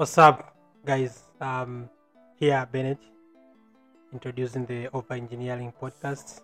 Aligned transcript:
What's 0.00 0.16
up, 0.16 0.56
guys? 0.80 1.28
Um, 1.44 1.84
here 2.40 2.66
Bennett 2.72 2.96
introducing 4.14 4.64
the 4.64 4.88
Over 4.96 5.12
Engineering 5.12 5.74
podcast 5.76 6.40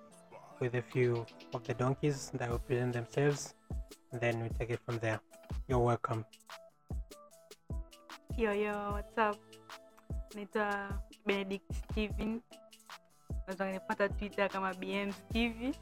with 0.61 0.75
a 0.75 0.83
few 0.83 1.25
of 1.55 1.65
the 1.65 1.73
donkeys 1.73 2.31
that 2.35 2.51
will 2.51 2.59
present 2.59 2.93
themselves, 2.93 3.55
and 4.13 4.21
then 4.21 4.43
we 4.43 4.51
take 4.61 4.69
it 4.69 4.81
from 4.85 4.99
there. 4.99 5.21
You're 5.69 5.79
welcome. 5.79 6.27
Yo 8.37 8.53
yo, 8.53 8.93
what's 8.93 9.17
up? 9.17 9.41
Naitwa 10.37 10.93
Benedict 11.25 11.65
Steven. 11.73 12.43
Unaweza 13.49 14.09
Twitter 14.19 14.49
kama 14.53 14.75
BM 14.75 15.13
Stevie. 15.13 15.73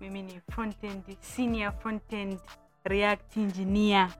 Mimi 0.00 0.22
ni 0.22 0.40
frontend, 0.50 1.04
senior 1.20 1.70
frontend 1.78 2.40
React 2.84 3.36
engineer 3.36 4.10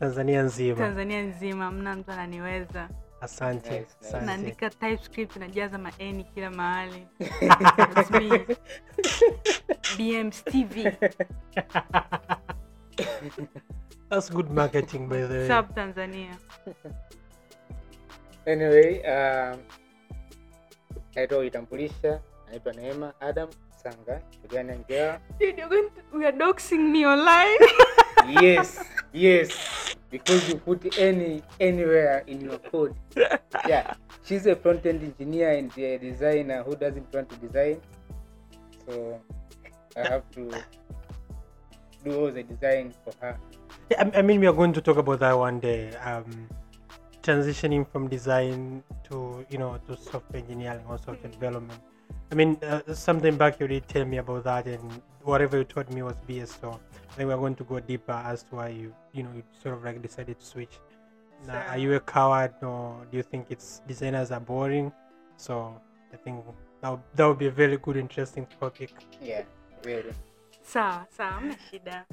Tanzania 0.00 0.42
nzima. 0.42 0.76
Tanzania 0.76 1.22
nzima, 1.22 1.70
mna 1.70 1.96
mtu 1.96 2.10
ananiweza. 2.12 2.88
Asante. 3.20 3.86
Naandika 4.26 4.70
TypeScript 4.70 5.36
najaza 5.36 5.78
maeni 5.78 6.24
kila 6.24 6.50
mahali. 6.50 7.06
That's. 7.94 8.10
BM 9.98 10.32
Stevie. 10.32 10.92
That's 14.10 14.30
good 14.32 14.50
marketing, 14.50 15.08
by 15.08 15.26
the 15.26 15.38
way. 15.38 15.48
Sub 15.48 15.74
Tanzania. 15.74 16.36
Anyway, 18.46 19.00
um, 19.00 19.58
naitwa 21.14 21.38
kujitambulisha, 21.38 22.20
naitwa 22.48 22.72
Neema 22.72 23.12
Adam 23.20 23.48
Sanga, 23.82 24.20
Juliana 24.42 24.76
Ngea. 24.78 25.20
Dude, 25.40 25.58
you're 25.58 25.68
going 25.68 25.88
to, 25.90 26.18
we 26.18 26.26
are 26.26 26.36
doxing 26.36 26.90
me 26.92 27.06
online. 27.06 27.58
Yes, 28.24 28.82
yes, 29.12 29.94
because 30.10 30.48
you 30.48 30.56
put 30.56 30.98
any 30.98 31.42
anywhere 31.60 32.24
in 32.26 32.40
your 32.40 32.58
code. 32.58 32.94
Yeah, 33.68 33.94
she's 34.24 34.46
a 34.46 34.56
front-end 34.56 35.02
engineer 35.02 35.52
and 35.52 35.76
a 35.76 35.98
designer 35.98 36.62
who 36.62 36.76
doesn't 36.76 37.12
want 37.12 37.28
to 37.30 37.36
design, 37.36 37.80
so 38.86 39.20
I 39.96 40.08
have 40.08 40.30
to 40.32 40.50
do 42.04 42.14
all 42.18 42.30
the 42.32 42.42
design 42.42 42.94
for 43.04 43.12
her. 43.20 43.38
I, 43.98 44.10
I 44.18 44.22
mean, 44.22 44.40
we 44.40 44.46
are 44.46 44.52
going 44.52 44.72
to 44.72 44.80
talk 44.80 44.96
about 44.96 45.20
that 45.20 45.36
one 45.36 45.60
day. 45.60 45.94
Um, 45.96 46.48
transitioning 47.22 47.86
from 47.90 48.08
design 48.08 48.82
to 49.10 49.44
you 49.50 49.58
know 49.58 49.78
to 49.86 49.96
software 49.96 50.40
engineering 50.42 50.84
or 50.88 50.96
software 50.98 51.30
development. 51.30 51.80
I 52.30 52.34
mean, 52.34 52.58
uh, 52.62 52.94
something 52.94 53.36
back 53.36 53.60
you 53.60 53.66
did 53.66 53.88
tell 53.88 54.04
me 54.04 54.18
about 54.18 54.44
that, 54.44 54.66
and 54.66 55.02
whatever 55.26 55.58
you 55.58 55.64
told 55.64 55.92
me 55.92 56.02
was 56.02 56.14
BS. 56.28 56.60
So 56.60 56.80
I 57.10 57.14
think 57.14 57.28
we're 57.28 57.36
going 57.36 57.56
to 57.56 57.64
go 57.64 57.80
deeper 57.80 58.12
as 58.12 58.42
to 58.44 58.56
why 58.56 58.68
you 58.68 58.94
you 59.12 59.22
know 59.22 59.30
you 59.34 59.42
sort 59.62 59.74
of 59.74 59.84
like 59.84 60.00
decided 60.00 60.38
to 60.40 60.46
switch. 60.46 60.78
Now, 61.46 61.62
are 61.68 61.78
you 61.78 61.94
a 61.94 62.00
coward, 62.00 62.54
or 62.62 63.06
do 63.10 63.16
you 63.18 63.22
think 63.22 63.46
it's 63.50 63.82
designers 63.86 64.30
are 64.30 64.40
boring? 64.40 64.90
So 65.36 65.78
I 66.12 66.16
think 66.16 66.44
that 66.80 66.90
would, 66.90 67.00
that 67.14 67.26
would 67.26 67.38
be 67.38 67.46
a 67.46 67.50
very 67.50 67.76
good, 67.76 67.96
interesting 67.96 68.46
topic. 68.58 68.92
Yeah, 69.22 69.42
really. 69.84 70.12
Sawa, 70.62 71.06
sawa, 71.14 71.40
hamna 71.40 71.56
shida. 71.70 72.04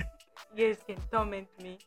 You 0.56 0.67
guys 0.67 0.84
can 0.86 0.97
torment 1.09 1.47
me. 1.61 1.80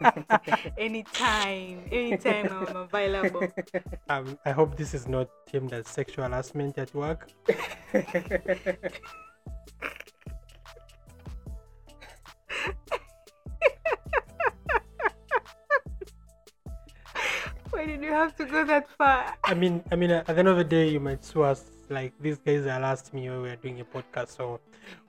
anytime, 0.78 1.84
anytime 1.92 2.48
I'm 2.50 2.76
available. 2.76 3.46
Um, 4.08 4.38
I 4.44 4.50
hope 4.50 4.76
this 4.76 4.94
is 4.94 5.06
not 5.06 5.28
termed 5.50 5.72
as 5.72 5.86
sexual 5.88 6.24
harassment 6.24 6.78
at 6.78 6.92
work. 6.94 7.28
Why 18.02 18.08
did 18.08 18.14
you 18.14 18.20
have 18.20 18.36
to 18.36 18.44
go 18.46 18.64
that 18.64 18.88
far? 18.98 19.38
I 19.44 19.54
mean, 19.54 19.80
I 19.92 19.94
mean, 19.94 20.10
at 20.10 20.26
the 20.26 20.36
end 20.36 20.48
of 20.48 20.56
the 20.56 20.64
day, 20.64 20.88
you 20.88 20.98
might 20.98 21.24
sue 21.24 21.42
us. 21.42 21.62
Like 21.88 22.12
these 22.20 22.36
guys 22.38 22.64
harassed 22.64 23.14
me 23.14 23.30
when 23.30 23.42
we 23.42 23.48
are 23.50 23.56
doing 23.56 23.78
a 23.80 23.84
podcast, 23.84 24.36
so 24.36 24.58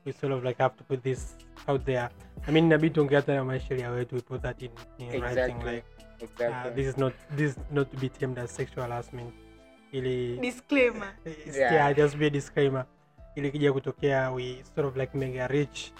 we 0.05 0.11
sort 0.11 0.31
of 0.33 0.43
like 0.43 0.59
have 0.59 0.77
to 0.77 0.83
put 0.83 1.01
this 1.01 1.33
out 1.67 1.83
there. 1.85 2.11
I 2.47 2.51
mean, 2.51 2.71
a 2.71 2.77
bit 2.77 2.93
get 3.09 3.25
that 3.25 3.49
actually 3.49 3.81
way 3.81 4.05
to 4.05 4.21
put 4.21 4.43
that 4.43 4.61
in, 4.61 4.69
in 4.99 5.21
writing. 5.21 5.57
Exactly. 5.57 5.73
Like 5.73 5.85
uh, 6.21 6.25
Exactly. 6.25 6.71
this 6.75 6.87
is 6.87 6.97
not 6.97 7.13
this 7.31 7.51
is 7.51 7.57
not 7.71 7.89
to 7.89 7.97
be 7.97 8.09
termed 8.09 8.37
as 8.37 8.51
sexual 8.51 8.83
harassment. 8.83 9.33
Ili 9.91 10.37
Disclaimer. 10.39 11.17
Yeah. 11.47 11.73
yeah, 11.73 11.93
just 11.93 12.19
be 12.19 12.27
a 12.27 12.29
disclaimer. 12.29 12.85
Ili 13.35 13.51
kija 13.51 13.73
kutokea, 13.73 14.31
we 14.31 14.61
sort 14.75 14.85
of 14.87 14.97
like 14.97 15.17
mega 15.17 15.47
rich, 15.47 15.91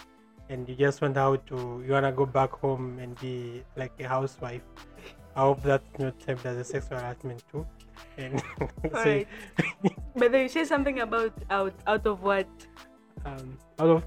and 0.50 0.70
you 0.70 0.76
just 0.76 1.02
want 1.02 1.18
how 1.18 1.38
to 1.38 1.82
you 1.88 1.94
wanna 1.94 2.12
go 2.12 2.26
back 2.26 2.52
home 2.52 3.00
and 3.04 3.20
be 3.22 3.64
like 3.76 3.94
a 4.06 4.08
housewife. 4.08 4.62
I 5.36 5.42
hope 5.42 5.64
that's 5.64 6.00
not 6.00 6.20
termed 6.20 6.46
as 6.46 6.58
a 6.58 6.64
sexual 6.64 6.98
harassment 7.00 7.44
too. 7.52 7.66
And 8.18 8.40
so, 8.60 8.90
Alright. 8.94 9.28
But 10.16 10.32
then 10.32 10.42
you 10.42 10.50
say 10.50 10.66
something 10.66 11.00
about 11.00 11.34
out 11.50 11.74
out 11.88 12.06
of 12.06 12.22
what 12.22 12.48
um, 13.26 13.58
out 13.80 13.90
of 13.90 14.04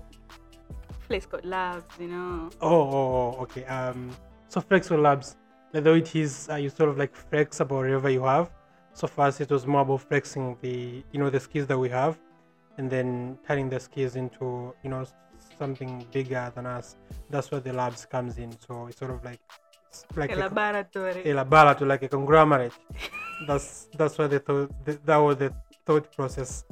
Flex 1.06 1.26
Code 1.26 1.44
Labs, 1.44 1.94
you 2.00 2.08
know. 2.08 2.50
oh, 2.60 2.68
oh, 2.68 3.36
oh 3.38 3.42
okay 3.42 3.64
um 3.64 4.10
so 4.48 4.60
flexible 4.60 5.00
labs 5.00 5.36
although 5.74 5.94
it 5.94 6.14
is 6.14 6.48
uh, 6.50 6.56
you 6.56 6.68
sort 6.68 6.88
of 6.88 6.98
like 6.98 7.14
flex 7.14 7.60
about 7.60 7.76
whatever 7.76 8.10
you 8.10 8.22
have 8.22 8.50
so 8.92 9.06
for 9.06 9.26
us 9.26 9.40
it 9.40 9.50
was 9.50 9.66
more 9.66 9.82
about 9.82 10.00
flexing 10.00 10.56
the 10.62 11.02
you 11.12 11.18
know 11.18 11.30
the 11.30 11.40
skills 11.40 11.66
that 11.66 11.78
we 11.78 11.88
have 11.88 12.18
and 12.78 12.90
then 12.90 13.38
turning 13.46 13.68
the 13.68 13.78
skills 13.78 14.16
into 14.16 14.74
you 14.82 14.90
know 14.90 15.04
something 15.58 16.04
bigger 16.12 16.50
than 16.54 16.66
us 16.66 16.96
that's 17.30 17.50
where 17.50 17.60
the 17.60 17.72
labs 17.72 18.06
comes 18.06 18.38
in 18.38 18.50
so 18.66 18.86
it's 18.86 18.98
sort 18.98 19.10
of 19.10 19.24
like 19.24 19.40
like 20.16 20.32
A 20.32 20.34
a, 20.34 20.38
laboratory. 20.48 21.22
a 21.30 21.34
labara 21.34 21.76
to 21.78 21.84
like 21.84 22.02
a 22.02 22.08
conglomerate 22.08 22.72
that's 23.46 23.88
that's 23.98 24.18
why 24.18 24.26
the 24.26 24.38
thought 24.40 24.70
the, 24.84 24.98
that 25.04 25.16
was 25.16 25.36
the 25.36 25.52
thought 25.86 26.06
process 26.16 26.64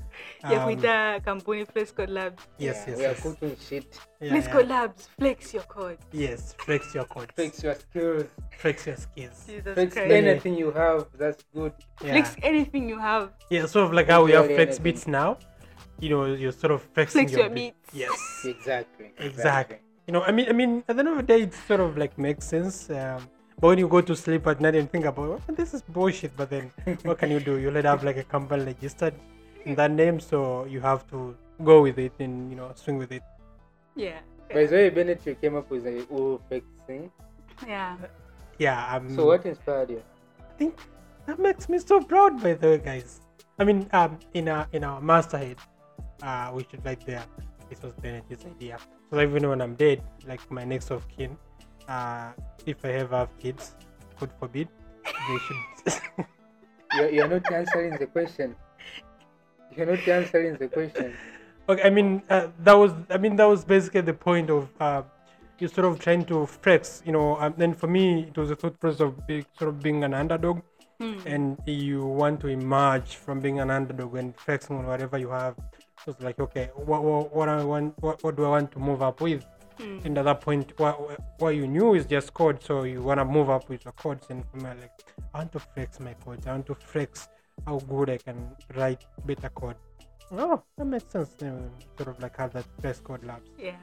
ya 0.51 0.59
Um, 0.59 0.67
kuita 0.69 0.95
kampuni 1.25 1.65
Flex 1.65 1.93
Code 1.93 2.11
Labs. 2.11 2.43
yes 2.59 2.85
yeah, 2.87 2.91
yes 2.91 2.99
we 2.99 3.05
are 3.07 3.15
cooking 3.25 3.57
shit. 3.69 3.87
Yeah, 4.21 4.31
Flex 4.31 4.47
yeah. 4.49 4.67
Labs, 4.75 5.03
flex 5.19 5.39
your 5.55 5.63
code. 5.75 5.99
yes 6.13 6.55
flex 6.65 6.95
your 6.95 7.05
codes 7.07 7.31
Fix 7.37 7.63
your 7.63 7.75
skills. 7.75 8.25
flex 8.59 8.87
your 8.87 8.97
skills 8.97 9.37
Jesus 9.47 9.75
Fix 9.79 9.95
Christ. 9.95 10.11
anything 10.11 10.55
you 10.59 10.71
have. 10.73 11.07
That's 11.19 11.43
good. 11.55 11.73
yeah. 12.03 12.13
Flex 12.13 12.27
anything 12.43 12.89
you 12.89 12.99
have. 12.99 13.31
Yeah, 13.51 13.67
sort 13.67 13.85
of 13.87 13.93
like 13.93 14.09
how 14.11 14.25
we 14.25 14.33
have 14.33 14.47
Literally 14.51 14.57
flex 14.65 14.71
anything. 14.79 14.85
beats 14.85 15.07
now. 15.07 15.39
You 16.03 16.09
know, 16.11 16.25
you're 16.43 16.51
sort 16.53 16.73
of 16.73 16.83
flexing 16.95 17.29
Flex 17.29 17.33
your, 17.33 17.47
your 17.47 17.51
beat. 17.55 17.75
beats. 17.83 17.95
Yes, 17.95 18.19
Exactly. 18.45 19.13
exactly. 19.19 19.79
You 20.07 20.13
know, 20.13 20.23
I 20.23 20.33
mean, 20.33 20.49
I 20.49 20.53
mean, 20.53 20.85
at 20.89 20.97
the 20.97 21.01
end 21.01 21.09
of 21.09 21.17
the 21.17 21.23
day, 21.23 21.43
it 21.43 21.55
sort 21.55 21.81
of 21.81 21.97
like 21.97 22.19
makes 22.19 22.47
sense. 22.47 22.91
Um, 22.91 23.27
but 23.59 23.69
when 23.69 23.79
you 23.79 23.89
go 23.89 24.01
to 24.01 24.15
sleep 24.15 24.47
at 24.47 24.61
night 24.61 24.75
and 24.75 24.91
think 24.91 25.07
about, 25.07 25.41
oh, 25.49 25.53
this 25.55 25.73
is 25.73 25.83
bullshit. 25.83 26.37
But 26.37 26.51
then, 26.51 26.71
what 27.03 27.19
can 27.19 27.31
you 27.31 27.41
do? 27.41 27.57
You 27.59 27.71
let 27.71 27.85
have 27.85 28.05
like 28.05 28.19
a 28.19 28.25
company 28.25 28.65
registered 28.65 29.15
in 29.65 29.75
that 29.77 29.91
name, 29.91 30.21
so 30.21 30.67
you 30.67 30.81
have 30.81 31.09
to 31.11 31.35
go 31.63 31.83
with 31.83 31.99
it 31.99 32.13
and 32.19 32.51
you 32.51 32.57
know 32.57 32.71
swing 32.75 32.99
with 32.99 33.13
it. 33.13 33.23
Yeah. 33.97 34.19
By 34.53 34.67
the 34.67 34.75
way, 34.77 34.91
Bennett, 34.91 35.25
you 35.25 35.35
came 35.37 35.57
up 35.57 35.71
with 35.71 35.87
a 35.87 36.03
all 36.11 36.41
fake 36.49 36.65
thing. 36.87 37.11
Yeah. 37.67 37.97
Yeah. 38.59 38.97
Um, 38.97 39.15
So 39.15 39.27
what 39.27 39.47
inspired 39.47 39.91
you? 39.91 40.03
I 40.41 40.59
think 40.59 40.79
that 41.27 41.39
makes 41.39 41.69
me 41.69 41.79
so 41.79 42.01
proud, 42.01 42.43
by 42.43 42.55
the 42.55 42.67
way, 42.67 42.79
guys. 42.79 43.21
I 43.59 43.65
mean, 43.65 43.89
um, 43.93 44.19
in 44.35 44.49
our 44.49 44.67
in 44.73 44.85
our 44.85 45.01
master 45.01 45.39
head, 45.39 45.57
uh, 46.23 46.51
we 46.53 46.67
should 46.71 46.85
like 46.85 47.07
there. 47.07 47.25
This 47.69 47.83
was 47.83 47.93
Bennett's 47.95 48.45
idea. 48.45 48.79
So 49.11 49.21
even 49.21 49.49
when 49.49 49.61
I'm 49.61 49.75
dead, 49.75 50.03
like 50.27 50.41
my 50.51 50.65
next 50.65 50.91
of 50.91 51.07
kin, 51.09 51.37
uh, 51.89 52.33
if 52.67 52.85
I 52.85 52.89
ever 53.05 53.17
have 53.19 53.39
kids, 53.39 53.75
God 54.19 54.31
forbid, 54.39 54.69
they 55.05 55.39
should. 55.39 55.95
You're, 56.95 57.11
you're 57.11 57.29
not 57.29 57.53
answering 57.53 57.97
the 57.99 58.07
question. 58.07 58.55
You're 59.77 59.87
not 59.87 60.07
answering 60.07 60.57
the 60.57 60.69
question. 60.69 61.13
okay, 61.69 61.83
I 61.83 61.91
mean, 61.91 62.23
uh, 62.31 62.49
that 62.61 62.75
was. 62.75 62.93
I 63.11 63.19
mean, 63.19 63.35
that 63.37 63.47
was 63.47 63.65
basically 63.65 64.03
the 64.03 64.15
point 64.15 64.49
of. 64.49 64.69
Uh, 64.81 65.03
you 65.59 65.69
sort 65.69 65.87
of 65.87 65.99
trying 65.99 66.25
to 66.27 66.47
flex, 66.47 67.03
you 67.05 67.13
know. 67.13 67.37
And 67.39 67.57
then 67.57 67.75
for 67.75 67.89
me, 67.89 68.25
it 68.29 68.37
was 68.37 68.51
a 68.51 68.57
thought 68.57 68.79
process 68.79 69.01
of 69.01 69.27
being, 69.27 69.45
sort 69.59 69.71
of 69.71 69.83
being 69.83 70.05
an 70.05 70.15
underdog. 70.15 70.61
and 71.27 71.59
you 71.67 72.07
want 72.07 72.41
to 72.41 72.47
emerge 72.49 73.17
from 73.17 73.41
being 73.41 73.59
an 73.59 73.71
underdog 73.71 74.15
and 74.17 74.37
flexing 74.37 74.77
on 74.77 74.87
whatever 74.87 75.19
you 75.19 75.31
have. 75.31 75.57
So 76.05 76.11
it's 76.11 76.21
like, 76.23 76.39
okay, 76.39 76.71
what 76.75 77.03
what, 77.03 77.35
what 77.35 77.49
I 77.49 77.65
want, 77.65 77.95
what, 78.03 78.23
what 78.23 78.37
do 78.37 78.45
I 78.45 78.49
want 78.51 78.73
to 78.73 78.79
move 78.79 79.01
up 79.01 79.21
with? 79.21 79.45
And 79.79 80.17
at 80.19 80.25
that 80.27 80.41
point, 80.41 80.73
what 80.79 81.19
what 81.41 81.51
you 81.51 81.67
knew 81.67 81.95
is 81.95 82.07
just 82.07 82.33
code, 82.35 82.63
so 82.63 82.85
you 82.85 83.03
want 83.03 83.19
to 83.19 83.25
move 83.25 83.51
up 83.51 83.69
with 83.69 83.85
your 83.85 83.93
codes. 83.93 84.27
And 84.31 84.45
for 84.51 84.59
me, 84.59 84.71
like, 84.81 84.93
I 85.33 85.39
want 85.39 85.53
to 85.53 85.59
flex 85.61 85.99
my 85.99 86.15
codes. 86.15 86.47
I 86.47 86.53
want 86.53 86.67
to 86.67 86.75
flex 86.75 87.29
how 87.67 87.79
good 87.79 88.11
I 88.11 88.19
can 88.19 88.51
write 88.77 89.05
better 89.25 89.49
code. 89.49 89.77
Oh, 90.31 90.63
that 90.77 90.85
makes 90.85 91.11
sense. 91.11 91.31
Sort 91.39 92.09
of 92.09 92.21
like 92.21 92.37
have 92.37 92.53
that 92.53 92.67
flex 92.81 93.01
code 93.01 93.25
labs. 93.25 93.51
Yeah. 93.59 93.77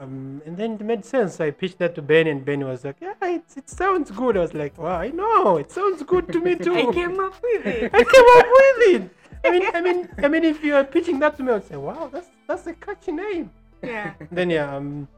Um, 0.00 0.42
and 0.46 0.56
then 0.56 0.74
it 0.74 0.82
made 0.82 1.04
sense. 1.04 1.40
I 1.40 1.50
pitched 1.50 1.78
that 1.78 1.94
to 1.96 2.02
Ben, 2.02 2.26
and 2.28 2.44
Ben 2.44 2.64
was 2.64 2.84
like, 2.84 2.96
"Yeah, 3.00 3.14
it, 3.22 3.42
it 3.56 3.68
sounds 3.68 4.10
good." 4.10 4.36
I 4.36 4.40
was 4.40 4.54
like, 4.54 4.78
"Wow, 4.78 4.96
I 4.96 5.08
know 5.08 5.56
it 5.56 5.72
sounds 5.72 6.02
good 6.02 6.28
to 6.32 6.40
me 6.40 6.54
too." 6.66 6.74
I 6.88 6.92
came 6.92 7.18
up 7.18 7.34
with 7.42 7.66
it. 7.66 7.90
I 7.92 8.04
came 8.04 8.28
up 8.36 8.46
with 8.58 8.94
it. 8.94 9.10
I 9.44 9.50
mean, 9.50 9.62
I 9.74 9.80
mean, 9.80 10.08
I 10.18 10.28
mean, 10.28 10.44
if 10.44 10.62
you 10.64 10.74
are 10.76 10.84
pitching 10.84 11.18
that 11.20 11.36
to 11.36 11.42
me, 11.42 11.52
I'd 11.52 11.64
say, 11.64 11.76
"Wow, 11.76 12.08
that's 12.12 12.28
that's 12.46 12.66
a 12.66 12.74
catchy 12.74 13.12
name." 13.12 13.50
Yeah. 13.82 14.14
Then 14.30 14.50
yeah, 14.50 14.74
um, 14.76 15.08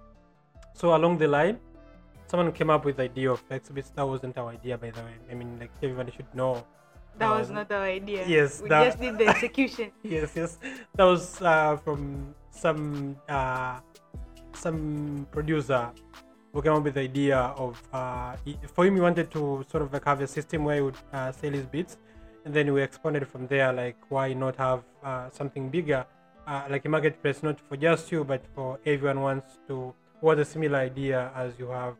so 0.75 0.95
along 0.95 1.19
the 1.19 1.29
line, 1.29 1.59
someone 2.27 2.53
came 2.53 2.71
up 2.71 2.85
with 2.85 2.97
the 2.97 3.05
idea 3.05 3.31
of 3.31 3.41
flexibits. 3.49 3.89
That 3.95 4.07
wasn't 4.07 4.37
our 4.39 4.51
idea, 4.51 4.77
by 4.79 4.91
the 4.91 5.01
way. 5.01 5.17
I 5.31 5.35
mean, 5.35 5.59
like 5.59 5.71
everybody 5.83 6.13
should 6.13 6.33
know. 6.35 6.65
That 7.19 7.31
was 7.39 7.49
Um, 7.51 7.57
not 7.57 7.73
our 7.73 7.83
idea. 7.85 8.25
yes, 8.27 8.61
we 8.63 8.69
that- 8.69 8.85
just 8.87 9.01
did 9.01 9.19
the 9.19 9.27
execution. 9.29 9.91
Yes, 10.03 10.31
yes. 10.37 10.59
That 10.97 11.05
was 11.05 11.41
uh, 11.43 11.77
from 11.85 12.35
some 12.51 13.17
uh, 13.29 13.81
some 14.55 15.27
producer 15.31 15.91
who 16.53 16.63
came 16.63 16.73
up 16.73 16.83
with 16.83 16.95
the 16.95 17.01
idea 17.03 17.39
of 17.57 17.81
uh, 17.93 18.37
for 18.75 18.85
him 18.87 18.95
he 18.97 19.01
wanted 19.01 19.31
to 19.31 19.65
sort 19.71 19.83
of 19.85 19.93
like 19.93 20.05
have 20.05 20.21
a 20.21 20.27
system 20.27 20.65
where 20.65 20.77
he 20.77 20.83
would 20.83 20.97
uh, 21.13 21.31
sell 21.33 21.51
his 21.53 21.67
beats, 21.67 21.97
and 22.45 22.55
then 22.55 22.73
we 22.73 22.83
expanded 22.83 23.27
from 23.29 23.47
there. 23.47 23.73
Like, 23.73 23.97
why 24.09 24.33
not 24.33 24.57
have 24.57 24.83
uh, 25.05 25.31
something 25.31 25.69
bigger, 25.69 26.05
uh, 26.47 26.63
like 26.71 26.85
a 26.85 26.89
marketplace, 26.89 27.43
not 27.43 27.61
for 27.61 27.77
just 27.77 28.11
you, 28.13 28.25
but 28.25 28.43
for 28.55 28.79
everyone 28.87 29.21
wants 29.21 29.59
to 29.69 29.95
who 30.21 30.31
has 30.31 30.39
a 30.39 30.45
similar 30.45 30.79
idea 30.79 31.31
as 31.35 31.53
you 31.59 31.69
have, 31.69 31.95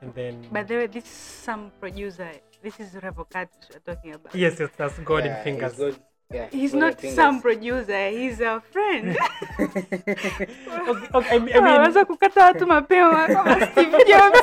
and 0.00 0.14
then. 0.14 0.46
By 0.52 0.62
the 0.62 0.76
way, 0.76 0.86
this 0.86 1.04
is 1.04 1.10
some 1.10 1.70
producer. 1.80 2.30
This 2.62 2.80
is 2.80 2.90
Revocatus 2.94 3.68
we're 3.72 3.94
talking 3.94 4.14
about. 4.14 4.34
Yes, 4.34 4.56
yes, 4.60 4.70
that's 4.76 4.98
golden 5.00 5.26
Yeah, 5.26 5.44
fingers. 5.44 5.72
He's, 5.72 5.78
good. 5.78 5.96
Yeah, 6.32 6.48
He's 6.50 6.74
not 6.74 7.00
fingers. 7.00 7.14
some 7.16 7.40
producer, 7.40 8.10
he's 8.10 8.40
a 8.40 8.60
friend. 8.72 9.16
okay, 9.60 10.48
okay, 11.14 11.36
I 11.36 11.38
mean, 11.38 11.56
I 11.56 11.60
mean 11.60 11.66
Anaweza 11.66 12.04
kukata 12.04 12.44
watu 12.44 12.66
mapema 12.66 13.26
kama 13.28 13.66
Steve 13.72 14.04
Jobs. 14.08 14.42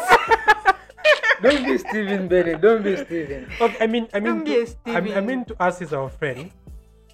Don't 1.44 1.63
be 1.66 1.78
Steven 1.78 2.28
Bennett. 2.28 2.62
Don't 2.62 2.84
be 2.84 2.95
Steven. 2.98 3.48
Okay, 3.62 3.78
I 3.84 3.88
mean, 3.88 4.07
I 4.13 4.19
mean, 4.19 4.34
Don't 4.36 4.45
be 4.45 4.56
a 4.62 4.66
to, 4.66 4.75
I, 4.98 5.01
mean- 5.01 5.18
I 5.18 5.22
mean, 5.22 5.45
to 5.45 5.54
us 5.62 5.81
is 5.81 5.94
our 5.94 6.10
friend, 6.10 6.50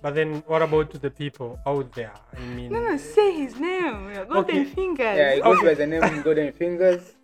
but 0.01 0.15
then 0.15 0.43
what 0.47 0.61
about 0.61 0.91
to 0.91 0.97
the 0.97 1.09
people 1.11 1.59
out 1.65 1.91
there? 1.93 2.13
I 2.37 2.39
mean, 2.55 2.71
No, 2.71 2.79
no, 2.79 2.97
say 2.97 3.31
his 3.33 3.59
name. 3.59 4.13
Golden 4.13 4.37
Okay. 4.37 4.63
Fingers. 4.65 5.17
Yeah, 5.17 5.35
he 5.35 5.41
goes 5.41 5.57
Okay. 5.57 5.67
by 5.67 5.73
the 5.73 5.87
name 5.87 6.21
Golden 6.27 6.53
Fingers 6.53 7.15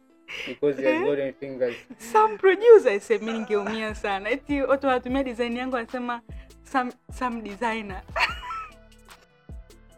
because 0.48 0.78
he 0.78 0.84
has 0.86 1.04
golden 1.06 1.34
fingers. 1.34 1.76
some 2.00 2.38
producer 2.38 2.90
ise 2.98 3.20
mi 3.22 3.32
ningeumia 3.34 3.96
sana 3.96 4.30
eti 4.30 4.62
watu 4.62 4.88
wanatumia 4.88 5.24
design 5.24 5.58
yangu 5.58 5.76
wanasema 5.76 6.22
some, 6.64 6.92
some 7.14 7.42
designer 7.42 8.02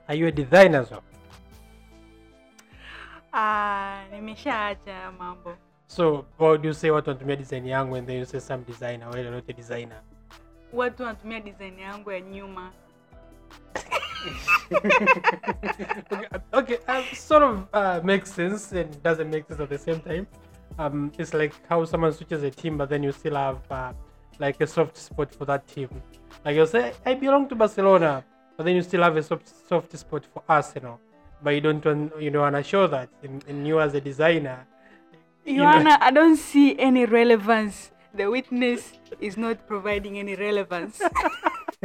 are 0.07 0.17
you 0.19 0.27
a 0.27 0.31
designer? 0.31 0.85
So, 0.85 1.01
ah, 3.33 4.03
nimeshaacha 4.11 5.11
mambo 5.19 5.55
so 5.87 6.25
why 6.37 6.49
would 6.49 6.63
you 6.63 6.73
say 6.73 6.91
what 6.91 7.05
wanatumia 7.05 7.37
design 7.37 7.65
yangu 7.65 7.97
and 7.97 8.07
then 8.07 8.17
you 8.17 8.25
say 8.25 8.39
some 8.39 8.63
designer? 8.63 9.09
Well, 9.09 9.31
not 9.31 9.49
a 9.49 9.53
designer. 9.53 10.01
watu 10.73 11.03
wanatumia 11.03 11.39
design 11.39 11.79
yangu 11.79 12.11
ya 12.11 12.19
nyuma 12.19 12.71
okay, 16.11 16.27
okay 16.53 16.77
um, 16.87 17.03
sort 17.13 17.43
of 17.43 17.67
uh, 17.73 18.01
makes 18.03 18.31
sense 18.31 18.71
and 18.73 19.03
doesn't 19.03 19.29
make 19.29 19.47
sense 19.47 19.59
at 19.61 19.69
the 19.69 19.77
same 19.77 19.99
time. 19.99 20.27
Um, 20.79 21.11
it's 21.17 21.33
like 21.33 21.53
how 21.69 21.85
someone 21.85 22.13
switches 22.13 22.43
a 22.43 22.51
team, 22.51 22.77
but 22.77 22.89
then 22.89 23.03
you 23.03 23.11
still 23.11 23.35
have 23.35 23.59
uh, 23.71 23.93
like 24.39 24.59
a 24.61 24.67
soft 24.67 24.97
spot 24.97 25.33
for 25.33 25.45
that 25.45 25.67
team. 25.67 25.89
Like 26.45 26.55
you 26.55 26.65
say, 26.67 26.93
I 27.05 27.13
belong 27.15 27.47
to 27.49 27.55
Barcelona, 27.55 28.23
but 28.57 28.65
then 28.65 28.75
you 28.75 28.81
still 28.81 29.03
have 29.03 29.15
a 29.17 29.23
soft, 29.23 29.47
soft 29.67 29.97
spot 29.97 30.25
for 30.33 30.43
Arsenal, 30.49 30.99
but 31.41 31.51
you 31.51 31.61
don't 31.61 31.83
want 31.83 32.21
you 32.21 32.29
don't 32.29 32.41
want 32.41 32.55
to 32.55 32.63
show 32.63 32.87
that. 32.87 33.09
And, 33.23 33.43
and 33.47 33.65
you 33.67 33.79
as 33.79 33.93
a 33.93 34.01
designer, 34.01 34.65
know- 34.67 34.76
Joanna, 35.47 35.97
I 36.01 36.11
don't 36.11 36.35
see 36.35 36.77
any 36.77 37.05
relevance. 37.05 37.91
The 38.13 38.29
witness 38.29 38.93
is 39.21 39.37
not 39.37 39.65
providing 39.67 40.19
any 40.19 40.35
relevance. 40.35 40.99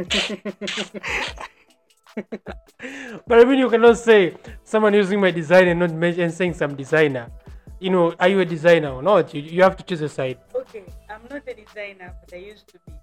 but 3.27 3.39
I 3.39 3.43
mean, 3.45 3.59
you 3.59 3.69
cannot 3.69 3.97
say 3.97 4.35
someone 4.63 4.93
using 4.93 5.21
my 5.21 5.31
design 5.31 5.67
and 5.67 5.79
not 5.79 5.91
mention 5.91 6.29
saying 6.31 6.53
some 6.55 6.75
designer. 6.75 7.31
You 7.79 7.89
know, 7.89 8.13
are 8.19 8.27
you 8.29 8.39
a 8.39 8.45
designer 8.45 8.89
or 8.89 9.01
not? 9.01 9.33
You, 9.33 9.41
you 9.41 9.63
have 9.63 9.77
to 9.77 9.83
choose 9.83 10.01
a 10.01 10.09
side. 10.09 10.39
okay, 10.55 10.83
I'm 11.09 11.21
not 11.29 11.47
a 11.47 11.53
designer, 11.53 12.13
but 12.19 12.33
I 12.33 12.37
used 12.37 12.67
to 12.69 12.79
be. 12.85 12.93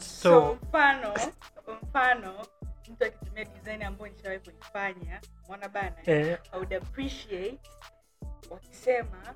So, 0.00 0.58
mfano 0.62 1.14
mfano 1.82 2.46
mtu 2.90 3.04
akitumia 3.04 3.44
design 3.44 3.82
ambayo 3.82 4.12
nishawahi 4.12 4.40
kuifanya 4.40 5.20
mwana 5.48 5.68
bana 5.68 5.94
eh, 6.06 6.38
I 6.52 6.56
would 6.56 6.74
appreciate 6.74 7.58
wakisema 8.50 9.34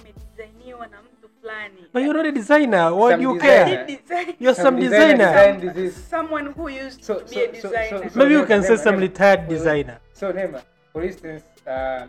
imedisainiwa 0.00 0.86
na 0.86 1.02
mtu 1.02 1.28
fulani 1.40 1.86
but 1.92 2.02
you're 2.02 2.18
not 2.18 2.26
a 2.26 2.32
designer. 2.32 2.92
Why 2.92 3.16
do 3.16 3.22
you 3.22 3.32
designer. 3.34 3.64
care? 3.64 3.84
Design- 3.86 4.36
You're 4.40 4.62
some 4.62 4.80
designer 4.80 5.16
designer. 5.16 5.56
designed 5.60 5.74
this. 5.74 6.10
someone 6.10 6.48
who 6.56 6.68
used 6.68 7.02
So- 7.02 7.14
to 7.14 7.24
be 7.24 7.34
so- 7.34 7.40
a 7.40 7.46
so- 7.60 7.68
designer 7.68 8.10
so- 8.10 8.18
Maybe 8.18 8.34
you 8.34 8.46
can 8.46 8.62
say 8.62 8.76
some 8.76 8.96
retired 9.00 9.40
Wait, 9.40 9.48
wait. 9.48 9.58
designer. 9.58 9.98
So 10.12 10.32
Neema, 10.32 10.62
for 10.92 11.04
instance, 11.04 11.44
uh, 11.66 12.06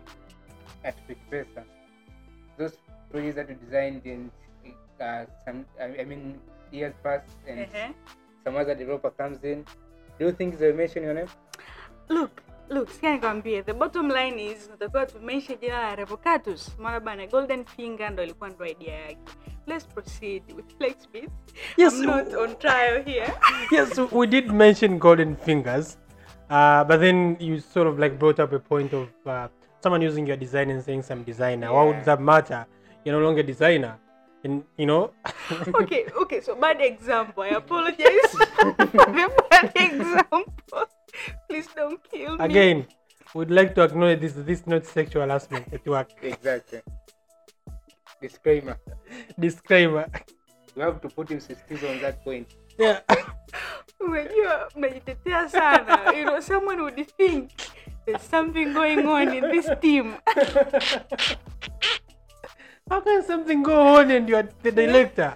at 0.84 0.96
Pesa, 1.32 1.64
those 2.58 2.78
projects 3.12 3.36
that 3.36 3.50
you 3.50 3.56
designed 3.56 4.02
in 4.06 4.30
uh, 5.00 5.26
some, 5.46 5.66
I 5.80 6.02
I 6.02 6.06
mean, 6.06 6.40
years 6.72 6.94
past, 7.04 7.26
and 7.48 7.60
Ehe. 7.60 7.94
some 8.44 8.56
other 8.58 8.76
developer 8.76 9.12
comes 9.12 9.44
in, 9.44 9.66
do 10.20 10.26
you 10.26 10.32
think 10.32 10.58
they 10.58 10.68
will 10.72 10.78
mention 10.78 11.04
your 11.04 11.14
name? 11.14 11.28
look 12.10 12.32
look 12.70 12.90
sikia 12.90 13.12
nikwambie 13.14 13.64
the 13.64 13.74
bottom 13.74 14.12
line 14.12 14.46
is 14.52 14.70
natakiwa 14.70 15.06
tumeisha 15.06 15.56
jina 15.56 15.82
la 15.82 15.96
revocatus 15.96 16.76
mara 16.80 17.00
bana 17.00 17.28
golden 17.28 17.66
finger 17.66 18.12
ndo 18.12 18.24
ilikuwa 18.24 18.50
ndo 18.50 18.66
idea 18.66 18.96
yake. 19.00 19.20
Let's 19.68 19.88
proceed 19.88 20.44
with 20.56 20.66
flexbit 20.78 21.30
Yes, 21.78 21.94
i'm 21.94 22.06
not 22.06 22.34
on 22.34 22.56
trial 22.56 23.04
here. 23.06 23.34
Yes, 23.72 23.98
we 24.12 24.28
did 24.28 24.52
mention 24.52 25.00
golden 25.00 25.36
fingers, 25.36 25.98
uh, 26.50 26.84
but 26.84 27.00
then 27.00 27.38
you 27.40 27.60
sort 27.60 27.88
of 27.88 28.00
like 28.00 28.18
brought 28.20 28.40
up 28.40 28.54
a 28.54 28.60
point 28.60 28.94
of 28.94 29.08
uh, 29.26 29.48
someone 29.82 30.02
using 30.02 30.28
your 30.28 30.38
design 30.38 30.70
and 30.70 30.84
saying 30.84 31.04
some 31.04 31.24
designer. 31.24 31.72
Why 31.74 31.84
would 31.84 32.06
that 32.06 32.22
matter? 32.22 32.66
You're 33.06 33.20
no 33.20 33.26
longer 33.26 33.44
designer, 33.44 33.96
and 34.44 34.64
you 34.78 34.86
know. 34.86 35.12
okay 35.82 36.06
okay 36.22 36.42
so 36.42 36.56
bad 36.56 36.82
example. 36.82 37.44
I 37.44 37.50
apologize. 37.56 38.32
For 38.32 38.74
the 38.78 39.32
bad 39.50 39.72
example 39.76 40.88
please 41.50 41.68
don't 41.76 42.00
kill 42.12 42.38
me 42.38 42.46
Again, 42.46 42.88
we'd 43.34 43.52
like 43.52 43.76
to 43.76 43.84
acknowledge 43.84 44.22
this. 44.22 44.34
This 44.34 44.62
is 44.62 44.68
not 44.68 44.86
sexual 44.86 45.24
harassment 45.24 45.74
at 45.74 45.86
work. 45.86 46.10
Exactly. 46.22 46.82
Disclaimer. 48.22 48.78
Disclaimer. 49.40 50.08
You 50.76 50.82
have 50.82 51.02
to 51.02 51.10
put 51.10 51.32
insistence 51.32 51.84
on 51.84 52.00
that 52.02 52.24
point. 52.24 52.48
Yeah. 52.80 53.00
unajua 54.00 54.70
umejitetea 54.76 55.50
sana 55.50 56.12
you 56.18 56.26
know 56.26 56.42
someone 56.42 56.82
would 56.82 57.08
think 57.18 57.52
there's 58.06 58.30
something 58.30 58.74
going 58.74 59.08
on 59.08 59.34
in 59.34 59.52
this 59.52 59.70
team 59.82 60.14
How 62.90 63.02
can 63.02 63.24
something 63.24 63.64
go 63.64 63.96
on 63.96 64.12
and 64.12 64.30
you're 64.30 64.50
the 64.62 64.72
director? 64.72 65.36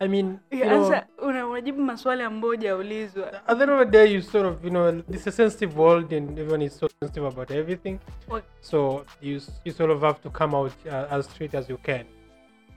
I 0.00 0.08
mean, 0.08 0.40
you 0.50 0.64
know, 0.64 0.84
Answer, 0.84 1.06
una- 1.22 1.46
unajibu 1.46 1.82
maswali 1.82 2.22
ambayo 2.22 2.50
hujaulizwa 2.54 3.32
at 3.48 3.58
the 3.58 3.62
end 3.64 3.72
of 3.72 3.78
the 3.78 3.84
day, 3.90 4.14
you 4.14 4.22
sort 4.22 4.46
of, 4.46 4.64
you 4.64 4.70
know, 4.70 4.88
it's 5.10 5.26
a 5.26 5.32
sensitive 5.32 5.78
world 5.80 6.12
and 6.12 6.38
everyone 6.38 6.64
is 6.64 6.78
so 6.78 6.88
sensitive 7.00 7.26
about 7.26 7.50
everything. 7.50 7.98
What- 8.28 8.44
So 8.60 9.04
you 9.22 9.40
you 9.64 9.72
sort 9.72 9.90
of 9.90 10.00
have 10.02 10.20
to 10.22 10.30
come 10.30 10.56
out 10.56 10.72
uh, 10.86 11.06
as 11.18 11.26
straight 11.26 11.54
as 11.54 11.68
you 11.68 11.78
can. 11.78 12.04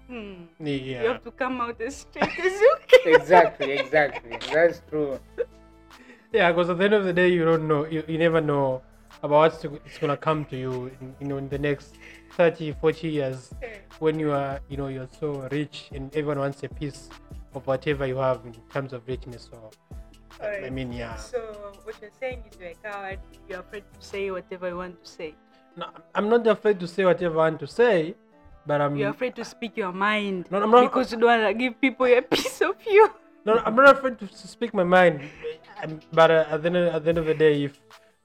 hmm. 0.07 0.47
you 0.65 0.95
have 1.07 1.23
to 1.23 1.31
come 1.31 1.61
out 1.63 1.81
as 1.81 1.95
straight 1.95 2.39
as 2.45 2.61
you 2.61 2.75
can 2.87 3.13
Exactly, 3.15 3.71
exactly. 3.73 4.37
That's 4.53 4.81
true. 4.89 5.19
Yeah, 6.33 6.51
because 6.51 6.69
at 6.71 6.77
the 6.77 6.85
end 6.85 6.93
of 6.93 7.03
the 7.05 7.13
day, 7.13 7.29
you 7.29 7.45
don't 7.45 7.67
know, 7.67 7.85
you, 7.85 8.03
you 8.07 8.17
never 8.17 8.41
know 8.41 8.81
about 9.23 9.31
what's 9.39 9.57
to, 9.61 9.79
it's 9.85 9.97
gonna 9.97 10.17
come 10.17 10.45
to 10.45 10.55
you, 10.57 10.91
in, 11.01 11.15
you 11.19 11.27
know, 11.27 11.37
in 11.37 11.49
the 11.49 11.57
next 11.57 11.95
30, 12.37 12.73
40 12.79 13.07
years 13.09 13.51
when 13.97 14.19
you 14.19 14.31
are, 14.31 14.59
you 14.69 14.77
know, 14.77 14.87
you're 14.87 15.09
so 15.19 15.47
rich 15.51 15.89
and 15.91 16.13
everyone 16.15 16.37
wants 16.37 16.61
a 16.61 16.69
piece 16.69 17.09
of 17.55 17.65
whatever 17.65 18.05
you 18.05 18.17
have 18.17 18.45
in 18.45 18.53
terms 18.71 18.93
of 18.93 19.01
richness. 19.07 19.49
So, 19.49 19.71
I 20.39 20.69
mean, 20.69 20.93
yeah. 20.93 21.15
so 21.15 21.39
what 21.83 21.95
you're 21.99 22.11
saying 22.19 22.43
is 22.47 22.59
you're 22.59 22.69
a 22.69 22.75
coward 22.75 23.17
you're 23.49 23.59
afraid 23.61 23.83
to 23.91 23.99
say 24.05 24.29
whatever 24.29 24.69
you 24.69 24.77
want 24.77 25.03
to 25.03 25.09
say 25.09 25.33
No, 25.75 25.87
I'm 26.13 26.29
not 26.29 26.45
afraid 26.45 26.79
to 26.79 26.87
say 26.87 27.05
whatever 27.05 27.33
I 27.41 27.49
want 27.49 27.59
to 27.61 27.67
say, 27.67 28.13
but 28.67 28.79
I'm 28.81 28.95
you're 28.95 29.09
afraid 29.09 29.35
to 29.37 29.43
speak 29.43 29.75
your 29.75 29.91
mind 29.91 30.45
No, 30.51 30.61
I'm 30.61 30.69
not- 30.69 30.83
because 30.83 31.11
you 31.11 31.17
don't 31.17 31.41
want 31.41 31.47
to 31.49 31.53
give 31.57 31.81
people 31.81 32.05
a 32.05 32.21
piece 32.35 32.61
of 32.61 32.75
you 32.85 33.09
no, 33.47 33.61
I'm 33.65 33.75
not 33.75 33.95
afraid 33.97 34.19
to 34.19 34.27
speak 34.47 34.73
my 34.73 34.83
mind. 34.83 35.21
Um, 35.81 36.01
but 36.11 36.29
uh, 36.29 36.45
at 36.51 36.61
the 36.63 36.67
end, 36.67 36.75
at 36.75 37.01
the 37.05 37.09
end 37.09 37.17
of 37.17 37.25
the 37.25 37.33
day, 37.33 37.63
if 37.63 37.79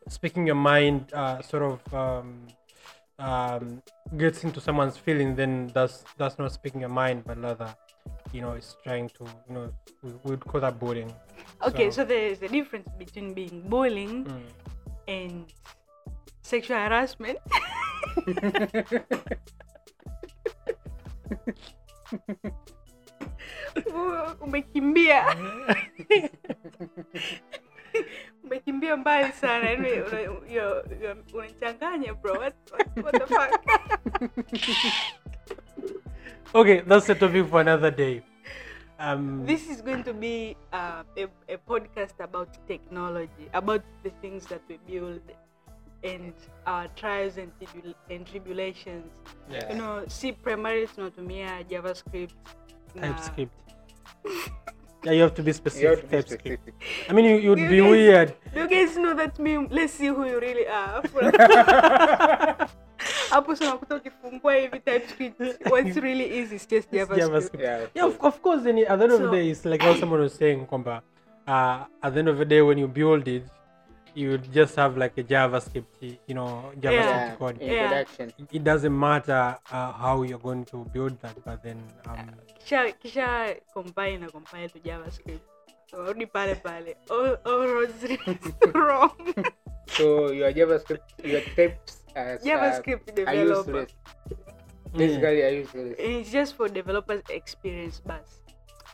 speaking 0.08 0.44
your 0.48 0.56
mind 0.56 1.12
uh, 1.14 1.40
sort 1.42 1.62
of 1.62 1.94
um, 1.94 2.48
um, 3.22 3.82
gets 4.18 4.42
into 4.44 4.60
someone's 4.60 4.96
feeling, 4.96 5.34
then 5.36 5.70
that's 5.74 6.04
that's 6.18 6.38
not 6.38 6.52
speaking 6.52 6.80
your 6.80 6.90
mind, 6.90 7.24
but 7.24 7.40
rather, 7.40 7.74
you 8.32 8.40
know, 8.42 8.52
it's 8.52 8.76
trying 8.84 9.08
to, 9.10 9.24
you 9.48 9.54
know, 9.54 9.72
we 10.02 10.12
would 10.24 10.44
call 10.44 10.60
that 10.60 10.78
bullying. 10.78 11.12
okay 11.66 11.90
So- 11.90 12.02
so 12.02 12.04
there's 12.04 12.42
a 12.42 12.48
difference 12.48 12.88
between 12.98 13.34
being 13.34 13.62
bullying 13.68 14.24
Mm. 14.26 14.42
and 15.08 15.52
sexual 16.42 16.76
harassment 16.78 17.38
umekimbia 24.44 25.24
umekimbia 28.82 28.96
mbali 28.96 29.32
sana 29.32 29.70
yani 29.70 29.88
yo- 30.54 30.84
unachanganya 31.34 32.14
bro 32.14 32.32
what, 32.34 32.54
what, 32.72 32.96
what 33.04 33.12
the 33.18 33.26
fuck 33.26 33.60
okay, 36.54 36.80
that's 36.82 37.08
a 37.10 37.14
topic 37.14 37.48
for 37.48 37.60
another 37.60 37.90
day. 37.90 38.22
Um, 38.98 39.44
This 39.46 39.68
is 39.70 39.80
going 39.82 40.04
to 40.04 40.12
be 40.12 40.56
uh, 40.72 41.02
a, 41.16 41.26
a 41.48 41.56
podcast 41.66 42.20
about 42.20 42.48
technology, 42.68 43.48
about 43.54 43.82
the 44.04 44.10
things 44.20 44.46
that 44.46 44.60
we 44.68 44.78
build 44.86 45.20
and 46.04 46.32
our 46.66 46.88
trials 46.94 47.38
and, 47.38 47.50
tribul- 47.58 47.94
and 48.10 48.26
tribulations. 48.26 49.10
Yeah. 49.50 49.72
You 49.72 49.78
know, 49.78 50.04
si 50.08 50.32
primarily 50.32 50.86
tunatumia 50.86 51.64
JavaScript 51.68 52.34
na- 52.94 53.08
TypeScript. 53.12 53.52
yeah, 55.04 55.12
you 55.12 55.22
have 55.22 55.34
to 55.34 55.42
be 55.42 55.48
You 55.50 55.54
specific. 55.54 55.88
have 55.90 56.00
to 56.00 56.06
be 56.16 56.22
specific. 56.22 56.74
I 57.08 57.12
mean, 57.12 57.24
you, 57.24 57.36
you'd 57.36 57.58
You 57.58 57.68
be 57.68 57.80
guys- 57.80 57.90
weird. 57.90 58.34
Do 58.54 58.60
you 58.60 58.68
guys 58.68 58.96
know 58.96 59.14
that 59.14 59.38
meme? 59.38 59.68
Let's 59.70 59.92
see 59.94 60.06
who 60.08 60.24
you 60.26 60.38
really 60.40 60.66
are. 60.68 61.02
Hapo 63.30 63.52
unakuta 63.52 63.96
ukifungua 63.96 64.54
hivi 64.54 64.80
TypeScript, 64.80 65.40
what's 65.70 65.96
really 65.96 66.38
easy 66.38 66.54
is 66.56 66.68
just 66.68 66.92
JavaScript. 66.92 67.16
JavaScript. 67.18 67.62
Yeah, 67.62 67.86
Yeah, 67.94 68.06
of, 68.06 68.16
of 68.20 68.40
course. 68.42 68.62
Then 68.62 68.78
at 68.78 68.86
the 68.98 69.04
end 69.04 69.12
of 69.12 69.20
the 69.20 69.30
day, 69.30 69.50
it's 69.50 69.64
like 69.64 69.82
how 69.84 69.94
someone 69.94 70.20
was 70.20 70.34
saying, 70.34 70.66
Komba. 70.66 71.00
Uh, 71.46 71.84
at 72.02 72.12
the 72.14 72.18
end 72.20 72.28
of 72.28 72.38
the 72.38 72.44
day, 72.44 72.62
when 72.62 72.78
you 72.78 72.86
build 72.88 73.26
it, 73.28 73.42
you 74.14 74.38
just 74.38 74.76
have 74.76 74.96
like 74.96 75.16
a 75.18 75.22
JavaScript, 75.24 75.84
you 76.26 76.34
know, 76.34 76.70
JavaScript 76.80 76.90
Yeah, 76.90 77.34
code. 77.36 77.58
Yeah. 77.60 78.04
It 78.52 78.64
doesn't 78.64 78.98
matter 78.98 79.56
uh, 79.70 79.92
how 79.92 80.22
you're 80.22 80.38
going 80.38 80.64
to 80.66 80.84
build 80.92 81.20
that, 81.22 81.36
but 81.44 81.62
then 81.62 81.82
um, 82.06 82.30
Kisha 82.64 82.94
kisha 83.02 83.56
compile 83.74 84.18
na 84.18 84.28
compile 84.28 84.68
to 84.68 84.78
JavaScript. 84.78 85.40
Rudi 85.92 86.26
pale 86.26 86.54
pale. 86.56 86.94
All, 87.10 87.36
all 87.44 87.66
roads 87.68 88.02
lead 88.02 88.74
wrong. 88.74 89.12
So 89.88 90.30
your 90.32 90.52
JavaScript, 90.52 91.20
your 91.24 91.42
types 91.56 92.00
are, 92.16 92.38
JavaScript 92.38 93.12
are 93.12 93.34
developer. 93.34 93.70
useless. 93.70 93.90
Basically, 94.96 95.42
are 95.42 95.50
useless. 95.50 95.96
And 95.98 96.12
it's 96.20 96.30
just 96.30 96.56
for 96.56 96.68
developers 96.68 97.22
experience 97.28 98.00
but 98.06 98.24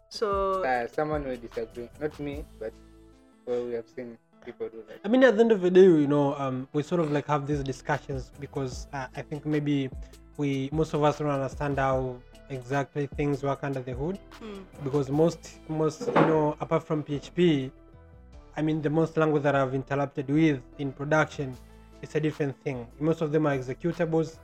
So 0.09 0.65
Uh, 0.65 0.89
someone 0.89 1.23
will 1.25 1.37
disagree. 1.37 1.89
Not 2.01 2.19
me, 2.19 2.45
but 2.59 2.73
well, 3.47 3.67
we 3.67 3.75
have 3.75 3.87
seen 3.95 4.17
people 4.45 4.69
do 4.69 4.83
that. 4.89 5.01
I 5.05 5.09
mean, 5.09 5.23
at 5.25 5.37
the 5.37 5.41
end 5.43 5.53
of 5.53 5.61
the 5.61 5.71
day, 5.71 5.83
you 5.83 6.07
know, 6.07 6.35
um, 6.37 6.69
we 6.73 6.83
sort 6.83 7.01
of 7.01 7.11
like 7.13 7.27
have 7.27 7.47
these 7.47 7.63
discussions 7.63 8.31
because 8.41 8.87
uh, 8.93 9.07
I 9.15 9.23
think 9.23 9.47
maybe 9.47 9.91
we 10.37 10.69
most 10.73 10.95
of 10.95 11.03
us 11.03 11.19
don't 11.19 11.29
understand 11.29 11.79
how 11.79 12.17
exactly 12.51 13.07
things 13.07 13.43
work 13.43 13.61
under 13.63 13.81
the 13.81 13.93
hood. 13.93 14.19
mm, 14.41 14.63
Because 14.83 15.11
most, 15.11 15.59
most, 15.69 16.07
you 16.07 16.13
know, 16.15 16.57
apart 16.61 16.83
from 16.87 17.03
PHP, 17.03 17.71
I 18.57 18.63
mean, 18.63 18.83
the 18.83 18.91
most 18.91 19.17
language 19.17 19.43
that 19.43 19.55
I've 19.55 19.73
interacted 19.73 20.29
with 20.29 20.61
in 20.79 20.93
production 20.93 21.57
is 22.03 22.15
a 22.15 22.21
different 22.21 22.57
thing. 22.63 22.87
Most 22.99 23.21
of 23.21 23.33
them 23.33 23.47
are 23.47 23.57
executables, 23.57 24.39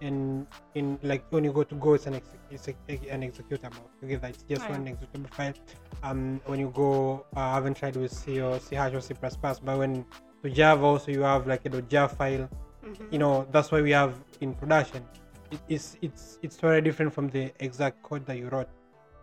and 0.00 0.46
in 0.74 0.98
like 1.02 1.24
when 1.30 1.44
you 1.44 1.52
go 1.52 1.62
to 1.64 1.74
Go, 1.74 1.94
it's 1.94 2.06
an 2.06 2.14
ex- 2.14 2.68
an 3.10 3.22
executable. 3.22 3.84
Together, 4.00 4.28
it's 4.28 4.42
just 4.44 4.64
Oh, 4.66 4.70
one 4.70 4.86
executable 4.86 5.30
file. 5.34 5.54
Um, 6.02 6.40
when 6.46 6.60
you 6.60 6.70
go, 6.74 7.24
uh, 7.36 7.40
I 7.40 7.54
haven't 7.54 7.76
tried 7.76 7.96
with 7.96 8.12
C 8.12 8.40
or 8.40 8.58
C 8.60 8.76
hash 8.76 8.94
or 8.94 9.00
C++, 9.00 9.14
but 9.14 9.62
when 9.78 10.04
to 10.42 10.50
Java 10.50 10.84
also 10.84 11.10
you 11.10 11.22
have 11.22 11.46
like 11.46 11.64
a 11.66 11.82
java 11.82 12.14
file. 12.14 12.48
mhm. 12.84 13.12
You 13.12 13.18
know, 13.18 13.46
that's 13.50 13.70
why 13.72 13.80
we 13.82 13.90
have 13.90 14.14
in 14.40 14.54
production. 14.54 15.04
It, 15.50 15.60
it's 15.68 15.96
it's 16.02 16.38
it's 16.42 16.56
very 16.56 16.80
different 16.80 17.12
from 17.12 17.28
the 17.28 17.52
exact 17.60 18.02
code 18.02 18.24
that 18.26 18.36
you 18.38 18.48
wrote. 18.48 18.68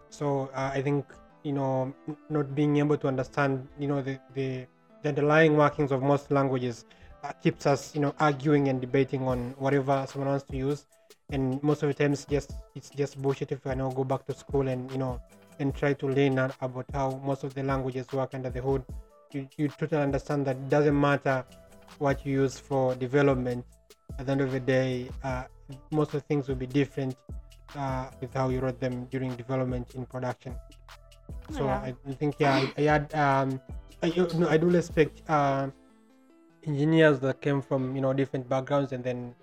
So 0.10 0.50
uh, 0.54 0.72
I 0.74 0.82
think 0.82 1.06
you 1.44 1.54
know 1.54 1.94
not 2.30 2.54
being 2.56 2.78
able 2.78 2.98
to 2.98 3.08
understand 3.08 3.68
you 3.80 3.88
know 3.88 4.02
the 4.02 4.20
the, 4.34 4.66
the 5.04 5.10
underlying 5.10 5.56
workings 5.56 5.92
of 5.92 6.02
most 6.02 6.32
languages 6.32 6.86
keeps 7.42 7.66
us 7.66 7.94
you 7.96 8.02
know 8.02 8.14
arguing 8.20 8.68
and 8.68 8.82
debating 8.82 9.28
on 9.28 9.54
whatever 9.58 10.06
someone 10.08 10.30
wants 10.30 10.46
to 10.46 10.58
use. 10.58 10.86
And 11.32 11.62
most 11.64 11.82
of 11.82 11.90
the 11.90 11.94
times, 11.94 12.26
just 12.26 12.54
it's 12.76 12.90
just 12.90 13.20
bullshit 13.22 13.52
if 13.52 13.66
I 13.66 13.74
now 13.74 13.90
go 13.90 14.04
back 14.04 14.26
to 14.28 14.34
school 14.34 14.68
and 14.68 14.92
you 14.92 14.98
know 14.98 15.20
and 15.60 15.74
try 15.74 15.94
to 15.94 16.08
learn 16.08 16.38
about 16.38 16.86
how 16.94 17.22
most 17.26 17.44
of 17.44 17.54
the 17.54 17.64
languages 17.64 18.12
work 18.12 18.34
under 18.34 18.50
the 18.50 18.62
hood. 18.62 18.84
You, 19.32 19.48
you 19.58 19.68
totally 19.70 20.02
understand 20.02 20.46
that 20.46 20.56
it 20.56 20.70
doesn't 20.70 21.00
matter 21.00 21.44
what 21.98 22.26
you 22.26 22.42
use 22.44 22.60
for 22.60 22.94
development. 22.96 23.66
At 24.20 24.28
the 24.28 24.32
end 24.34 24.42
of 24.42 24.52
the 24.52 24.60
day 24.60 25.10
uh, 25.24 25.46
most 25.92 26.14
of 26.14 26.22
the 26.22 26.28
things 26.28 26.48
will 26.48 26.56
be 26.56 26.68
different 26.68 27.16
uh, 27.76 28.10
with 28.22 28.34
how 28.34 28.50
you 28.50 28.60
wrote 28.60 28.80
them 28.80 29.06
during 29.06 29.36
development 29.36 29.96
in 29.96 30.06
production. 30.06 30.56
So 31.52 31.66
Yeah. 31.66 31.92
I, 32.08 32.14
think 32.14 32.36
yeah 32.40 32.56
I, 32.56 32.74
I 32.78 32.82
had 32.82 33.14
um 33.16 33.62
I, 34.04 34.08
you 34.08 34.28
know, 34.36 34.50
I 34.50 34.58
do 34.58 34.68
respect 34.70 35.22
uh, 35.30 35.70
engineers 36.68 37.20
that 37.20 37.42
came 37.42 37.62
from 37.62 37.96
you 37.96 38.02
know 38.02 38.14
different 38.14 38.48
backgrounds 38.50 38.92
and 38.92 39.04
then 39.04 39.34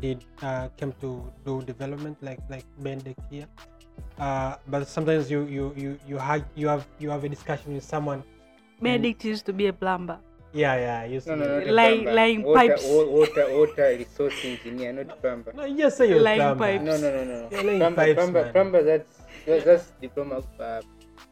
did 0.00 0.24
uh, 0.42 0.68
came 0.76 0.92
to 1.00 1.10
do 1.46 1.62
development 1.62 2.16
like 2.22 2.40
like 2.50 2.64
Benedict 2.78 3.20
here 3.30 3.46
uh, 4.18 4.56
but 4.68 4.86
sometimes 4.88 5.30
you 5.30 5.42
you 5.46 5.72
you 5.76 5.98
you 6.06 6.16
have 6.18 6.44
you 6.54 6.68
have 6.68 6.86
you 6.98 7.10
have 7.10 7.24
a 7.24 7.28
discussion 7.28 7.74
with 7.74 7.84
someone 7.84 8.22
Benedict 8.80 9.24
used 9.24 9.46
to 9.46 9.52
be 9.52 9.66
a 9.68 9.72
plumber. 9.72 10.18
yeah 10.52 10.74
yeah 10.86 10.98
I 11.02 11.06
used 11.12 11.26
No, 11.28 11.36
to 11.36 11.44
no, 11.44 11.60
be- 11.64 11.70
Lying- 11.70 12.02
plumber. 12.02 12.14
lying 12.18 12.42
water, 12.42 12.58
pipes. 12.58 12.84
Water, 13.18 13.46
water 13.58 13.86
resource 13.98 14.38
engineer, 14.44 14.92
not 14.92 15.20
plumber. 15.22 15.52
no 15.54 15.64
you 15.64 15.78
just 15.78 15.96
say 15.98 16.08
you're 16.10 16.20
Lying 16.26 16.40
plumber. 16.40 16.64
pipes. 16.64 16.84
No, 16.84 16.94
no, 17.04 17.08
no, 17.16 17.22
no. 17.30 17.38
You're 17.50 17.62
laying 17.68 17.80
Plumber, 17.80 17.96
pipes, 18.02 18.18
plumber, 18.18 18.44
plumber. 18.52 18.82
That's 18.90 19.12
that's, 19.46 19.64
that's 19.64 19.86
diploma 20.00 20.42
uh, 20.58 20.80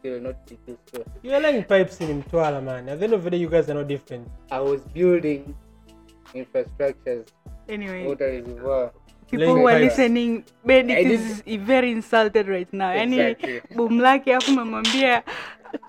skill, 0.03 0.21
not 0.21 0.37
skill. 0.47 1.05
You're 1.23 1.41
laying 1.41 1.63
pipes 1.65 2.01
in 2.01 2.23
Mtwara, 2.23 2.63
man. 2.63 2.89
At 2.89 2.99
the 2.99 3.05
end 3.05 3.15
of 3.15 3.23
the 3.25 3.31
day, 3.31 3.37
you 3.39 3.49
guys 3.49 3.71
are 3.71 3.75
no 3.75 3.85
different. 3.85 4.27
I 4.51 4.59
was 4.61 4.81
building 4.93 5.55
infrastructures, 6.35 7.27
Anyway, 7.69 8.07
water 8.07 8.27
reservoir. 8.27 8.91
people 9.31 9.55
who 9.55 9.67
are 9.69 9.79
listening, 9.79 10.45
Benedict 10.65 11.11
is 11.47 11.61
very 11.67 11.93
insulted 11.93 12.49
right 12.49 12.73
now. 12.73 12.91
Yani 12.93 13.37
boom 13.77 13.99
lake 14.01 14.33
hapo 14.33 14.51
umemwambia 14.53 15.23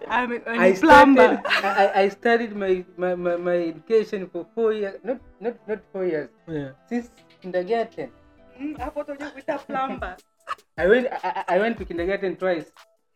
I 0.07 0.73
plumber. 0.79 1.41
started, 1.43 1.65
I, 1.65 2.03
I- 2.03 2.09
studied 2.09 2.55
my, 2.55 2.85
my, 2.97 3.15
my, 3.15 3.35
my 3.35 3.55
education 3.73 4.29
for 4.31 4.45
four 4.55 4.71
years, 4.73 4.95
not 5.03 5.19
not 5.41 5.55
not 5.67 5.79
four 5.91 6.05
years, 6.05 6.29
Yeah. 6.47 6.69
since 6.89 7.09
kindergarten. 7.41 8.09
Mm, 8.59 8.75
hapo 8.79 8.99
utakuja 8.99 9.29
kuita 9.29 9.57
plumber. 9.57 10.15
I 10.77 10.87
went 10.87 11.07
I, 11.07 11.29
I- 11.29 11.55
I 11.55 11.59
went 11.59 11.77
to 11.77 11.85
kindergarten 11.85 12.35
twice. 12.35 12.71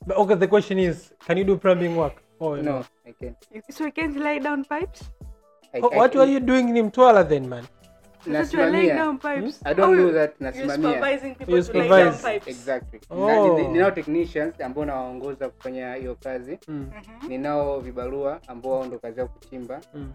But 0.06 0.18
okay, 0.18 0.36
the 0.36 0.48
question 0.48 0.80
is, 0.80 1.12
can 1.26 1.38
you 1.38 1.44
do 1.44 1.58
plumbing 1.58 1.96
work? 1.96 2.24
Oh 2.40 2.56
No, 2.56 2.86
I 3.06 3.12
can't. 3.20 3.36
So 3.70 3.86
you 3.86 3.92
can't 3.92 4.16
lay 4.18 4.40
down 4.40 4.64
pipes? 4.66 5.02
I, 5.74 5.80
Oh, 5.80 5.90
I 5.90 5.98
what 5.98 6.16
were 6.16 6.22
can't. 6.26 6.32
you 6.32 6.40
doing 6.40 6.76
in 6.78 6.92
Mtwala 6.92 7.28
then, 7.28 7.50
man? 7.50 7.68
Nasimamia. 8.26 8.94
I 9.66 9.74
don't 9.74 9.94
Oh, 9.94 9.96
do 9.96 10.12
that. 10.12 10.40
Nasimamia. 10.40 10.76
supervising 10.76 11.36
people 11.36 11.56
You 11.56 11.64
to 11.64 11.74
lay 11.80 11.88
down 11.88 12.14
supervise. 12.14 12.22
pipes. 12.22 12.48
Exactly. 12.48 13.00
Oh. 13.10 13.58
Ni- 13.58 13.68
Ninao 13.68 13.92
technicians 13.92 14.62
ambao 14.62 14.86
nawaongoza 14.86 15.50
kufanya 15.50 15.94
hiyo 15.96 16.16
kazi. 16.24 16.60
Mm. 16.68 16.88
Mhm. 16.98 17.28
Ninao 17.30 17.80
vibarua 17.80 18.40
ambao 18.48 18.72
wao 18.72 18.86
ndo 18.86 19.00
kazi 19.00 19.20
yao 19.20 19.28
kuchimba. 19.28 19.82
Mm. 19.94 20.12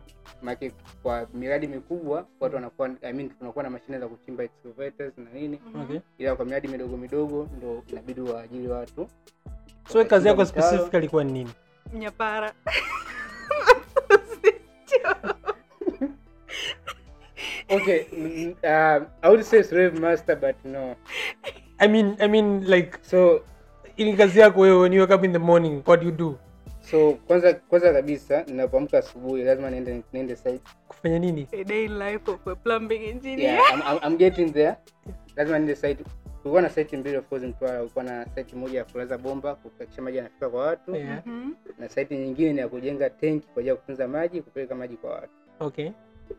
Kwa 1.03 1.27
miradi 1.35 1.67
mikubwa 1.67 2.27
watu 2.41 2.55
wanakuwa 2.55 2.91
I 3.03 3.12
mean 3.12 3.31
tunakuwa 3.31 3.62
na 3.65 3.71
mashine 3.71 3.99
za 3.99 4.09
kuchimba 4.09 4.45
excavators 4.45 5.19
na 5.19 5.31
nini. 5.41 5.61
Okay. 5.83 6.01
Ila 6.19 6.37
kwa 6.37 6.45
miradi 6.45 6.69
midogo 6.69 6.97
midogo 6.97 7.49
ndo 7.59 7.83
inabidi 7.89 8.21
waajiri 8.21 8.69
watu. 8.69 9.09
So 9.89 10.05
kazi 10.05 10.29
yako 10.29 10.45
specific 10.47 10.87
mtaro. 11.05 11.25
ni 11.25 11.33
nini? 11.33 11.51
Mnyapara. 11.93 12.53
Okay, 17.71 18.55
uh, 18.65 19.01
I 19.23 19.29
would 19.31 19.45
say 19.47 19.62
slave 19.62 19.99
master 19.99 20.37
but 20.37 20.57
no. 20.65 20.95
I 21.81 21.87
mean, 21.87 22.17
I 22.21 22.27
mean, 22.27 22.67
like, 22.69 22.99
So 23.03 23.41
ili 23.97 24.12
kazi 24.17 24.41
yako 24.41 24.61
wewe, 24.61 24.81
when 24.81 24.93
you 24.93 25.01
wake 25.01 25.15
up 25.15 25.25
in 25.25 25.33
the 25.33 25.39
morning, 25.39 25.83
what 25.87 26.01
do 26.01 26.07
you 26.07 26.12
do? 26.12 26.39
so 26.91 27.12
kwanza 27.12 27.55
kwanza 27.55 27.93
kabisa 27.93 28.43
ninapoamka 28.47 28.99
asubuhi 28.99 29.43
lazima 29.43 29.71
niende 29.71 30.03
niende 30.12 30.37
site. 30.37 30.61
Kufanya 30.89 31.19
nini? 31.19 31.49
A 31.53 31.65
day 31.65 31.85
in 31.85 31.99
life 31.99 32.31
of 32.31 32.47
a 32.47 32.55
plumbing 32.57 33.05
engineer. 33.05 33.55
Yeah, 33.55 33.75
I'm, 33.75 33.83
I'm, 33.83 33.99
I'm 34.03 34.17
getting 34.19 34.53
there. 34.53 34.77
Lazima 35.37 35.59
niende 35.59 35.77
site. 35.77 36.05
Kulikuwa 36.43 36.63
na 36.63 36.71
site 36.71 36.97
mbili 36.97 37.17
of 37.17 37.29
course 37.29 37.43
Mtwara. 37.45 37.79
Kulikuwa 37.79 38.05
na 38.05 38.27
site 38.35 38.57
moja 38.57 38.79
ya 38.79 38.85
kulaza 38.85 39.19
bomba 39.19 39.55
kuhakikisha 39.55 40.03
maji 40.03 40.17
yanafika 40.17 40.49
kwa 40.51 40.67
watu 40.67 40.95
Yeah. 40.97 41.27
Mhm. 41.27 41.53
na 41.79 41.89
site 41.89 42.17
nyingine 42.19 42.53
ni 42.53 42.59
ya 42.59 42.69
kujenga 42.69 43.11
tenki 43.11 43.47
kwa 43.47 43.61
ajili 43.61 43.69
ya 43.69 43.77
kutunza 43.77 44.09
maji, 44.09 44.43
kupeleka 44.43 44.75
maji 44.75 44.97
kwa 44.97 45.11
watu. 45.11 45.33
Okay. 45.61 45.91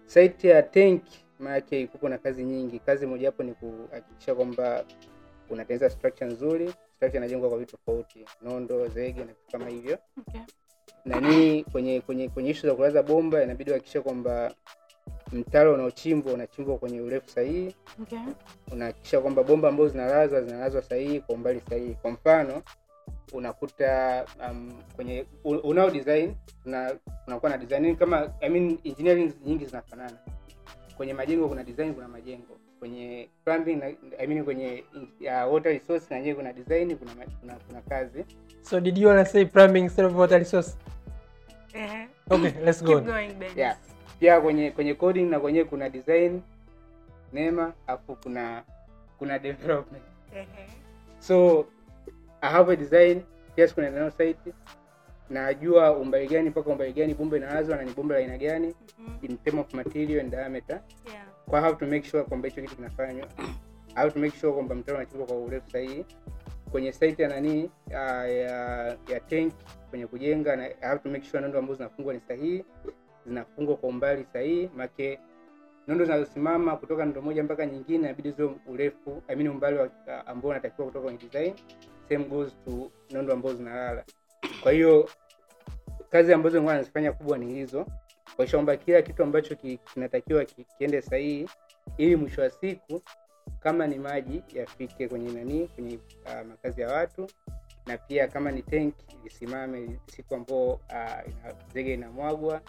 Site 0.05 0.47
ya 0.47 0.63
tenki 0.63 1.25
maana 1.39 1.55
yake 1.55 1.87
kuko 1.87 2.09
na 2.09 2.17
kazi 2.17 2.43
nyingi. 2.43 2.79
Kazi 2.79 3.05
moja 3.05 3.27
hapo 3.27 3.43
ni 3.43 3.53
kuhakikisha 3.53 4.35
kwamba 4.35 4.85
unatengeneza 5.49 5.89
structure 5.89 6.31
nzuri. 6.31 6.69
Structure 6.95 7.17
inajengwa 7.17 7.49
kwa 7.49 7.57
vitu 7.59 7.77
tofauti, 7.77 8.25
nondo, 8.41 8.87
zege 8.87 9.19
na 9.19 9.25
vitu 9.25 9.51
kama 9.51 9.67
hivyo. 9.69 9.97
Okay. 10.27 10.41
nani 11.05 11.63
kwenye 11.63 12.01
kwenye 12.01 12.29
kwenye 12.29 12.49
ishu 12.49 12.67
za 12.67 12.75
kulaza 12.75 13.03
bomba 13.03 13.43
inabidi 13.43 13.69
uhakikishe 13.71 14.01
kwamba 14.01 14.53
mtaro 15.33 15.73
unaochimbwa 15.73 16.33
unachimbwa 16.33 16.77
kwenye 16.77 17.01
urefu 17.01 17.29
sahihi 17.29 17.75
Okay. 18.01 18.19
unahakikisha 18.71 19.21
kwamba 19.21 19.43
bomba 19.43 19.69
ambazo 19.69 19.89
zinalazwa 19.89 20.41
zinalazwa 20.41 20.81
sahihi 20.81 21.19
kwa 21.19 21.35
umbali 21.35 21.61
sahihi 21.69 21.93
kwa 22.01 22.11
mfano 22.11 22.61
unakuta 23.33 24.25
um, 24.49 24.71
kwenye 24.95 25.25
unao 25.43 25.89
design 25.89 26.35
una, 26.65 26.95
unakuwa 27.27 27.51
na 27.51 27.57
design 27.57 27.95
kama 27.95 28.33
I 28.41 28.49
mean, 28.49 28.77
engineering 28.83 29.33
nyingi 29.45 29.65
zinafanana 29.65 30.17
kwenye 30.97 31.13
majengo 31.13 31.47
kuna 31.47 31.63
design 31.63 31.93
kuna 31.93 32.07
majengo 32.07 32.57
kwenye 32.79 33.29
plumbing 33.45 33.75
na, 33.75 33.85
I 34.19 34.27
mean 34.27 34.43
kwenye 34.43 34.83
uh, 35.21 35.53
water 35.53 35.71
resource 35.71 36.05
na 36.09 36.15
yenyewe 36.15 36.35
kuna 36.35 36.53
design 36.53 36.95
kuna, 36.95 37.11
kuna 37.41 37.55
kuna 37.55 37.81
kazi 37.81 38.25
So 38.61 38.79
did 38.79 38.97
you 38.97 39.07
wanna 39.07 39.25
say 39.25 39.45
plumbing 39.45 39.79
instead 39.83 40.05
of 40.05 40.15
water 40.15 40.39
resource? 40.39 40.75
Ehe. 41.73 42.07
Okay, 42.29 42.51
let's 42.65 42.83
go. 42.83 42.95
Keep 42.95 43.05
going, 43.05 43.35
yeah 43.57 43.77
pia 44.23 44.41
kwenye 44.41 44.71
kwenye 44.71 44.93
coding 44.93 45.23
na 45.29 45.39
kwenyewe 45.39 45.65
kuna 45.65 45.89
design 45.89 46.41
nema, 47.33 47.73
afu 47.87 48.15
kuna 48.15 48.63
kuna 49.19 49.39
development. 49.39 50.03
So 51.19 51.65
I 52.41 52.51
have 52.51 52.73
a 52.73 52.75
design 52.75 53.21
pia 53.55 53.67
siku 53.67 53.81
naenda 53.81 54.11
site 54.11 54.53
najua 55.29 55.97
umbali 55.97 56.27
gani 56.27 56.49
mpaka 56.49 56.69
umbali 56.69 56.93
gani 56.93 57.13
bomba 57.13 57.37
inalazwa 57.37 57.77
na 57.77 57.83
ni 57.83 57.91
bomba 57.91 58.15
la 58.15 58.21
aina 58.21 58.37
gani 58.37 58.75
Mhm. 58.99 59.17
in 59.21 59.37
term 59.37 59.59
of 59.59 59.73
material 59.73 60.19
and 60.19 60.31
diameter. 60.31 60.81
Yeah. 61.11 61.25
kwa 61.49 61.59
I 61.59 61.63
have 61.63 61.75
to 61.75 61.85
make 61.85 62.07
sure 62.09 62.23
kwamba 62.23 62.47
hicho 62.47 62.61
kitu 62.61 62.75
kinafanywa. 62.75 63.27
I 63.95 64.01
have 64.01 64.11
to 64.11 64.19
make 64.19 64.37
sure 64.37 64.53
kwamba 64.53 64.75
mtaro 64.75 64.97
unachukua 64.97 65.25
kwa 65.25 65.35
urefu 65.37 65.69
sahihi. 65.71 66.05
Kwenye 66.71 66.93
site 66.93 67.23
ya 67.23 67.29
nani 67.29 67.71
ya, 67.89 68.27
ya, 68.27 68.85
ya 69.09 69.19
tank 69.19 69.53
kwenye 69.89 70.07
kujenga 70.07 70.55
na 70.55 70.63
I 70.65 70.75
have 70.81 70.99
to 70.99 71.09
make 71.09 71.25
sure 71.25 71.41
nondo 71.41 71.59
ambazo 71.59 71.77
zinafungwa 71.77 72.13
ni 72.13 72.19
sahihi 72.27 72.65
zinafungwa 73.27 73.75
kwa 73.77 73.89
umbali 73.89 74.25
sahihi 74.33 74.69
make 74.75 75.19
nondo 75.87 76.05
zinazosimama 76.05 76.77
kutoka 76.77 77.05
nondo 77.05 77.21
moja 77.21 77.43
mpaka 77.43 77.65
nyingine 77.65 77.97
inabidi 77.99 78.31
zio 78.31 78.55
urefu 78.67 79.21
I 79.27 79.47
umbali 79.47 79.79
ambao 80.25 80.51
unatakiwa 80.51 80.87
kutoka 80.87 81.03
kwenye 81.03 81.19
design 81.19 81.53
same 82.09 82.23
goes 82.25 82.53
to 82.65 82.91
nondo 83.11 83.33
ambazo 83.33 83.55
zinalala. 83.55 84.03
Kwa 84.63 84.71
hiyo 84.71 85.09
kazi 86.09 86.33
ambazo 86.33 86.55
nilikuwa 86.55 86.75
nazifanya 86.75 87.11
kubwa 87.11 87.37
ni 87.37 87.53
hizo 87.53 87.85
kuhakikisha 88.23 88.57
kwamba 88.57 88.77
kila 88.77 89.01
kitu 89.01 89.23
ambacho 89.23 89.55
kinatakiwa 89.93 90.45
ki, 90.45 90.65
kiende 90.77 91.01
sahihi 91.01 91.49
ili 91.97 92.15
mwisho 92.15 92.41
wa 92.41 92.49
siku 92.49 93.01
kama 93.59 93.87
ni 93.87 93.99
maji 93.99 94.43
yafike 94.53 95.07
kwenye 95.07 95.31
nani 95.31 95.67
kwenye 95.67 95.95
uh, 96.25 96.47
makazi 96.47 96.81
ya 96.81 96.87
watu 96.93 97.27
na 97.85 97.97
pia 97.97 98.27
kama 98.27 98.51
ni 98.51 98.61
tank 98.61 98.93
lisimame 99.23 99.99
siku 100.07 100.35
ambao 100.35 100.67
uh, 100.73 101.51
zege 101.73 101.93
inamwagwa 101.93 102.61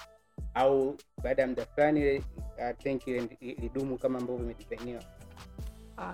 au 0.55 0.97
baada 1.23 1.43
ya 1.43 1.49
muda 1.49 1.65
fulani 1.75 2.01
uh, 2.01 3.09
ile 3.41 3.71
kama 4.01 4.19
ambavyo 4.19 4.45
imedisainiwa 4.45 5.03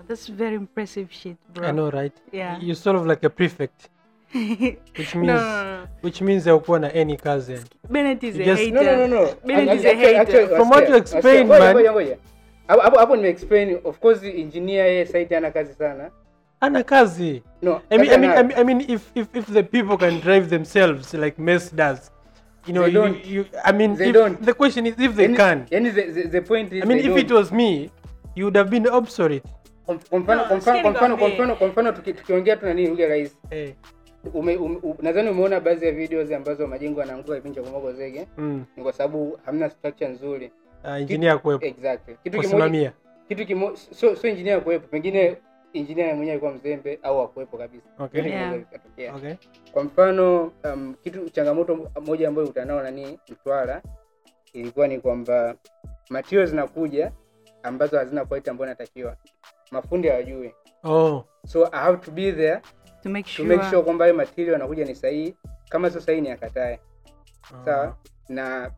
that's 0.09 0.33
very 0.33 0.55
impressive 0.57 1.09
shit, 1.13 1.37
bro. 1.55 1.69
I 1.69 1.73
know, 1.73 1.91
right? 1.91 2.13
Yeah. 2.33 2.59
You're 2.63 2.75
sort 2.75 2.97
of 2.97 3.07
like 3.07 3.27
a 3.27 3.31
prefect, 3.31 3.89
which 4.99 5.15
means 5.15 5.41
no, 5.41 5.87
which 6.03 6.21
means 6.21 6.45
haukuwa 6.45 6.79
na 6.81 6.89
any 6.95 7.17
cousin. 7.17 7.61
Bennett 7.91 8.23
is 8.23 8.37
You 8.37 8.43
a 8.43 8.47
just- 8.47 8.63
hater. 8.63 8.83
no, 8.85 8.97
no, 8.97 9.07
no, 9.07 9.25
no. 9.25 9.35
Bennett 9.47 9.79
is 9.79 9.85
a 9.85 9.95
hater. 9.95 10.21
actually, 10.21 10.47
From 10.57 10.69
what 10.71 10.89
you 10.89 10.95
wasikia, 10.95 10.99
explained, 10.99 11.51
wasikia. 11.51 11.73
Ngoja, 11.73 11.75
man. 11.75 11.75
ngoja, 11.75 11.93
ngoja. 11.93 12.17
Hapo- 12.69 12.81
hapo 12.83 12.99
hapo 12.99 13.17
nimeexplain 13.17 13.79
of 13.85 13.99
course 14.01 14.23
engineer 14.25 14.87
yeye 14.87 15.07
site 15.07 15.37
ana 15.37 15.51
kazi 15.51 15.75
sana 15.75 16.11
Ana 16.61 16.83
kazi. 16.83 17.43
no 17.63 17.81
I 17.91 17.99
mean, 17.99 18.11
I 18.13 18.17
mean, 18.19 18.31
I 18.31 18.43
mean, 18.43 18.59
I 18.59 18.65
mean, 18.65 18.81
if, 18.91 19.11
if 19.15 19.27
if 19.37 19.47
the 19.47 19.63
people 19.63 19.97
can 19.97 20.21
drive 20.21 20.49
themselves 20.51 21.15
like 21.15 21.39
Mess 21.43 21.71
does, 21.75 22.11
you 22.67 22.73
know, 22.75 22.83
They 22.83 22.93
you, 22.93 23.01
don't. 23.01 23.27
you, 23.27 23.45
I 23.65 23.73
mean, 23.73 23.97
They 23.97 24.09
if, 24.09 24.15
don't. 24.15 24.43
the 24.43 24.53
question 24.55 24.87
is 24.87 24.95
if 24.99 25.15
they 25.17 25.25
any, 25.25 25.37
can. 25.37 25.67
Any, 25.73 25.91
the, 25.91 26.03
the, 26.13 26.23
the 26.29 26.43
point 26.43 26.73
is 26.73 26.83
I 26.83 26.87
mean, 26.87 26.99
if 26.99 27.07
don't. 27.07 27.19
it 27.19 27.31
was 27.31 27.53
me, 27.53 27.91
you 28.37 28.45
would 28.45 28.57
have 28.57 28.71
been 28.71 28.87
obsolete. 28.89 29.43
Kwa- 29.87 29.95
mfano 30.21 30.45
kwa 30.45 30.57
mfano 30.57 30.83
kwa 30.83 30.91
mfano 30.91 31.17
kwa 31.17 31.29
mfano 31.29 31.57
kwa 31.57 31.69
mfano 31.69 31.93
tukiongea 31.93 32.57
tu 32.57 32.67
nani 32.67 32.87
lugha 32.87 33.07
rais 33.09 33.37
Hey. 33.51 33.71
ume, 34.35 34.57
ume, 34.57 34.77
u- 34.83 34.97
nadhani 35.03 35.31
umeona 35.31 35.61
baadhi 35.61 35.87
ya 35.87 35.93
videos 35.93 36.33
ambazo 36.33 36.67
majengo 36.67 37.01
yanaanguka 37.01 37.37
kipindi 37.37 37.57
cha 37.57 37.63
kumwaga 37.63 37.93
zege 37.93 38.27
Mm. 38.39 38.65
ni 38.77 38.83
kwa 38.83 38.93
sababu 38.93 39.39
hamna 39.47 39.71
structure 39.71 40.11
nzuri 40.11 40.51
Uh, 40.85 40.91
engineer 41.01 41.39
kuwepo 41.39 41.67
exactly 41.67 42.17
kitu 42.25 42.41
kimoja 42.41 42.93
kitu 43.29 43.47
kimoja 43.47 43.77
so 43.77 44.17
so 44.17 44.29
engineer 44.29 44.61
kuwepo 44.61 44.87
pengine 44.89 45.37
engineer 45.73 46.07
mwenyewe 46.09 46.31
alikuwa 46.31 46.53
mzembe 46.53 46.99
au 47.03 47.21
akuwepo 47.23 47.59
kabisa. 47.59 47.85
Okay. 47.99 48.23
Vyote 48.23 48.67
Yeah. 48.97 49.17
Okay. 49.17 49.35
kwa 49.73 49.85
mfano 49.85 50.53
um, 50.65 50.95
kitu 51.03 51.31
changamoto 51.31 51.91
moja 52.01 52.29
ambayo 52.29 52.49
utanao 52.49 52.83
nani 52.83 53.19
Mtwara 53.29 53.83
ilikuwa 54.53 54.89
ni 54.89 55.01
kwamba 55.01 55.55
matio 56.11 56.47
zinakuja 56.47 57.13
ambazo 57.63 57.99
hazina 57.99 58.25
quality 58.25 58.51
ambayo 58.51 58.69
inatakiwa. 58.71 59.17
Mafundi 59.71 60.09
hawajui. 60.09 60.55
Oh. 60.85 61.25
so 61.47 61.67
i 61.73 61.79
have 61.81 61.97
to 62.05 62.11
be 62.11 62.33
there 62.33 62.61
To 63.03 63.09
make 63.09 63.31
to 63.37 63.45
make 63.45 63.63
sure. 63.71 63.83
kwamba 63.83 64.05
hayo 64.05 64.15
material 64.17 64.53
yanakuja 64.53 64.85
ni 64.85 64.95
sahihi. 64.95 65.37
Kama 65.69 65.91
sio 65.91 66.01
sahihi 66.01 66.23
ni 66.23 66.31
akatae 66.31 66.81
sawa? 67.65 67.97
Na 68.29 68.71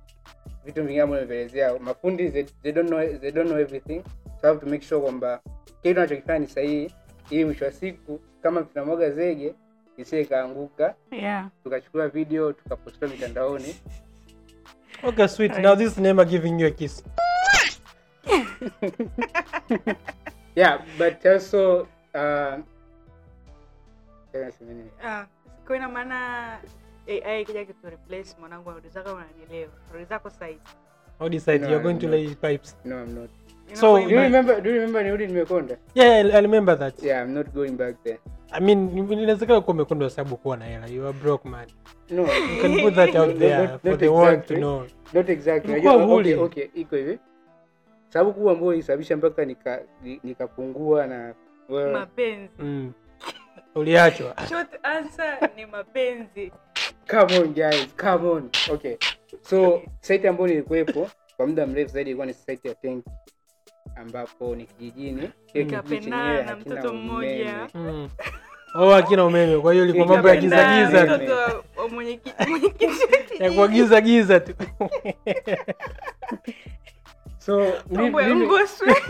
vitu 0.65 0.83
vingine 0.83 1.01
ambavyo 1.03 1.25
nimeelezea 1.25 1.79
mafundi 1.79 2.31
they, 2.31 2.43
they 2.45 2.73
don't 2.73 2.89
know 2.89 3.07
they 3.19 3.31
don't 3.31 3.49
know 3.51 3.61
everything. 3.61 4.03
So 4.25 4.43
I 4.43 4.47
have 4.47 4.61
to 4.61 4.67
make 4.67 4.85
sure 4.85 5.01
kwamba 5.01 5.41
kile 5.83 5.95
unachokifanya 5.95 6.39
ni 6.39 6.47
sahihi 6.47 6.93
ili 7.31 7.45
mwisho 7.45 7.65
wa 7.65 7.73
siku 7.73 8.21
kama 8.43 8.63
tunamwaga 8.63 9.11
zege 9.11 9.55
isije 9.97 10.23
ikaanguka 10.23 10.95
Yeah. 11.11 11.49
tukachukua 11.65 12.09
video 12.09 12.53
tukapostia 12.53 13.09
mitandaoni 13.09 13.77
Okay, 15.05 15.27
sweet. 15.29 15.59
Now 15.59 15.75
this 15.77 15.99
name 15.99 16.23
giving 16.25 16.61
you 16.61 16.67
a 16.67 16.71
kiss. 16.71 17.03
yeah 20.55 20.79
but 20.99 21.27
also 21.27 21.89
uh? 22.15 22.59
Ah, 25.03 25.27
ina 25.77 25.89
maana 25.89 26.59
AI 27.09 27.43
ikija 27.43 27.65
kitu 27.65 27.91
replace 27.91 28.37
mwanangu 28.41 28.71
kama 28.71 29.13
unanielewa. 29.15 29.73
Nauliza 29.91 30.19
kwa 30.19 30.31
site. 30.31 30.61
How 31.19 31.29
decide 31.29 31.59
No, 31.59 31.69
you're 31.69 31.83
going 31.83 31.99
to 31.99 32.09
lay 32.09 32.35
pipes? 32.35 32.77
no 32.85 33.03
I'm 33.03 33.15
not 33.15 33.31
You 33.31 33.37
know 33.39 33.42
So- 33.75 33.99
do 33.99 34.09
you 34.11 34.21
remember 34.21 34.61
do 34.61 34.69
you 34.71 34.75
remember 34.77 35.03
nirudi 35.05 35.27
nimekonda 35.27 35.77
Yeah, 35.95 36.11
I, 36.27 36.31
I 36.39 36.41
remember 36.41 36.79
that. 36.79 37.03
yeah 37.03 37.23
I'm 37.25 37.35
not 37.35 37.47
going 37.55 37.71
back 37.73 37.95
there 38.05 38.19
I 38.55 38.61
mean, 38.61 38.99
inawezekana 39.13 39.61
kuwa 39.61 39.75
umekonda 39.75 40.11
sababu 40.11 40.37
kuwa 40.37 40.57
na 40.57 40.65
hela. 40.65 40.87
You 40.87 41.05
are 41.09 41.19
broke 41.19 41.49
man. 41.49 41.69
no 42.11 42.23
You 42.23 42.63
can 42.63 42.81
put 42.83 42.95
that 42.95 43.15
out 43.17 43.39
there 43.39 43.57
not- 43.67 43.81
for 43.81 43.91
not 43.91 44.01
the 44.01 44.09
world 44.09 44.47
to 44.47 44.55
know. 44.55 44.87
not 45.13 45.29
exactly 45.29 45.89
okay, 45.89 46.35
okay 46.37 46.69
iko 46.75 46.97
hivi 46.97 47.19
sababu 48.09 48.33
kubwa 48.33 48.53
ambayo 48.53 48.73
ilisababisha 48.75 49.17
mpaka 49.17 49.45
nika 49.45 49.81
nikapungua 50.25 51.07
na 51.07 51.35
well, 51.69 51.93
Mapenzi. 51.93 52.53
Mm. 52.59 52.93
Uliachwa. 53.75 54.35
Short 54.49 54.69
answer 54.83 55.51
ni 55.57 55.67
mapenzi. 55.67 56.53
come 57.11 57.39
on 57.39 57.49
guys 57.55 57.89
come 57.97 58.29
on 58.29 58.51
okay 58.73 58.97
so 59.43 59.83
site 60.01 60.29
ambayo 60.29 60.49
nilikuwepo 60.49 61.09
kwa 61.37 61.47
muda 61.47 61.67
mrefu 61.67 61.93
zaidi 61.93 62.11
ilikuwa 62.11 62.27
ni 62.27 62.35
site 62.35 62.69
ya 62.69 62.75
tank 62.75 63.05
ambapo 63.97 64.57
ni 64.57 64.65
kijijini 64.67 65.21
Kile 65.21 65.31
kijiji 65.47 65.65
Nikapendana 65.65 66.01
chenyewe 66.23 66.43
na 66.43 66.51
hakina 66.51 66.75
mtoto 66.77 66.95
mmoja. 66.95 67.69
umeme. 67.75 67.93
Mm. 67.93 68.09
Oh, 68.75 68.95
akina 68.95 69.25
umeme. 69.25 69.59
Kwa 69.61 69.73
hiyo 69.73 69.85
ilikuwa 69.85 70.07
mambo 70.07 70.29
ya 70.29 70.37
giza 70.37 70.57
Nikapendana 70.57 70.87
giza 70.87 71.05
na 71.07 71.19
tu. 71.19 71.25
mtoto 71.25 71.41
wa- 71.41 71.83
wa 71.83 71.89
mwenyekiti 71.89 72.45
mwenyekiti 72.51 72.87
wa 72.87 72.93
Ya 73.19 73.23
kijiji. 73.25 73.57
kwa 73.57 73.69
giza 73.69 74.01
giza 74.01 74.41
tu. 74.41 74.53
so 77.47 77.73
Mambo 77.91 78.21
ya 78.23 78.29
mimi- 78.29 78.47
ngoswe. 78.47 78.95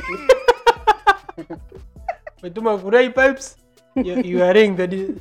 Umetuma 2.41 2.79
kurai 2.79 3.11
pipes. 3.11 3.57
You, 3.97 4.19
you 4.25 4.43
are 4.45 4.53
laying 4.55 4.77
the 4.77 4.87
di- 4.87 5.15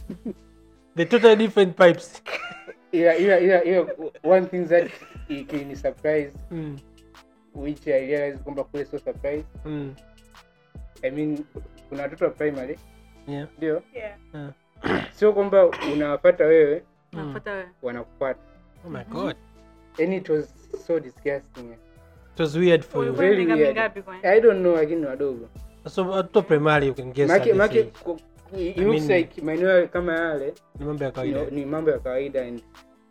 the 0.95 1.05
totally 1.05 1.35
different 1.35 1.75
pipes. 1.77 2.23
ila 2.91 3.15
ila 3.15 3.39
ila 3.39 3.63
ila 3.63 3.85
one 4.23 4.45
thing 4.45 4.65
that 4.65 4.91
ikini 5.29 5.75
surprise 5.75 6.31
Mm. 6.51 6.77
Which 7.55 7.87
I 7.87 7.99
realize 8.07 8.37
kwamba 8.37 8.63
kule 8.63 8.85
sio 8.85 8.99
surprise 8.99 9.45
Mm. 9.65 9.95
I 11.03 11.11
mean 11.11 11.45
kuna 11.89 12.03
watoto 12.03 12.25
wa 12.25 12.31
primary 12.31 12.79
Yeah. 13.27 13.47
ndio 13.57 13.81
Yeah. 13.93 14.17
sio 15.15 15.33
kwamba 15.33 15.65
unawapata 15.93 16.45
wewe 16.45 16.83
Nafuata 17.11 17.51
wewe. 17.51 17.65
Oh 18.85 18.89
my 18.89 19.03
god. 19.03 19.35
and 20.03 20.13
it 20.13 20.29
was 20.29 20.53
so 20.87 20.99
disgusting 20.99 21.71
It 22.33 22.39
was 22.39 22.55
weird 22.55 22.83
for 22.83 23.05
you. 23.05 23.13
Very 23.13 23.45
weird. 23.45 23.77
I 24.23 24.41
don't 24.41 24.59
know 24.61 24.75
lakini 24.75 25.01
ni 25.01 25.05
wadogo 25.07 25.49
So 25.89 26.09
watoto 26.09 26.41
primary 26.41 26.87
you 26.87 26.93
can 26.93 27.13
guess 27.13 27.29
make 27.29 27.53
make 27.53 27.79
it 27.79 28.77
looks 28.77 29.09
like 29.09 29.41
maeneo 29.41 29.87
kama 29.87 30.13
yale 30.13 30.53
Ni 30.79 30.85
mambo 30.85 31.03
ya 31.03 31.11
kawaida. 31.11 31.39
wanawezesha 31.39 31.55
ni 31.55 31.65
mambo 31.65 31.91
ya 31.91 31.99
kawaida 31.99 32.41
and 32.45 32.61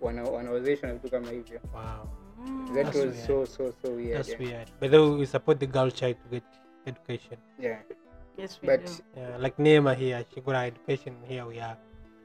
wanawezeshwa 0.01 0.89
na 0.89 0.95
vitu 0.95 1.11
kama 1.11 1.31
hivyo 1.31 1.61
Wow. 1.75 2.07
Mm. 2.41 2.75
that 2.75 2.85
That's 2.85 2.97
was 2.97 3.13
weird. 3.15 3.27
so 3.27 3.45
so 3.45 3.75
so 3.83 3.91
weird 3.93 4.17
That's 4.19 4.31
yeah. 4.31 4.39
weird. 4.39 4.67
But 4.81 4.91
then 4.91 5.19
we 5.19 5.27
support 5.27 5.61
the 5.61 5.67
girl 5.67 5.91
child 5.91 6.17
to 6.25 6.27
get 6.41 6.45
education. 6.87 7.37
yeah 7.59 7.79
Yes, 8.39 8.59
we 8.63 8.67
but 8.69 8.87
do. 8.87 8.93
Yeah, 9.17 9.37
like 9.37 9.57
Neema 9.59 9.95
here, 9.95 10.25
she 10.33 10.41
got 10.41 10.55
her 10.57 10.65
education. 10.73 11.17
Here 11.29 11.45
we 11.45 11.61
are. 11.61 11.77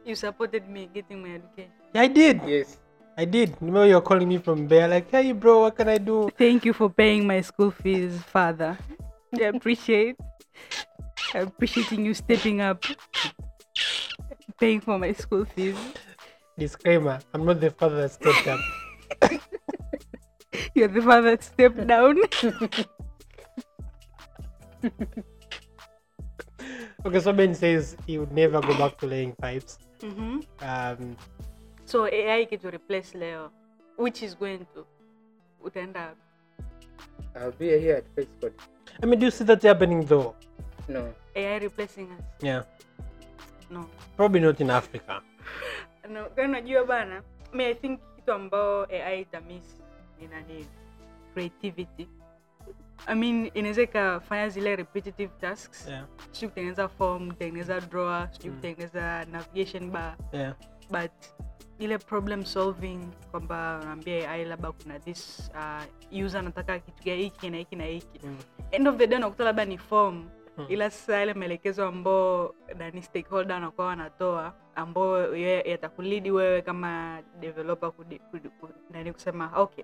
You 0.05 0.15
supported 0.15 0.69
me 0.69 0.87
getting 0.93 1.21
my 1.21 1.35
education. 1.35 1.71
Yeah, 1.93 2.01
I 2.01 2.07
did. 2.07 2.41
yes 2.47 2.77
I 3.17 3.25
did. 3.25 3.55
Remember 3.59 3.85
you're 3.87 4.01
calling 4.01 4.27
me 4.27 4.37
from 4.37 4.67
Bear, 4.67 4.87
like, 4.87 5.09
hey 5.11 5.31
bro, 5.31 5.61
what 5.61 5.75
can 5.75 5.89
I 5.89 5.97
do? 5.97 6.29
Thank 6.37 6.63
you 6.65 6.73
for 6.73 6.89
paying 6.89 7.25
my 7.27 7.41
school 7.41 7.71
fees, 7.71 8.15
father. 8.31 8.77
I 9.33 9.43
appreciate. 9.51 10.15
I'm 11.33 11.47
appreciating 11.47 12.05
you 12.05 12.13
stepping 12.13 12.61
up, 12.61 12.83
paying 14.59 14.79
for 14.79 14.97
my 14.99 15.11
school 15.13 15.43
fees. 15.43 15.75
Disclaimer: 16.57 17.19
I'm 17.33 17.43
not 17.45 17.59
the 17.59 17.71
father 17.71 18.07
that 18.07 18.11
stepped 18.11 18.47
up. 18.47 18.59
You're 20.75 20.87
the 20.87 21.01
father 21.01 21.37
Step 21.41 21.75
down. 21.87 22.17
Okay, 27.05 27.19
so 27.19 27.33
Ben 27.33 27.53
says 27.53 27.95
he 28.07 28.17
would 28.17 28.31
never 28.31 28.59
go 28.61 28.77
back 28.77 28.97
to 28.97 29.05
laying 29.05 29.33
pipes. 29.33 29.77
Mhm. 30.01 30.41
Um, 30.61 31.17
so 31.85 32.05
ai 32.07 32.45
to 32.45 32.69
replace 32.69 33.13
leo 33.13 33.51
which 33.95 34.23
is 34.23 34.35
going 34.35 34.65
to 34.73 34.85
utaenda? 35.63 36.15
I'll 37.35 37.51
be 37.51 37.67
here 37.79 37.95
at 37.97 38.07
Facebook. 38.15 38.53
I 39.01 39.05
mean, 39.05 39.19
do 39.19 39.25
you 39.25 39.31
see 39.31 39.43
that 39.45 39.61
happening 39.61 40.03
though? 40.05 40.35
No. 40.87 41.13
ai 41.35 41.57
replacing 41.59 42.11
us 42.11 42.23
Yeah, 42.41 42.63
no 43.69 43.89
probably 44.17 44.39
not 44.39 44.59
in 44.61 44.69
Africa. 44.69 45.21
no 46.09 46.29
unajua 46.37 46.85
bana 46.85 47.23
mi 47.53 47.65
i 47.65 47.73
think 47.73 47.99
kitu 48.15 48.31
ambao 48.31 48.85
ai 48.91 49.21
itamiss 49.21 49.65
ni 50.21 50.27
nani 50.27 50.65
creativity. 51.33 52.07
I 53.07 53.15
mean 53.15 53.51
inaweza 53.53 53.81
ikafanya 53.81 54.49
zile 54.49 54.75
repetitive 54.75 55.31
tasks. 55.41 55.87
Yeah, 55.87 56.05
sijui 56.31 56.49
kutengeneza 56.49 56.87
form 56.87 57.27
kutengeneza 57.31 57.81
drawer 57.81 58.29
sijui 58.31 58.51
kutengeneza 58.55 59.25
navigation 59.25 59.91
bar. 59.91 60.15
Yeah, 60.33 60.53
but 60.91 61.11
ile 61.79 61.97
problem 61.97 62.45
solving 62.45 62.99
kwamba 63.31 63.79
unaambia 63.83 64.31
ai 64.31 64.45
labda 64.45 64.71
kuna 64.71 64.99
this 64.99 65.51
uh, 65.55 66.23
user 66.25 66.39
anataka 66.39 66.79
kitu 66.79 67.03
hiki 67.03 67.49
na 67.49 67.57
hiki 67.57 67.75
na 67.75 67.83
hiki. 67.85 68.19
Mm. 68.23 68.37
end 68.71 68.87
of 68.87 68.97
the 68.97 69.07
day 69.07 69.17
unakuta 69.17 69.43
labda 69.43 69.65
ni 69.65 69.77
form 69.77 70.25
Hmm. 70.55 70.65
ila 70.69 70.89
sasa 70.89 71.15
yale 71.17 71.33
maelekezo 71.33 71.85
ambao 71.87 72.55
nani 72.77 73.01
stakeholder 73.03 73.53
wanakuwa 73.53 73.87
wanatoa 73.87 74.53
ambao 74.75 75.35
yatakulidi 75.35 76.31
wewe 76.31 76.61
kama 76.61 77.21
developer 77.39 77.91
kudi, 77.91 78.19
kudi, 78.19 78.49
kudi, 78.49 78.73
nani 78.89 79.13
kusema 79.13 79.51
okay 79.55 79.83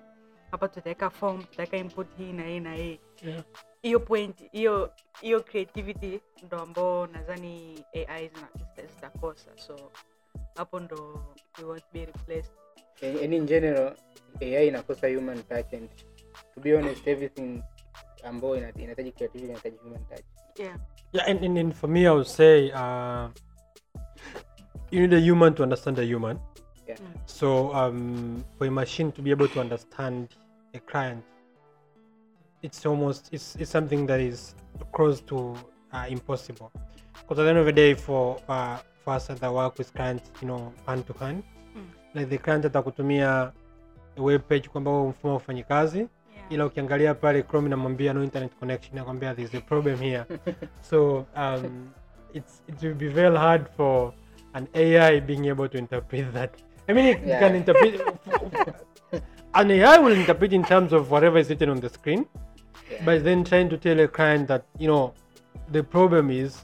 hapa 0.52 0.68
tutaweka 0.68 1.10
form 1.10 1.44
tutaweka 1.44 1.78
input 1.78 2.08
hii 2.18 2.34
na 2.34 2.44
hii 2.44 2.60
na 2.60 2.76
hii 2.76 3.00
yeah. 3.26 3.44
hiyo 3.82 4.00
point 4.00 4.52
hiyo 4.52 4.92
hiyo 5.22 5.42
creativity 5.44 6.20
ndo 6.44 6.60
ambao 6.60 7.08
nadhani 7.08 7.84
ai 8.08 8.28
zina- 8.28 8.88
zitakosa 8.96 9.52
so 9.58 9.92
hapo 10.56 10.80
ndo 10.80 11.26
we 11.60 11.64
won't 11.64 11.84
be 11.94 12.06
replaced 12.06 12.52
And 13.04 13.18
and 13.24 13.34
in 13.34 13.46
general, 13.46 13.96
AI 14.42 14.68
inakosa 14.68 15.08
human 15.08 15.44
touch 15.44 15.74
and 15.74 15.90
to 16.56 16.62
be 16.62 16.76
honest, 16.78 17.08
everything 17.08 17.64
ambayo 18.24 18.56
inahitaji 18.58 19.12
creativity 19.12 19.46
inahitaji 19.46 19.78
human 19.78 20.06
touch. 20.06 20.26
yeah 20.60 20.78
Yeah, 21.14 21.28
and, 21.28 21.44
and, 21.44 21.58
and 21.58 21.74
for 21.74 21.90
me, 21.90 22.00
I 22.08 22.10
would 22.12 22.28
say 22.28 22.72
uh, 22.72 23.28
you 24.92 25.02
need 25.02 25.14
a 25.14 25.20
human 25.20 25.54
to 25.56 25.64
understand 25.64 26.00
a 26.00 26.04
human. 26.04 26.40
Yeah. 26.88 26.98
So 27.26 27.74
um, 27.74 28.44
for 28.58 28.68
a 28.68 28.72
machine 28.72 29.12
to 29.12 29.22
be 29.22 29.32
able 29.32 29.48
to 29.50 29.60
understand 29.60 30.30
a 30.74 30.80
client, 30.80 31.24
it's 32.62 32.86
almost 32.86 33.30
it's, 33.32 33.56
it's 33.56 33.72
something 33.72 34.06
that 34.08 34.20
is 34.20 34.56
close 34.94 35.22
to 35.22 35.56
uh, 35.94 36.06
impossible. 36.10 36.72
Because 37.14 37.40
at 37.40 37.44
the 37.44 37.50
end 37.50 37.60
of 37.60 37.66
the 37.66 37.74
day, 37.74 37.94
for 37.94 38.40
uh, 38.50 38.78
for 39.04 39.14
us 39.14 39.28
that 39.28 39.54
work 39.54 39.78
with 39.78 39.94
clients, 39.94 40.30
you 40.42 40.48
know, 40.48 40.74
hand 40.88 41.06
to 41.08 41.14
hand, 41.14 41.44
Mm. 41.76 41.88
like 42.14 42.30
the 42.30 42.38
client 42.38 42.66
atakutumia 42.66 43.52
a 44.18 44.22
web 44.22 44.42
page 44.50 44.70
kwamba 44.70 44.92
mfumo 45.04 45.36
ufanyi 45.36 45.64
kazi 45.64 45.98
yeah 46.00 46.10
ila 46.50 46.66
ukiangalia 46.66 47.14
pale 47.14 47.44
chrome 47.44 47.68
inamwambia 47.68 48.14
no 48.14 48.24
internet 48.24 48.56
connection 48.60 48.96
nakwambia 48.96 49.36
there's 49.36 49.56
a 49.56 49.62
problem 49.62 50.00
here 50.00 50.26
so 50.90 51.26
um, 51.36 51.90
it's, 52.34 52.64
it 52.68 52.84
will 52.84 52.94
be 52.94 53.08
very 53.08 53.38
hard 53.38 53.66
for 53.78 54.14
an 54.54 54.68
ai 54.74 55.22
being 55.22 55.48
able 55.50 55.70
to 55.70 55.78
interpret 55.78 56.34
that 56.34 56.52
i 56.88 56.94
mean 56.94 57.06
it 57.06 57.20
Yeah. 57.28 57.40
can 57.40 57.56
interpret 57.56 58.02
an 59.54 59.72
ai 59.72 59.98
will 60.00 60.14
interpret 60.14 60.54
in 60.54 60.64
terms 60.64 60.94
of 60.94 61.12
whatever 61.12 61.38
is 61.38 61.50
written 61.50 61.70
on 61.70 61.80
the 61.80 61.90
screen 61.90 62.26
Yeah. 62.92 63.06
but 63.06 63.24
then 63.24 63.44
trying 63.44 63.70
to 63.70 63.78
tell 63.78 64.00
a 64.00 64.08
client 64.08 64.48
that 64.48 64.64
you 64.78 64.88
know 64.88 65.14
the 65.72 65.84
problem 65.84 66.30
is 66.30 66.62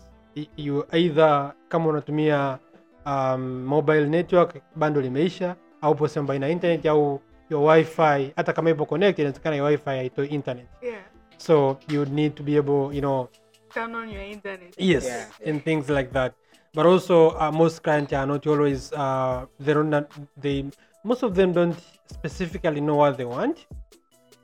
you 0.58 0.86
either 0.91 1.54
come 1.69 1.84
kama 1.84 1.89
unatumia 1.89 2.60
um, 3.06 3.63
mobile 3.65 4.06
network 4.06 4.62
bando 4.76 5.02
limeisha 5.02 5.56
au 5.82 5.95
po 5.95 6.08
sehemu 6.08 6.34
ina 6.34 6.50
internet 6.50 6.86
au 6.86 7.21
your 7.50 7.69
wifi 7.71 8.32
hata 8.36 8.54
kama 8.54 8.69
ipo 8.69 8.86
connect 8.86 9.19
inawezekana 9.19 9.56
your 9.56 9.67
wifi 9.71 9.89
haitoi 9.89 10.28
internet. 10.28 10.67
Yeah. 10.82 11.02
So 11.38 11.78
you 11.89 12.06
need 12.06 12.36
to 12.36 12.43
be 12.43 12.58
able 12.58 12.95
you 12.95 13.02
know 13.02 13.30
turn 13.73 13.95
on 13.95 14.10
your 14.10 14.23
internet. 14.23 14.73
Yes 14.78 15.06
Yeah, 15.06 15.50
and 15.50 15.63
things 15.63 15.89
like 15.89 16.12
that. 16.12 16.34
But 16.73 16.86
also 16.86 17.30
uh, 17.30 17.52
most 17.52 17.84
clients 17.84 18.13
are 18.13 18.28
not 18.28 18.47
always 18.47 18.93
uh, 18.93 19.45
they 19.60 19.73
don't 19.73 19.89
not, 19.89 20.12
they 20.41 20.65
most 21.04 21.23
of 21.23 21.36
them 21.36 21.54
don't 21.54 21.76
specifically 22.10 22.82
know 22.82 22.96
what 22.96 23.17
they 23.17 23.26
want 23.26 23.65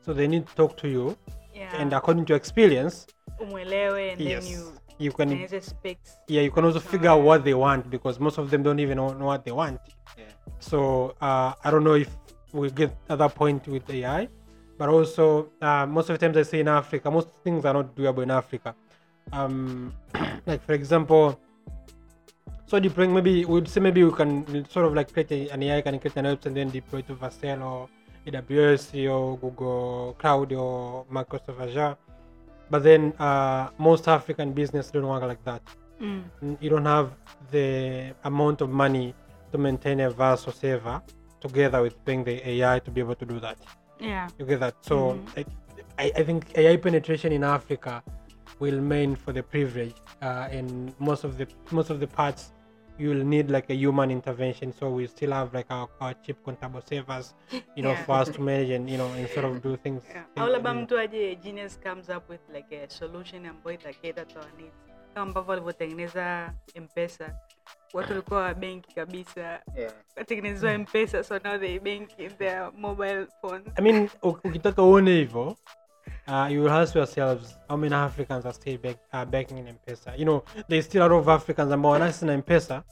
so 0.06 0.14
they 0.14 0.28
need 0.28 0.46
to 0.48 0.56
talk 0.56 0.76
to 0.78 0.88
you. 0.88 1.18
Yeah. 1.56 1.76
And 1.78 1.94
according 1.94 2.26
to 2.26 2.34
experience 2.34 3.08
umwelewe 3.42 4.14
and 4.14 4.22
yes. 4.22 4.44
then 4.44 4.52
you 4.54 4.74
you 5.00 5.12
can 5.12 5.30
tengeneze 5.30 5.74
yeah 6.28 6.42
you 6.42 6.52
can 6.52 6.66
also 6.66 6.80
figure 6.80 7.10
out 7.10 7.22
what 7.22 7.44
they 7.44 7.54
want 7.54 7.90
because 7.90 8.20
most 8.20 8.38
of 8.38 8.50
them 8.52 8.62
don't 8.64 8.80
even 8.80 8.98
know, 8.98 9.10
know 9.14 9.26
what 9.26 9.44
they 9.46 9.52
want. 9.52 9.80
Yeah. 10.18 10.26
so 10.60 11.16
uh, 11.22 11.54
i 11.64 11.72
don't 11.72 11.84
know 11.84 11.96
if 11.96 12.12
we 12.52 12.70
get 12.70 12.96
at 13.10 13.18
that 13.18 13.34
point 13.34 13.68
with 13.68 13.90
ai 13.90 14.28
but 14.78 14.90
also 14.90 15.50
uh, 15.62 15.86
most 15.86 16.10
of 16.10 16.20
the 16.20 16.22
times 16.24 16.38
i 16.38 16.44
say 16.44 16.60
in 16.60 16.68
africa 16.68 17.10
most 17.10 17.30
things 17.44 17.66
are 17.66 17.74
not 17.74 17.96
doable 17.96 18.24
in 18.24 18.32
africa. 18.32 18.76
Um, 19.32 19.94
like 20.46 20.62
for 20.66 20.74
example 20.74 21.40
so 22.66 22.80
deploying 22.80 23.14
maybe 23.14 23.46
we'd 23.46 23.68
say 23.68 23.80
maybe 23.80 24.04
we 24.04 24.12
can 24.12 24.66
sort 24.70 24.86
of 24.86 24.94
like 24.94 25.12
create 25.14 25.32
a, 25.32 25.50
an 25.50 25.64
ai 25.64 25.82
can 25.82 26.00
create 26.00 26.16
an 26.18 26.26
apps 26.26 26.46
and 26.46 26.56
then 26.58 26.70
deploy 26.70 27.02
to 27.02 27.14
Vercel 27.16 27.62
or 27.62 27.90
aws 28.28 28.86
or 29.10 29.38
google 29.38 30.16
cloud 30.20 30.52
or 30.54 31.06
microsoft 31.12 31.60
azure 31.62 31.96
but 32.70 32.82
then 32.84 33.14
uh, 33.20 33.70
most 33.78 34.08
african 34.08 34.54
business 34.54 34.90
don't 34.92 35.08
work 35.08 35.24
like 35.24 35.44
that 35.44 35.62
mm. 36.02 36.24
you 36.62 36.70
don't 36.70 36.86
have 36.86 37.12
the 37.52 38.14
amount 38.24 38.62
of 38.62 38.70
money 38.70 39.14
to 39.52 39.58
maintain 39.58 40.00
a 40.00 40.10
VPS 40.12 40.48
or 40.48 40.52
server 40.54 41.02
together 41.40 41.82
with 41.82 41.96
paying 42.06 42.24
the 42.24 42.36
AI 42.50 42.80
to 42.80 42.90
be 42.90 43.00
able 43.02 43.16
to 43.16 43.26
do 43.26 43.40
that. 43.40 43.58
yeah 44.00 44.28
You 44.40 44.46
get 44.46 44.60
that? 44.62 44.76
So 44.82 44.96
Mhm. 44.96 45.38
I, 45.38 45.42
I, 46.04 46.12
I 46.20 46.24
think 46.24 46.40
AI 46.58 46.78
penetration 46.78 47.32
in 47.32 47.44
Africa 47.44 48.02
will 48.64 48.76
remain 48.80 49.16
for 49.16 49.34
the 49.34 49.44
privilege, 49.44 49.96
uh, 50.22 50.58
and 50.58 50.94
most 51.00 51.24
of 51.26 51.38
the 51.38 51.48
most 51.72 51.90
of 51.92 52.00
the 52.00 52.08
parts 52.08 52.52
you 53.00 53.10
will 53.10 53.24
need 53.26 53.50
like 53.50 53.74
a 53.74 53.76
human 53.76 54.12
intervention. 54.12 54.72
So 54.80 54.90
we 54.98 55.08
still 55.08 55.32
have 55.32 55.50
like 55.58 55.74
our, 55.74 55.88
our 56.00 56.14
cheap 56.24 56.38
contable 56.46 56.82
servers, 56.90 57.34
you 57.76 57.84
know, 57.84 57.92
Yeah. 57.92 58.06
for 58.06 58.16
us 58.22 58.30
to 58.36 58.42
manage 58.42 58.70
and 58.76 58.90
you 58.90 58.98
know 58.98 59.10
and 59.18 59.28
sort 59.30 59.46
of 59.46 59.62
do 59.64 59.78
things. 59.78 60.04
Yeah. 60.10 60.24
things 60.34 60.46
au 60.46 60.48
labda 60.48 60.72
in- 60.72 60.78
mtu 60.82 61.00
aje 61.00 61.36
genius 61.36 61.80
comes 61.84 62.10
up 62.10 62.30
with 62.30 62.42
like 62.54 62.76
a 62.84 62.90
solution 62.90 63.46
ambayo 63.46 63.76
itaketa 63.80 64.26
to 64.26 64.40
our 64.40 64.52
needs 64.58 64.76
kama 65.14 65.22
ambavyo 65.28 65.50
walivyotengeneza 65.50 66.54
mpesa 66.82 67.36
watu 67.94 68.10
walikuwa 68.10 68.42
wa 68.42 68.54
benki 68.54 68.96
kabisa 68.96 69.62
Yeah. 69.78 69.94
watengenezewa 70.18 70.78
mpesa 70.78 71.24
so 71.24 71.40
now 71.44 71.58
they 71.58 71.80
bank 71.80 72.20
in 72.20 72.30
their 72.30 72.72
mobile 72.78 73.26
phones 73.42 73.68
I 73.76 73.82
mean, 73.82 74.10
u- 74.24 74.28
ukitaka 74.44 74.84
uone 74.84 75.12
hivyo 75.12 75.56
uh, 76.28 76.48
you 76.52 76.62
will 76.62 76.72
ask 76.72 76.96
yourselves 76.96 77.58
how 77.70 77.78
many 77.78 77.94
Africans 77.94 78.46
are 78.46 78.54
still 78.54 78.78
back, 78.78 78.98
uh, 79.14 79.26
backing 79.26 79.58
in 79.58 79.68
M-Pesa. 79.68 80.18
You 80.18 80.26
know, 80.26 80.44
there's 80.68 80.86
still 80.86 81.02
a 81.02 81.08
lot 81.08 81.20
of 81.20 81.30
Africans 81.30 81.72
ambao 81.72 81.92
wanaishi 81.92 82.26
na 82.26 82.34
M-Pesa 82.34 82.84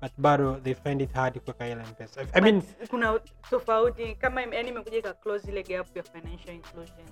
but 0.00 0.12
bado 0.18 0.62
they 0.62 0.74
find 0.74 1.02
it 1.02 1.12
hard 1.12 1.40
kuweka 1.40 1.66
ile 1.66 1.80
M-Pesa. 1.80 2.26
I 2.34 2.40
mean, 2.40 2.62
kuna 2.90 3.20
tofauti 3.50 4.14
kama 4.14 4.40
yani 4.40 4.68
imekuja 4.68 4.98
ika 4.98 5.12
close 5.12 5.50
ile 5.50 5.62
gap 5.62 5.96
ya 5.96 6.02
financial 6.02 6.54
inclusion 6.54 7.06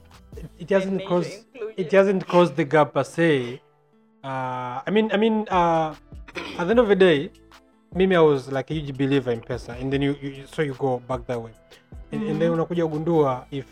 it 0.58 0.70
hasn't 0.70 1.04
caused 1.08 1.44
it 1.76 1.92
hasn't 1.92 2.26
caused 2.26 2.56
the 2.56 2.64
gap 2.64 2.92
per 2.92 3.04
se. 3.04 3.60
Uh, 4.24 4.82
I 4.86 4.90
mean, 4.90 5.10
I 5.12 5.16
mean, 5.16 5.46
uh, 5.48 5.94
at 6.58 6.64
the 6.64 6.70
end 6.70 6.78
of 6.80 6.88
the 6.88 6.96
day, 6.96 7.30
mimi 7.94 8.16
I 8.16 8.20
was 8.20 8.50
like 8.50 8.70
a 8.70 8.74
huge 8.74 8.96
believer 8.96 9.30
in 9.30 9.40
pesa, 9.40 9.80
and 9.80 9.92
then 9.92 10.02
you, 10.02 10.16
you 10.20 10.44
so 10.46 10.62
you 10.62 10.74
go 10.74 10.98
back 10.98 11.26
that 11.26 11.40
way, 11.40 11.52
and, 12.12 12.22
and 12.28 12.40
then 12.40 12.50
unakuja 12.50 12.86
kugundua 12.86 13.46
if 13.50 13.66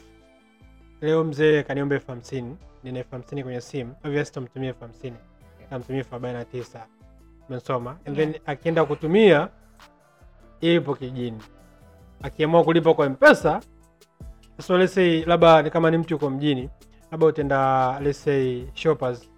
leo 1.00 1.24
mzee 1.24 1.62
kaniomba 1.62 1.94
elfu 1.94 2.10
hamsini 2.10 2.56
nina 2.84 2.98
elfu 2.98 3.10
hamsini 3.12 3.42
kwenye 3.42 3.60
simu, 3.60 3.94
obviously 4.04 4.34
tamtumia 4.34 4.68
elfu 4.68 4.80
hamsini. 4.80 5.16
Tamtumia 5.70 5.98
elfu 5.98 6.14
arobaini 6.14 6.38
na 6.38 6.44
tisa. 6.44 6.86
Umesoma, 7.48 7.96
and 8.06 8.16
then 8.16 8.34
akienda 8.46 8.84
kutumia 8.84 9.48
ipo 10.60 10.94
kijini, 10.94 11.42
akiamua 12.22 12.64
kulipa 12.64 12.94
kwa 12.94 13.08
mpesa 13.08 13.60
so 14.60 14.78
let's 14.78 14.94
say 14.94 15.24
labda 15.24 15.70
kama 15.70 15.90
ni 15.90 15.98
mtu 15.98 16.16
uko 16.16 16.30
mjini 16.30 16.70
labda 17.10 17.26
utaenda 17.26 18.00
let's 18.00 18.22
say 18.24 18.64
shoppers 18.74 19.30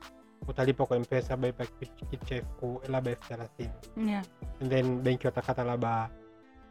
utalipa 0.49 0.87
kwa 0.87 0.99
mpesa 0.99 1.29
labda 1.31 1.49
ipa 1.49 1.67
kitu 2.11 2.25
cha 2.27 2.35
elfu 2.35 2.81
labda 2.89 3.11
elfu 3.11 3.29
thelathini. 3.29 3.71
Yeah. 4.07 4.25
And 4.61 4.71
then 4.71 5.01
benki 5.03 5.27
watakata 5.27 5.65
labda 5.65 6.09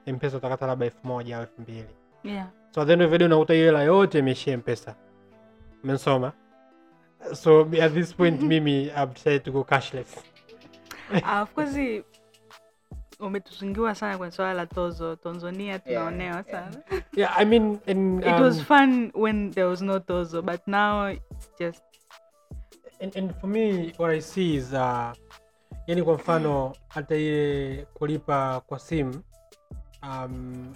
mpesa 0.08 0.38
utakata 0.38 0.68
labda 0.68 0.86
elfu 0.86 1.08
moja 1.08 1.36
au 1.38 1.42
elfu 1.42 1.62
mbili. 1.62 1.86
Yeah 2.24 2.48
so 2.72 2.82
at 2.82 2.88
the 2.88 2.94
end 2.94 3.02
of 3.02 3.12
the 3.12 3.18
day 3.18 3.26
unakuta 3.26 3.54
hiyo 3.54 3.66
hela 3.66 3.84
yote 3.84 4.20
imeishia 4.20 4.58
mpesa 4.58 4.96
umensoma 5.84 6.32
so 7.34 7.62
at 7.82 7.94
this 7.94 8.16
point 8.16 8.42
mimi 8.42 8.84
I've 8.84 9.14
decided 9.14 9.44
to 9.44 9.52
go 9.52 9.64
cashless. 9.64 10.24
Ah, 11.24 11.42
of 11.42 11.54
course 11.54 12.04
umetuzungiwa 13.20 13.96
sana 13.96 14.18
kwenye 14.18 14.32
swala 14.32 14.54
la 14.54 14.66
tozo. 14.66 15.16
Tanzania 15.16 15.80
tunaonewa 15.80 16.36
yeah. 16.36 16.46
sana. 16.46 16.84
Yeah 17.16 17.40
i 17.40 17.46
mean 17.46 17.80
and, 17.88 18.24
it 18.24 18.40
was 18.40 18.58
um, 18.58 18.66
fun 18.66 19.12
when 19.16 19.52
there 19.52 19.68
was 19.68 19.82
no 19.82 20.00
tozo 20.00 20.42
but 20.42 20.68
now 20.68 21.12
it's 21.12 21.50
just 21.60 21.84
and, 23.02 23.18
and 23.18 23.34
for 23.42 23.50
me 23.50 23.94
what 23.98 24.12
i 24.12 24.22
see 24.22 24.56
is 24.56 24.74
uh 24.74 25.14
yani 25.88 26.04
kwa 26.04 26.16
mfano 26.16 26.74
hata 26.88 27.16
ile 27.16 27.88
kulipa 27.94 28.62
kwa 28.68 28.80
simu 28.80 29.24
um, 30.04 30.74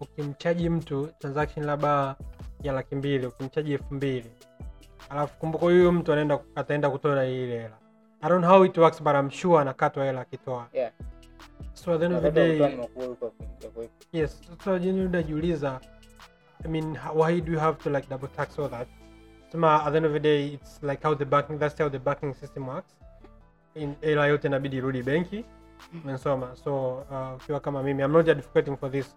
ukimchaji 0.00 0.68
mtu 0.68 1.08
transaction 1.18 1.66
labda 1.66 2.16
ya 2.62 2.72
laki 2.72 2.96
mbili 2.96 3.26
ukimchaji 3.26 3.72
elfu 3.72 3.94
mbili. 3.94 4.30
Alafu 5.10 5.38
kumbuka 5.38 5.64
huyu 5.64 5.92
mtu 5.92 6.12
anaenda 6.12 6.38
ataenda 6.54 6.90
kutoa 6.90 7.26
ile 7.26 7.58
hela. 7.62 7.76
I 8.22 8.28
don't 8.28 8.44
know 8.44 8.54
how 8.54 8.64
it 8.64 8.78
works 8.78 9.02
but 9.02 9.14
I'm 9.14 9.30
sure 9.30 9.60
anakatwa 9.60 10.04
hela 10.04 10.20
akitoa. 10.20 10.66
Yeah. 10.72 10.92
so 11.74 11.92
at 11.92 12.00
the 12.00 12.06
end 12.06 12.14
of 12.14 12.22
the 12.22 12.30
day 12.30 12.78
yes. 14.12 14.40
So 14.64 14.78
jini 14.78 15.06
unajiuliza 15.06 15.80
i 16.64 16.68
mean 16.68 16.96
why 17.14 17.40
do 17.40 17.52
you 17.52 17.58
have 17.58 17.78
to 17.82 17.90
like 17.90 18.08
double 18.10 18.28
tax 18.28 18.58
all 18.58 18.70
that? 18.70 18.88
Sema 19.52 19.84
at 19.84 19.90
the 19.92 19.96
end 19.96 20.06
of 20.06 20.12
the 20.12 20.20
day 20.20 20.46
it's 20.54 20.82
like 20.82 21.02
how 21.08 21.14
the 21.14 21.24
banking 21.24 21.58
that's 21.58 21.78
how 21.78 21.90
the 21.90 21.98
banking 21.98 22.34
system 22.34 22.68
works. 22.68 22.96
In 23.74 23.94
hela 24.00 24.26
yote 24.26 24.48
inabidi 24.48 24.76
irudi 24.76 25.02
benki. 25.02 25.44
Umesoma 26.04 26.56
so 26.56 26.94
uh, 27.10 27.36
ukiwa 27.36 27.60
kama 27.60 27.82
mimi 27.82 28.02
i'm 28.02 28.12
not 28.12 28.28
advocating 28.28 28.76
for 28.76 28.90
this 28.90 29.16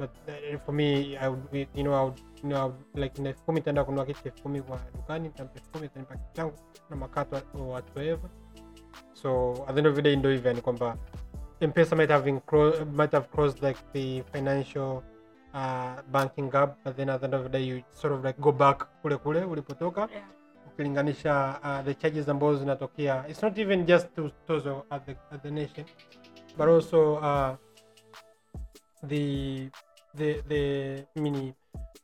but 0.00 0.10
uh, 0.28 0.58
for 0.64 0.74
me 0.74 1.16
i 1.16 1.28
would 1.28 1.68
you 1.74 1.82
know 1.84 1.94
i 1.94 2.02
would, 2.04 2.18
you 2.42 2.48
know, 2.48 2.58
I 2.58 2.64
would 2.64 2.76
like 2.94 3.22
elfu 3.22 3.42
kumi 3.44 3.60
nitaenda 3.60 3.84
kununua 3.84 4.06
kitu 4.06 4.20
elfu 4.24 4.42
kumi 4.42 4.62
kwa 4.62 4.78
dukani 4.96 5.28
nitampa 5.28 5.54
elfu 5.54 5.70
kumi 5.70 5.86
itanipa 5.86 6.14
kitu 6.14 6.28
changu 6.32 6.54
na 6.90 6.96
makato 6.96 7.36
or 7.54 7.60
whatsoever 7.68 8.30
so 9.12 9.52
at 9.68 9.74
the 9.74 9.78
end 9.78 9.86
of 9.86 9.94
the 9.94 10.02
day 10.02 10.16
ndo 10.16 10.30
hivyo 10.30 10.54
kwamba 10.62 10.96
mpesa 11.60 11.96
might 11.96 12.10
have, 12.10 12.30
encro- 12.30 12.84
might 12.86 13.12
have 13.12 13.26
crossed 13.28 13.62
like 13.62 13.80
the 13.92 14.22
financial 14.32 15.02
uh, 15.54 16.00
banking 16.12 16.50
gap 16.50 16.76
but 16.84 16.96
then 16.96 17.08
at 17.10 17.20
the 17.20 17.24
end 17.26 17.34
of 17.34 17.42
the 17.42 17.48
day 17.48 17.68
you 17.68 17.82
sort 17.92 18.14
of 18.14 18.24
like 18.24 18.40
go 18.40 18.52
back 18.52 18.86
kule 19.02 19.16
kule 19.16 19.44
ulipotoka 19.44 20.08
Yeah. 20.12 20.24
ukilinganisha 20.72 21.60
uh, 21.64 21.84
the 21.84 21.94
charges 21.94 22.28
ambazo 22.28 22.56
zinatokea 22.58 23.24
it's 23.28 23.42
not 23.42 23.58
even 23.58 23.84
just 23.86 24.14
to 24.14 24.30
tozo 24.46 24.84
at 24.90 25.04
the, 25.06 25.16
at 25.32 25.42
the 25.42 25.50
nation 25.50 25.86
but 26.58 26.68
also 26.68 27.12
uh, 27.14 27.54
the 29.06 29.70
the 30.14 30.42
the 30.48 31.06
mini 31.16 31.54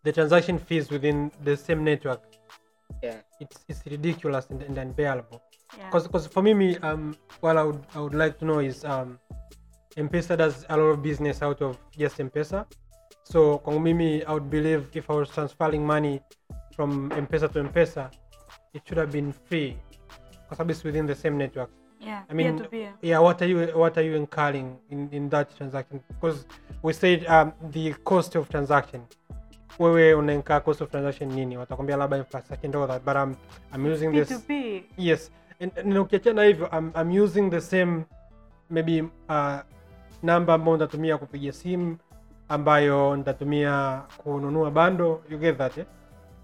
the 0.04 0.12
transaction 0.12 0.58
fees 0.58 0.90
within 0.90 1.30
the 1.44 1.56
same 1.56 1.82
network 1.84 2.22
Yeah. 3.02 3.20
it's, 3.40 3.64
it's 3.68 3.82
ridiculous 3.86 4.46
and, 4.50 4.62
and 4.62 4.78
unbearable 4.78 5.42
Yeah. 5.76 5.90
because 5.90 6.26
for 6.28 6.42
me, 6.42 6.54
me 6.54 6.78
um 6.78 7.16
what 7.40 7.56
I 7.56 7.62
would 7.64 7.82
I 7.94 8.00
would 8.00 8.14
like 8.14 8.38
to 8.38 8.44
know 8.44 8.60
is 8.60 8.84
um 8.84 9.18
M-Pesa 9.96 10.36
does 10.36 10.64
a 10.68 10.76
lot 10.76 10.90
of 10.94 11.02
business 11.02 11.42
out 11.42 11.62
of 11.62 11.78
just 11.98 12.20
M-Pesa. 12.20 12.66
So 13.24 13.58
kwangu 13.58 13.80
mimi 13.82 14.24
I 14.24 14.32
would 14.34 14.50
believe 14.50 14.82
if 14.94 15.10
I 15.10 15.14
was 15.14 15.28
transferring 15.30 15.84
money 15.86 16.20
from 16.76 17.10
M-Pesa 17.12 17.48
to 17.52 17.58
M-Pesa, 17.60 18.10
it 18.74 18.82
should 18.86 18.98
have 18.98 19.10
been 19.10 19.32
free 19.32 19.76
because 20.48 20.70
it's 20.70 20.84
within 20.84 21.06
the 21.06 21.14
same 21.14 21.36
network. 21.38 21.70
Yeah. 22.06 22.22
I 22.30 22.34
mean, 22.34 22.58
peer 22.58 22.68
peer. 22.68 22.92
yeah, 23.02 23.18
what 23.18 23.42
are 23.42 23.48
you 23.48 23.66
what 23.74 23.98
are 23.98 24.04
you 24.04 24.14
incurring 24.16 24.76
in, 24.90 25.08
in 25.12 25.28
that 25.28 25.56
transaction? 25.56 26.00
Because 26.08 26.46
we 26.82 26.92
said 26.92 27.26
um, 27.26 27.52
the 27.72 27.92
cost 28.04 28.36
of 28.36 28.48
transaction. 28.48 29.02
Wewe 29.78 30.14
unainkaa 30.14 30.60
cost 30.60 30.80
of 30.80 30.90
transaction 30.90 31.28
nini? 31.34 31.56
Watakwambia 31.56 31.96
labda 31.96 32.16
infrastructure 32.16 32.66
and 32.66 32.76
all 32.76 32.86
that, 32.86 33.04
but 33.04 33.16
I'm 33.16 33.36
I'm 33.72 33.86
using 33.92 34.12
P 34.12 34.18
this 34.18 34.28
to 34.28 34.38
P. 34.38 34.84
yes 34.96 35.30
and, 35.60 35.72
and 35.78 35.92
ukiachana 35.98 36.44
hivyo 36.44 36.68
I'm, 36.72 36.92
I'm 36.94 37.22
using 37.22 37.50
the 37.50 37.60
same 37.60 38.04
maybe 38.70 39.02
uh, 39.28 39.58
namba 40.22 40.54
ambayo 40.54 40.76
nitatumia 40.76 41.18
kupiga 41.18 41.52
simu 41.52 41.96
ambayo 42.48 43.16
nitatumia 43.16 44.02
kununua 44.16 44.70
bando 44.70 45.22
you 45.30 45.38
get 45.38 45.58
that 45.58 45.78
eh? 45.78 45.84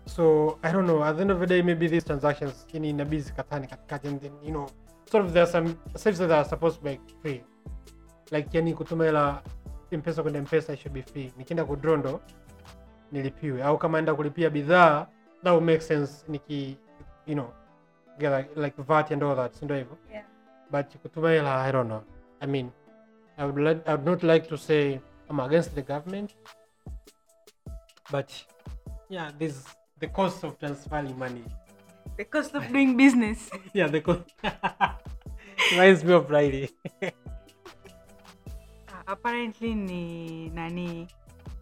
so 0.07 0.59
i 0.63 0.73
don't 0.73 0.89
know 0.89 1.05
at 1.05 1.17
the 1.17 1.23
end 1.23 1.31
of 1.31 1.39
the 1.39 1.47
day 1.47 1.63
maybe 1.63 1.89
these 1.89 2.07
transactions 2.07 2.67
inabidi 2.73 3.23
zikatane 3.23 3.67
katikati 3.67 4.09
and 4.09 4.21
then 4.21 4.33
you 4.45 4.51
know 4.51 4.67
sort 5.13 5.25
of 5.27 5.33
there 5.33 5.47
some 5.47 5.79
services 5.95 6.29
that 6.29 6.39
are 6.39 6.49
supposed 6.49 6.79
to 6.79 6.85
be 6.85 7.01
free. 7.23 7.45
Like 8.31 8.49
yani 8.53 8.75
kutuma 8.75 9.05
hela 9.05 9.43
mpesa 9.93 10.23
kwenda 10.23 10.43
mpesa 10.43 10.77
should 10.77 10.93
be 10.95 11.03
free. 11.03 11.33
Nikienda 11.37 11.65
kudrondo 11.65 12.21
nilipiwe. 13.13 13.63
Au 13.63 13.79
kama 13.79 13.99
enda 13.99 14.15
kulipia 14.15 14.51
bidhaa 14.51 15.07
that 15.43 15.53
would 15.53 15.65
make 15.65 15.81
sense 15.81 16.25
niki 16.29 16.77
you 17.27 17.35
know 17.35 17.53
get 18.19 18.33
like, 18.33 18.61
like 18.61 18.83
VAT 18.83 19.11
and 19.13 19.23
all 19.23 19.37
that 19.37 19.55
sindo 19.55 19.75
hivyo? 19.75 19.97
Yeah. 20.13 20.25
but 20.71 20.97
kutuma 20.97 21.31
hela 21.31 21.63
i 21.63 21.73
don't 21.73 21.87
know. 21.87 22.03
I 22.41 22.47
mean 22.47 22.71
I 23.39 23.45
would, 23.45 23.59
like, 23.59 23.91
I 23.91 23.95
would 23.95 24.07
not 24.07 24.23
like 24.23 24.49
to 24.49 24.57
say 24.57 25.01
i'm 25.31 25.41
against 25.41 25.75
the 25.75 25.83
government 25.83 26.35
but 28.11 28.33
yeah 29.09 29.33
this 29.39 29.65
the 29.99 30.09
cost 30.09 30.45
of 30.45 30.59
transferring 30.59 31.19
money. 31.19 31.45
The 32.17 32.25
cost 32.25 32.55
of 32.55 32.69
doing 32.73 32.97
business. 32.97 33.51
yeah 33.75 33.89
the 33.89 34.01
cost 34.01 34.21
reminds 35.73 36.05
me 36.05 36.13
of 36.13 36.27
friday 36.29 36.69
apparently 39.07 39.75
ni 39.75 40.03
nani 40.55 41.09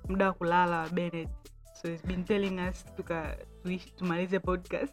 muda 0.09 0.27
wa 0.27 0.33
kulala 0.33 0.77
wa 0.79 0.88
Bennett. 0.88 1.29
So 1.73 1.88
he's 1.88 2.03
been 2.03 2.25
telling 2.25 2.59
us 2.61 2.85
tuka 2.96 3.37
tuishi 3.62 3.90
tumalize 3.96 4.38
podcast. 4.40 4.92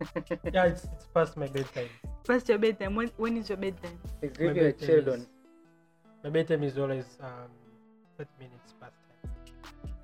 yeah 0.52 0.66
it's, 0.68 0.84
it's 0.84 1.06
past 1.14 1.36
my 1.36 1.46
bedtime 1.48 1.88
Past 2.26 2.48
your 2.48 2.58
bedtime. 2.58 2.94
When, 2.96 3.10
when 3.16 3.36
is 3.36 3.48
your 3.48 3.56
bedtime? 3.58 3.98
It's 4.22 4.38
My 4.38 4.44
really 4.46 4.60
like 4.60 4.78
bedtime 4.78 4.88
children. 4.88 5.20
is- 5.20 5.28
my 6.24 6.30
bedtime 6.30 6.62
is 6.64 6.76
always 6.78 7.06
um 7.20 7.48
30 8.18 8.28
minutes 8.38 8.74
past 8.80 8.96
time 9.08 9.32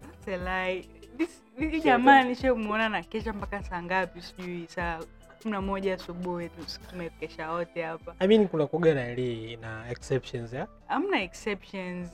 That's 0.01 0.29
a 0.29 0.37
lie. 0.45 0.85
This 1.19 1.41
this 1.59 1.85
jamaa 1.85 2.23
nishamuona 2.23 2.89
na 2.89 3.03
kesha 3.03 3.33
mpaka 3.33 3.63
saa 3.63 3.83
ngapi 3.83 4.23
sijui 4.23 4.67
saa 4.69 5.01
kumi 5.47 5.53
na 5.57 5.61
moja 5.63 5.95
asubuhi 5.95 6.51
tumekesha 6.91 7.51
wote 7.53 7.83
hapa. 7.83 8.15
i 8.19 8.29
mean 8.29 8.49
kuna 8.49 8.67
kuga 8.67 8.95
na 8.95 9.15
na 9.61 9.91
exceptions 9.91 10.53
Hamna 10.87 11.23
exceptions. 11.23 12.09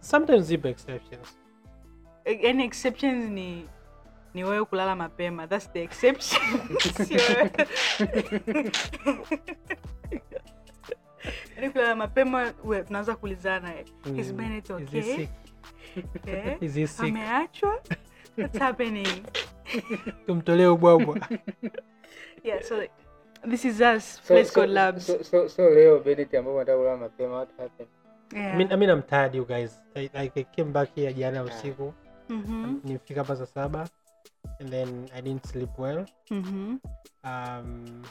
sometimes 0.00 0.44
zipo 0.46 0.68
exceptions 0.68 1.36
Yaani 2.42 2.64
exceptions 2.64 3.30
ni 3.30 3.68
ni 4.34 4.44
wewe 4.44 4.64
kulala 4.64 4.96
mapema. 4.96 5.46
That's 5.46 5.72
the 5.72 5.82
exception. 5.82 6.42
Yaani 11.56 11.70
kulala 11.72 11.96
mapema 11.96 12.52
tunaanza 12.86 13.16
kuulizana 13.16 13.80
is 14.16 14.32
Mm, 14.70 14.76
okay? 14.76 14.84
is 14.84 14.90
he 14.90 15.00
okay? 15.00 15.16
sick? 15.16 15.30
Eh? 16.26 16.56
Is 16.62 16.74
he 16.74 16.86
sick? 16.86 17.04
Ameachwa? 17.08 17.82
What's 18.38 18.58
happening? 18.58 19.24
tumtolee 20.26 20.66
ubwabwa 20.66 21.18
Yeah, 22.44 22.62
so 22.62 22.76
like, 22.78 22.92
this 23.44 23.64
is 23.64 23.80
us, 23.80 24.20
So, 24.22 24.34
place 24.34 24.48
so, 24.48 24.54
called 24.54 24.70
Labs. 24.70 25.06
so, 25.06 25.22
so, 25.22 25.48
so 25.48 25.62
leo 25.70 25.98
Bennett 26.00 26.34
ambao 26.34 26.54
wanataka 26.54 26.78
kulala 26.78 26.96
mapema 26.96 27.36
what 27.38 27.50
happened? 27.58 27.88
yeah. 28.32 28.54
I 28.54 28.56
mean, 28.58 28.72
I 28.72 28.76
mean, 28.76 28.90
I'm 28.90 29.02
tired, 29.02 29.34
you 29.34 29.44
guys. 29.44 29.70
I, 29.96 30.10
like, 30.14 30.40
I 30.40 30.44
came 30.56 30.72
back 30.72 30.88
here 30.94 31.12
jana 31.12 31.42
usiku. 31.42 31.92
Mhm, 32.28 32.80
Nilifika 32.84 33.20
hapa 33.20 33.36
saa 33.36 33.46
saba. 33.46 33.88
And 34.60 34.70
then 34.70 35.08
I 35.14 35.20
didn't 35.20 35.46
sleep 35.46 35.70
well. 35.78 36.06
mhm. 36.30 36.78
Um, 37.24 38.02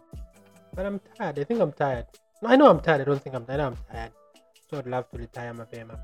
but 0.76 0.86
I'm 0.86 1.00
tired. 1.18 1.40
I 1.40 1.44
think 1.44 1.62
I'm 1.62 1.72
tired. 1.72 2.06
No, 2.42 2.50
I 2.50 2.56
know 2.58 2.70
I'm 2.70 2.80
tired. 2.80 3.02
I 3.02 3.06
don't 3.06 3.22
think 3.24 3.36
I'm 3.36 3.46
tired. 3.46 3.60
I 3.60 3.64
know 3.64 3.68
I'm 3.68 3.78
tired. 3.92 4.12
So 4.70 4.78
I'd 4.78 4.88
love 4.88 5.06
to 5.12 5.18
retire 5.18 5.54
mapema. 5.54 5.98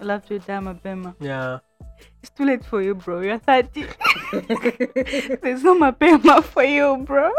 I 0.00 0.04
love 0.04 0.24
to 0.26 0.34
retire 0.34 0.60
my 0.60 0.72
mapema. 0.74 1.14
Yeah. 1.20 1.58
It's 2.22 2.30
too 2.30 2.44
late 2.44 2.64
for 2.64 2.82
you, 2.82 2.94
bro. 2.94 3.20
You're 3.20 3.38
30. 3.38 3.86
There's 5.42 5.62
no 5.64 5.74
mapema 5.78 6.42
for 6.44 6.64
you, 6.64 6.96
bro. 7.04 7.30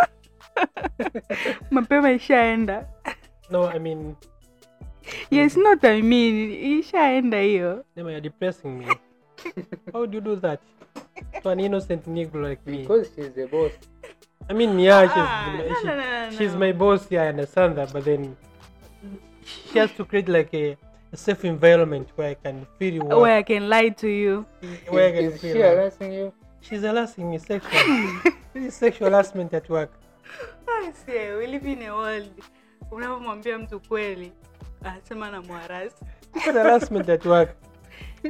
mapema 1.72 2.12
ishaenda. 2.12 2.86
No, 3.50 3.64
I 3.70 3.80
mean, 3.80 4.16
Yes, 5.32 5.56
not 5.58 5.84
I 5.86 6.02
mean, 6.02 6.52
ishaenda 6.80 7.42
hiyo. 7.42 7.84
You're 7.96 8.22
depressing 8.22 8.78
me. 8.80 8.86
How 9.94 10.06
do 10.06 10.18
you 10.18 10.22
do 10.22 10.36
that? 10.36 10.60
To 11.44 11.50
an 11.50 11.60
innocent 11.60 12.06
Negro 12.08 12.42
like 12.50 12.62
me. 12.66 12.78
Because 12.82 13.10
she's 13.16 13.32
the 13.32 13.46
boss. 13.48 13.72
I 14.50 14.54
mean, 14.54 14.80
yeah, 14.80 15.04
she's, 15.04 15.12
Ah, 15.16 15.56
no, 15.58 15.64
she- 15.76 15.88
no, 15.88 15.96
no, 15.96 16.30
no, 16.32 16.38
she's 16.38 16.56
my 16.56 16.72
boss. 16.74 17.08
Yeah, 17.10 17.24
I 17.24 17.28
understand 17.28 17.78
that. 17.78 17.94
But 17.94 18.06
then 18.06 18.36
she 19.72 19.80
has 19.80 19.92
to 19.94 20.06
create 20.06 20.28
like 20.28 20.54
a, 20.54 20.76
a 21.14 21.18
safe 21.18 21.46
environment 21.46 22.10
where 22.16 22.30
I 22.32 22.34
can 22.34 22.66
feel 22.80 23.04
what, 23.06 23.20
Where 23.22 23.38
I 23.38 23.44
can 23.44 23.70
lie 23.70 23.90
to 23.90 24.08
you. 24.08 24.46
where 24.90 25.08
I 25.10 25.12
can 25.12 25.26
Is 25.32 25.42
feel 25.42 25.54
she 25.54 25.60
like- 25.64 25.72
harassing 25.72 26.14
you? 26.14 26.34
She's 26.62 26.82
harassing 26.82 27.30
me 27.32 27.38
sexually. 27.38 28.10
this 28.54 28.64
is 28.68 28.74
sexual 28.74 29.10
harassment 29.10 29.54
at 29.54 29.70
work. 29.70 29.92
I 30.68 31.38
we 31.38 31.48
live 31.48 31.66
in 31.66 31.82
a 31.84 31.96
world. 31.96 32.44
Unapomwambia 32.92 33.58
mtu 33.58 33.80
kweli, 33.80 34.32
anasema 34.84 35.32
na 35.32 35.42
mwarasi. 35.42 36.06
Harassment 36.46 37.10
at 37.10 37.26
work. 37.26 37.50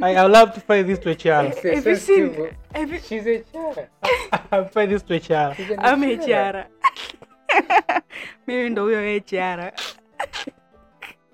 I, 0.01 0.13
have 0.13 0.53
to 0.53 0.59
find 0.61 0.85
this 0.87 0.99
to 0.99 1.09
a 1.09 1.15
child. 1.15 1.55
Have 1.63 1.89
you 1.89 1.95
seen? 1.95 2.49
Have 2.73 2.93
you, 2.93 2.99
She's 2.99 3.25
a 3.25 3.43
child. 3.51 3.87
I'll 4.51 4.65
fight 4.65 4.89
this 4.89 5.03
to 5.03 5.13
a 5.15 5.19
child. 5.19 5.55
She's 5.55 5.69
an 5.71 5.79
I'm 5.79 6.01
child. 6.19 6.55
HR. 6.55 8.01
Mimi 8.47 8.69
ndo 8.69 8.83
huyo 8.83 8.99
HR. 9.19 9.71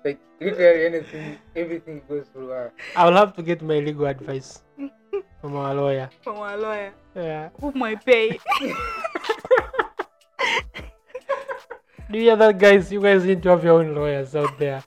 Like 0.04 0.18
literally 0.40 0.86
anything, 0.86 1.38
everything 1.54 2.00
goes 2.08 2.28
through 2.32 2.48
her. 2.48 2.72
I'll 2.96 3.14
have 3.14 3.32
to 3.32 3.42
get 3.42 3.62
my 3.62 3.80
legal 3.80 4.06
advice 4.06 4.62
from 5.40 5.56
our 5.56 5.74
lawyer. 5.74 6.08
From 6.22 6.36
a 6.36 6.56
lawyer. 6.56 6.92
Yeah. 7.14 7.50
Who 7.60 7.72
my 7.72 7.96
pay. 7.96 8.38
Do 12.10 12.18
you 12.18 12.24
hear 12.24 12.36
that, 12.38 12.56
guys? 12.60 12.92
You 12.92 13.00
guys 13.00 13.24
need 13.24 13.42
to 13.42 13.48
have 13.50 13.64
your 13.64 13.80
own 13.80 13.94
lawyers 13.94 14.34
out 14.36 14.58
there. 14.58 14.82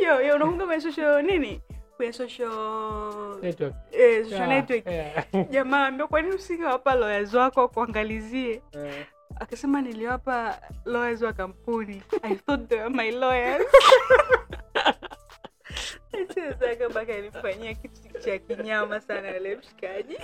yo 0.00 0.20
yo 0.20 0.34
unakumbuka 0.36 0.66
kwenye 0.66 0.80
social 0.82 1.22
nini 1.24 1.60
kwenye 1.96 2.12
social 2.12 3.38
Network. 3.42 3.74
eh, 3.92 4.24
social 4.24 4.38
Yeah, 4.40 4.48
network 4.48 4.86
yeah. 4.86 5.24
jamaa 5.50 5.86
ambia 5.86 6.06
kwa 6.06 6.22
nini 6.22 6.34
usingewapa 6.34 6.94
lawyers 6.94 7.34
wako 7.34 7.68
kuangalizie 7.68 8.62
Yeah. 8.72 8.94
akasema 9.40 9.82
niliwapa 9.82 10.58
lawyers 10.84 11.22
wa 11.22 11.32
kampuni 11.32 12.02
i 12.22 12.34
thought 12.34 12.68
they 12.68 12.78
were 12.78 12.90
my 12.90 13.10
lawyers 13.10 13.66
alifanyia 17.14 17.74
kitu 17.74 18.18
cha 18.24 18.38
kinyama 18.38 19.00
sana 19.00 19.30
yule 19.30 19.56
mshikaji. 19.56 20.16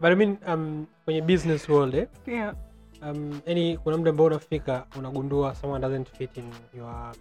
But 0.00 0.10
I 0.10 0.14
mean, 0.14 0.38
um, 0.46 0.86
kwenye 1.04 1.22
business 1.22 1.68
world, 1.68 1.94
eh? 1.94 2.06
yeah. 2.26 2.54
Um, 3.02 3.40
yani 3.46 3.78
kuna 3.78 3.96
muda 3.96 4.10
ambao 4.10 4.26
unafika 4.26 4.86
unagundua 4.98 5.54
someone 5.54 5.82
doesn't 5.88 6.08
fit 6.10 6.36
in 6.36 6.52
your 6.76 7.14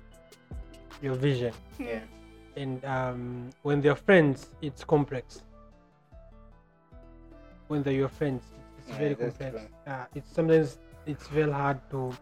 your 1.02 1.16
vision. 1.18 1.54
Yeah. 1.80 2.02
and 2.58 2.86
um, 2.86 3.50
when 3.64 3.82
they're 3.82 3.96
friends 4.06 4.52
it's 4.62 4.86
complex. 4.86 5.44
When 7.70 7.84
they're 7.84 8.00
your 8.00 8.10
friends 8.10 8.44
it's 8.80 8.90
Yeah, 8.90 8.98
very 9.00 9.16
complex. 9.16 9.56
uh, 9.88 10.06
it's 10.16 10.34
sometimes 10.36 10.80
it's 11.06 11.28
very 11.30 11.52
hard 11.52 11.78
to 11.92 12.14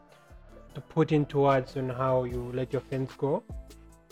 to 0.74 0.82
put 0.82 1.12
into 1.12 1.40
words 1.40 1.78
on 1.78 1.90
how 1.90 2.24
you 2.26 2.52
let 2.54 2.74
your 2.74 2.82
friends 2.82 3.12
go. 3.18 3.44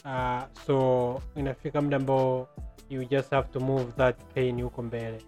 Uh, 0.06 0.44
so 0.66 1.22
inafika 1.36 1.82
muda 1.82 1.98
ambao 1.98 2.48
you 2.90 3.06
just 3.06 3.32
have 3.32 3.48
to 3.52 3.60
move 3.60 3.92
that 3.98 4.16
pain 4.34 4.62
huko 4.62 4.82
mbele. 4.84 5.22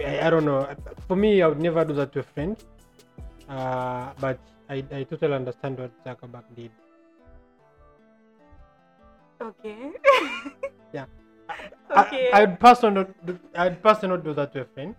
I, 0.00 0.26
I 0.26 0.30
don't 0.30 0.44
know. 0.44 0.66
For 1.08 1.16
me 1.16 1.42
i 1.42 1.46
would 1.46 1.60
never 1.62 1.84
do 1.86 1.94
that 1.94 2.12
to 2.12 2.20
a 2.20 2.22
friend 2.22 2.56
uh, 3.48 4.12
but 4.20 4.38
I, 4.68 4.84
I 4.92 5.04
totally 5.04 5.34
understand 5.34 5.78
what 5.78 5.90
Zuckerberg 6.04 6.44
did. 6.56 6.70
Okay. 9.40 9.90
Yeah. 10.92 11.06
okay 11.90 12.30
I, 12.32 12.42
I'd 12.42 12.58
personally 12.60 12.94
not 12.94 13.26
do, 13.26 13.38
I'd 13.54 13.82
personally 13.82 14.16
not 14.16 14.24
do 14.24 14.32
that 14.34 14.52
to 14.54 14.60
a 14.62 14.64
friend. 14.64 14.94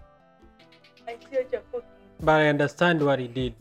Sio 1.07 1.43
cha 1.51 1.59
fuki. 1.71 1.85
but 2.19 2.41
I 2.41 2.47
understand 2.47 3.01
what 3.01 3.19
he 3.19 3.27
did. 3.27 3.53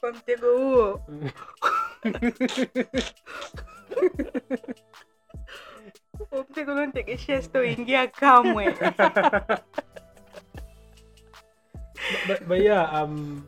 Kwa 0.00 0.12
mtego 0.12 1.00
huo 6.30 6.44
mtego 6.50 6.72
unanitegeshea 6.72 7.42
sitoingia 7.42 8.06
kamwe 8.08 8.74
but, 12.28 12.48
but 12.48 12.58
yeah 12.60 13.02
um 13.02 13.42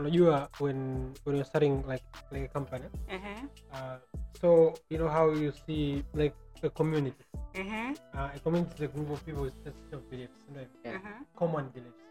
unajua 0.00 0.48
when 0.60 1.12
when 1.24 1.36
you're 1.36 1.44
starting 1.44 1.84
like 1.88 2.04
like 2.30 2.44
a 2.44 2.48
company 2.48 2.84
Ehe, 3.08 3.34
uh, 3.72 3.96
so 4.40 4.74
you 4.90 4.98
know 4.98 5.08
how 5.08 5.34
you 5.34 5.52
see 5.66 6.04
like 6.14 6.34
a 6.62 6.68
community 6.68 7.24
ehe, 7.54 7.90
uh, 8.14 8.36
a 8.36 8.38
community 8.38 8.74
is 8.74 8.90
a 8.90 8.92
group 8.92 9.10
of 9.10 9.20
people 9.24 9.42
with 9.42 9.66
of 9.94 10.02
beliefs 10.10 10.46
right? 10.56 10.68
Yeah. 10.84 10.94
ehe. 10.94 11.08
common 11.36 11.68
beliefs 11.74 12.04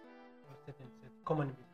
or 0.49 0.55
certain 0.65 0.87
set, 1.01 1.11
common 1.23 1.47
beliefs 1.47 1.69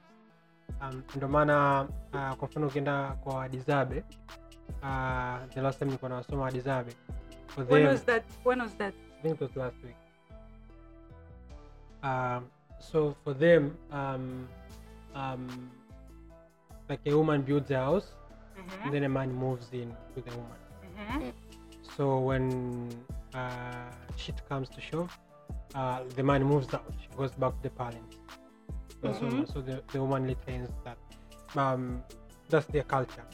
um, 0.81 1.03
ndo 1.15 1.27
maana 1.27 1.81
uh, 2.13 2.33
kwa 2.35 2.47
mfano 2.47 2.67
ukienda 2.67 3.11
kwa 3.11 3.49
dizabe 3.49 4.03
uh, 4.83 5.37
the 5.53 5.61
last 5.61 5.79
time 5.79 5.85
nilikuwa 5.85 6.09
nawasoma 6.09 6.51
dizabe 6.51 6.91
for 7.47 7.65
When 7.73 7.87
was 7.87 8.05
that? 8.05 8.23
When 8.45 8.61
was 8.61 8.77
that? 8.77 8.93
I 9.19 9.21
think 9.21 9.35
it 9.35 9.41
was 9.41 9.55
last 9.55 9.83
week 9.83 9.95
um, 12.03 12.47
so 12.79 13.15
for 13.23 13.37
them 13.37 13.71
um, 13.91 14.47
um, 15.15 15.69
like 16.89 17.01
a 17.05 17.15
woman 17.17 17.41
builds 17.41 17.71
a 17.71 17.77
house 17.77 18.07
Ehe, 18.57 18.83
and 18.83 18.93
then 18.93 19.03
a 19.03 19.09
man 19.09 19.33
moves 19.33 19.67
in 19.73 19.93
with 20.15 20.25
the 20.25 20.31
woman 20.31 20.57
ehe. 21.19 21.33
so 21.97 22.19
when 22.19 22.43
uh, 23.33 23.91
shit 24.17 24.41
comes 24.49 24.69
to 24.69 24.81
shove, 24.81 25.17
uh, 25.75 25.99
the 26.15 26.23
man 26.23 26.43
moves 26.43 26.73
out. 26.73 26.93
She 27.01 27.07
goes 27.17 27.31
back 27.31 27.51
to 27.57 27.63
the 27.63 27.69
parents. 27.69 28.15
So, 29.01 29.13
so- 29.13 29.45
so, 29.53 29.61
the, 29.61 29.83
the 29.91 29.99
woman 30.01 30.23
retains 30.23 30.69
that. 30.85 30.97
Um, 31.57 32.01
that's 32.49 32.65
their 32.67 32.83
culture. 32.83 33.25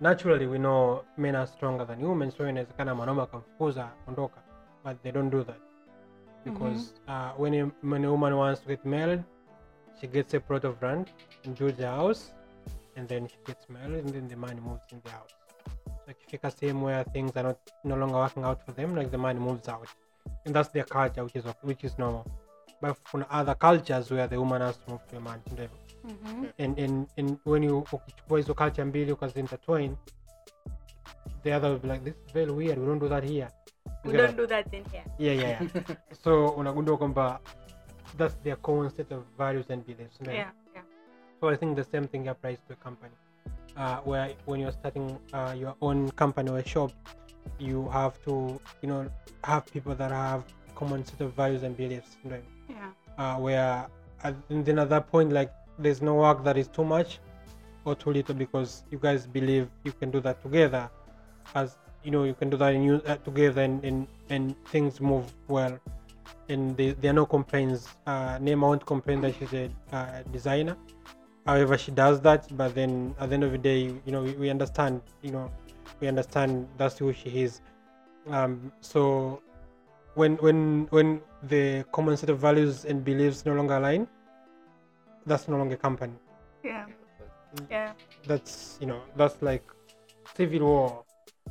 Naturally, 0.00 0.46
we 0.46 0.58
know 0.58 1.04
men 1.16 1.34
are 1.36 1.46
stronger 1.46 1.84
than 1.84 2.00
women, 2.00 2.30
so 2.30 2.44
inawezekana 2.48 2.94
mwanaume 2.94 3.22
akamfukuza 3.22 3.88
ondoka, 4.08 4.40
but 4.84 5.02
they 5.02 5.12
don't 5.12 5.30
do 5.30 5.44
that 5.44 5.60
because 6.44 6.92
uh, 7.08 7.30
when, 7.38 7.54
a, 7.54 7.70
when 7.82 8.04
a 8.04 8.10
woman 8.10 8.34
wants 8.36 8.60
to 8.60 8.68
get 8.68 8.84
married, 8.84 9.22
she 10.00 10.06
gets 10.08 10.34
a 10.34 10.40
plot 10.40 10.64
of 10.64 10.82
land 10.82 11.06
and 11.44 11.56
builds 11.58 11.80
a 11.80 11.86
house, 11.90 12.32
and 12.96 13.08
then 13.08 13.28
she 13.28 13.36
gets 13.46 13.68
married, 13.70 14.04
and 14.04 14.14
then 14.14 14.28
the 14.28 14.36
man 14.36 14.60
moves 14.60 14.92
in 14.92 15.00
the 15.04 15.10
house. 15.10 15.30
Like 16.06 16.16
So 16.20 16.26
ikifika 16.26 16.50
sehemu 16.50 16.84
where 16.86 17.04
things 17.04 17.36
are 17.36 17.42
not 17.48 17.56
no 17.84 17.96
longer 17.96 18.16
working 18.18 18.44
out 18.44 18.62
for 18.64 18.74
them, 18.74 18.96
like 18.96 19.10
the 19.10 19.18
man 19.18 19.38
moves 19.38 19.68
out, 19.68 19.88
and 20.46 20.54
that's 20.54 20.72
their 20.72 20.84
culture, 20.84 21.24
which 21.24 21.36
is 21.36 21.44
which 21.62 21.84
is 21.84 21.98
normal. 21.98 22.24
But 22.80 22.96
from 23.04 23.24
other 23.30 23.54
cultures 23.58 24.10
where 24.10 24.26
the 24.28 24.36
woman 24.38 24.60
has 24.62 24.76
to 24.78 24.90
move 24.90 25.06
to 25.10 25.16
a 25.16 25.20
man, 25.20 25.40
ndio 25.52 25.64
hivyo. 25.64 25.78
Mhm. 26.04 26.46
and, 26.58 26.78
and, 26.78 27.06
and 27.16 27.36
when 27.44 27.62
you 27.64 27.78
ukichukua 27.78 28.38
hizo 28.38 28.54
culture 28.54 28.84
mbili 28.84 29.12
ukazintertwine, 29.12 29.96
the 31.42 31.54
other 31.54 31.70
will 31.70 31.78
be 31.80 31.88
like 31.88 32.04
this 32.04 32.14
is 32.26 32.32
very 32.32 32.50
weird. 32.50 32.78
We 32.78 32.86
don't 32.86 33.00
do 33.00 33.08
that 33.08 33.24
here. 33.24 33.48
We 34.04 34.12
don't 34.12 34.36
do 34.36 34.46
that 34.46 34.74
in 34.74 34.84
here. 34.90 35.04
yeah, 35.18 35.32
yeah, 35.38 35.62
yeah. 35.62 35.96
so 36.24 36.48
unagundua 36.48 36.96
kwamba 36.98 37.40
that's 38.16 38.36
their 38.42 38.56
common 38.56 38.90
set 38.90 39.12
of 39.12 39.24
values 39.38 39.70
and 39.70 39.86
beliefs. 39.86 40.18
Yeah, 40.20 40.34
yeah. 40.34 40.52
So 41.42 41.48
I 41.48 41.56
think 41.56 41.74
the 41.74 41.82
same 41.82 42.06
thing 42.06 42.28
applies 42.28 42.58
to 42.68 42.74
a 42.74 42.76
company, 42.76 43.10
uh, 43.76 43.96
where 44.04 44.30
when 44.44 44.60
you're 44.60 44.70
starting 44.70 45.18
uh, 45.32 45.56
your 45.58 45.74
own 45.82 46.08
company 46.12 46.48
or 46.52 46.62
shop, 46.62 46.92
you 47.58 47.88
have 47.88 48.14
to, 48.26 48.60
you 48.80 48.88
know, 48.88 49.10
have 49.42 49.66
people 49.66 49.92
that 49.96 50.12
have 50.12 50.44
common 50.76 51.04
set 51.04 51.20
of 51.20 51.34
values 51.34 51.64
and 51.64 51.76
beliefs. 51.76 52.16
know, 52.22 52.38
Yeah. 52.68 52.90
Uh, 53.18 53.38
where 53.40 53.88
at, 54.22 54.36
and 54.50 54.64
then 54.64 54.78
at 54.78 54.88
that 54.90 55.10
point, 55.10 55.32
like 55.32 55.52
there's 55.80 56.00
no 56.00 56.14
work 56.14 56.44
that 56.44 56.56
is 56.56 56.68
too 56.68 56.84
much 56.84 57.18
or 57.84 57.96
too 57.96 58.12
little 58.12 58.36
because 58.36 58.84
you 58.92 58.98
guys 58.98 59.26
believe 59.26 59.68
you 59.82 59.90
can 59.90 60.12
do 60.12 60.20
that 60.20 60.40
together, 60.44 60.88
as 61.56 61.76
you 62.04 62.12
know, 62.12 62.22
you 62.22 62.34
can 62.34 62.50
do 62.50 62.56
that 62.56 62.72
in 62.72 62.84
you, 62.84 63.02
uh, 63.04 63.16
together 63.16 63.62
and, 63.62 63.84
and 63.84 64.06
and 64.30 64.54
things 64.66 65.00
move 65.00 65.34
well. 65.48 65.76
And 66.48 66.76
there, 66.76 66.92
there 66.92 67.10
are 67.10 67.14
no 67.24 67.26
complaints. 67.26 67.88
Uh, 68.06 68.38
Neema 68.38 68.60
won't 68.60 68.86
complain 68.86 69.20
that 69.22 69.34
she's 69.40 69.52
a 69.54 69.68
uh, 69.90 70.22
designer 70.30 70.76
however 71.46 71.76
she 71.76 71.90
does 71.90 72.20
that 72.20 72.46
but 72.56 72.74
then 72.74 73.14
at 73.18 73.28
the 73.28 73.34
end 73.34 73.44
of 73.44 73.52
the 73.52 73.58
day 73.58 73.92
you 74.04 74.12
know 74.12 74.22
we, 74.22 74.32
we 74.32 74.50
understand 74.50 75.00
you 75.22 75.30
know 75.30 75.50
we 76.00 76.08
understand 76.08 76.68
that's 76.76 76.98
who 76.98 77.12
she 77.12 77.42
is. 77.42 77.60
Um 78.28 78.72
so 78.80 79.42
when 80.14 80.36
when 80.36 80.86
when 80.90 81.20
the 81.42 81.84
common 81.92 82.16
set 82.16 82.30
of 82.30 82.38
values 82.38 82.84
and 82.84 83.04
beliefs 83.04 83.44
no 83.44 83.54
longer 83.54 83.76
align 83.76 84.06
that's 85.26 85.48
no 85.48 85.56
longer 85.56 85.76
company. 85.76 86.14
Yeah. 86.64 86.86
Yeah. 87.70 87.92
that's 88.26 88.78
you 88.80 88.86
know 88.86 89.02
that's 89.16 89.40
like 89.42 89.64
civil 90.36 90.60
war. 90.60 91.04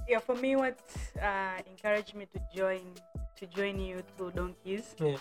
Yeah, 0.08 0.20
for 0.20 0.36
me, 0.36 0.56
what 0.56 0.80
uh, 1.22 1.62
encouraged 1.70 2.16
me 2.16 2.26
to 2.34 2.40
join 2.56 2.82
to 3.38 3.46
join 3.48 3.80
you 3.80 4.04
two 4.18 4.32
donkeys, 4.32 4.96
yeah. 5.00 5.18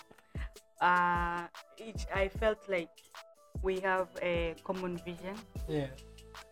uh, 0.81 1.47
each 1.77 2.07
I 2.13 2.27
felt 2.29 2.59
like 2.67 2.89
we 3.63 3.79
have 3.81 4.07
a 4.21 4.55
common 4.63 4.97
vision. 5.05 5.35
yeah 5.67 5.87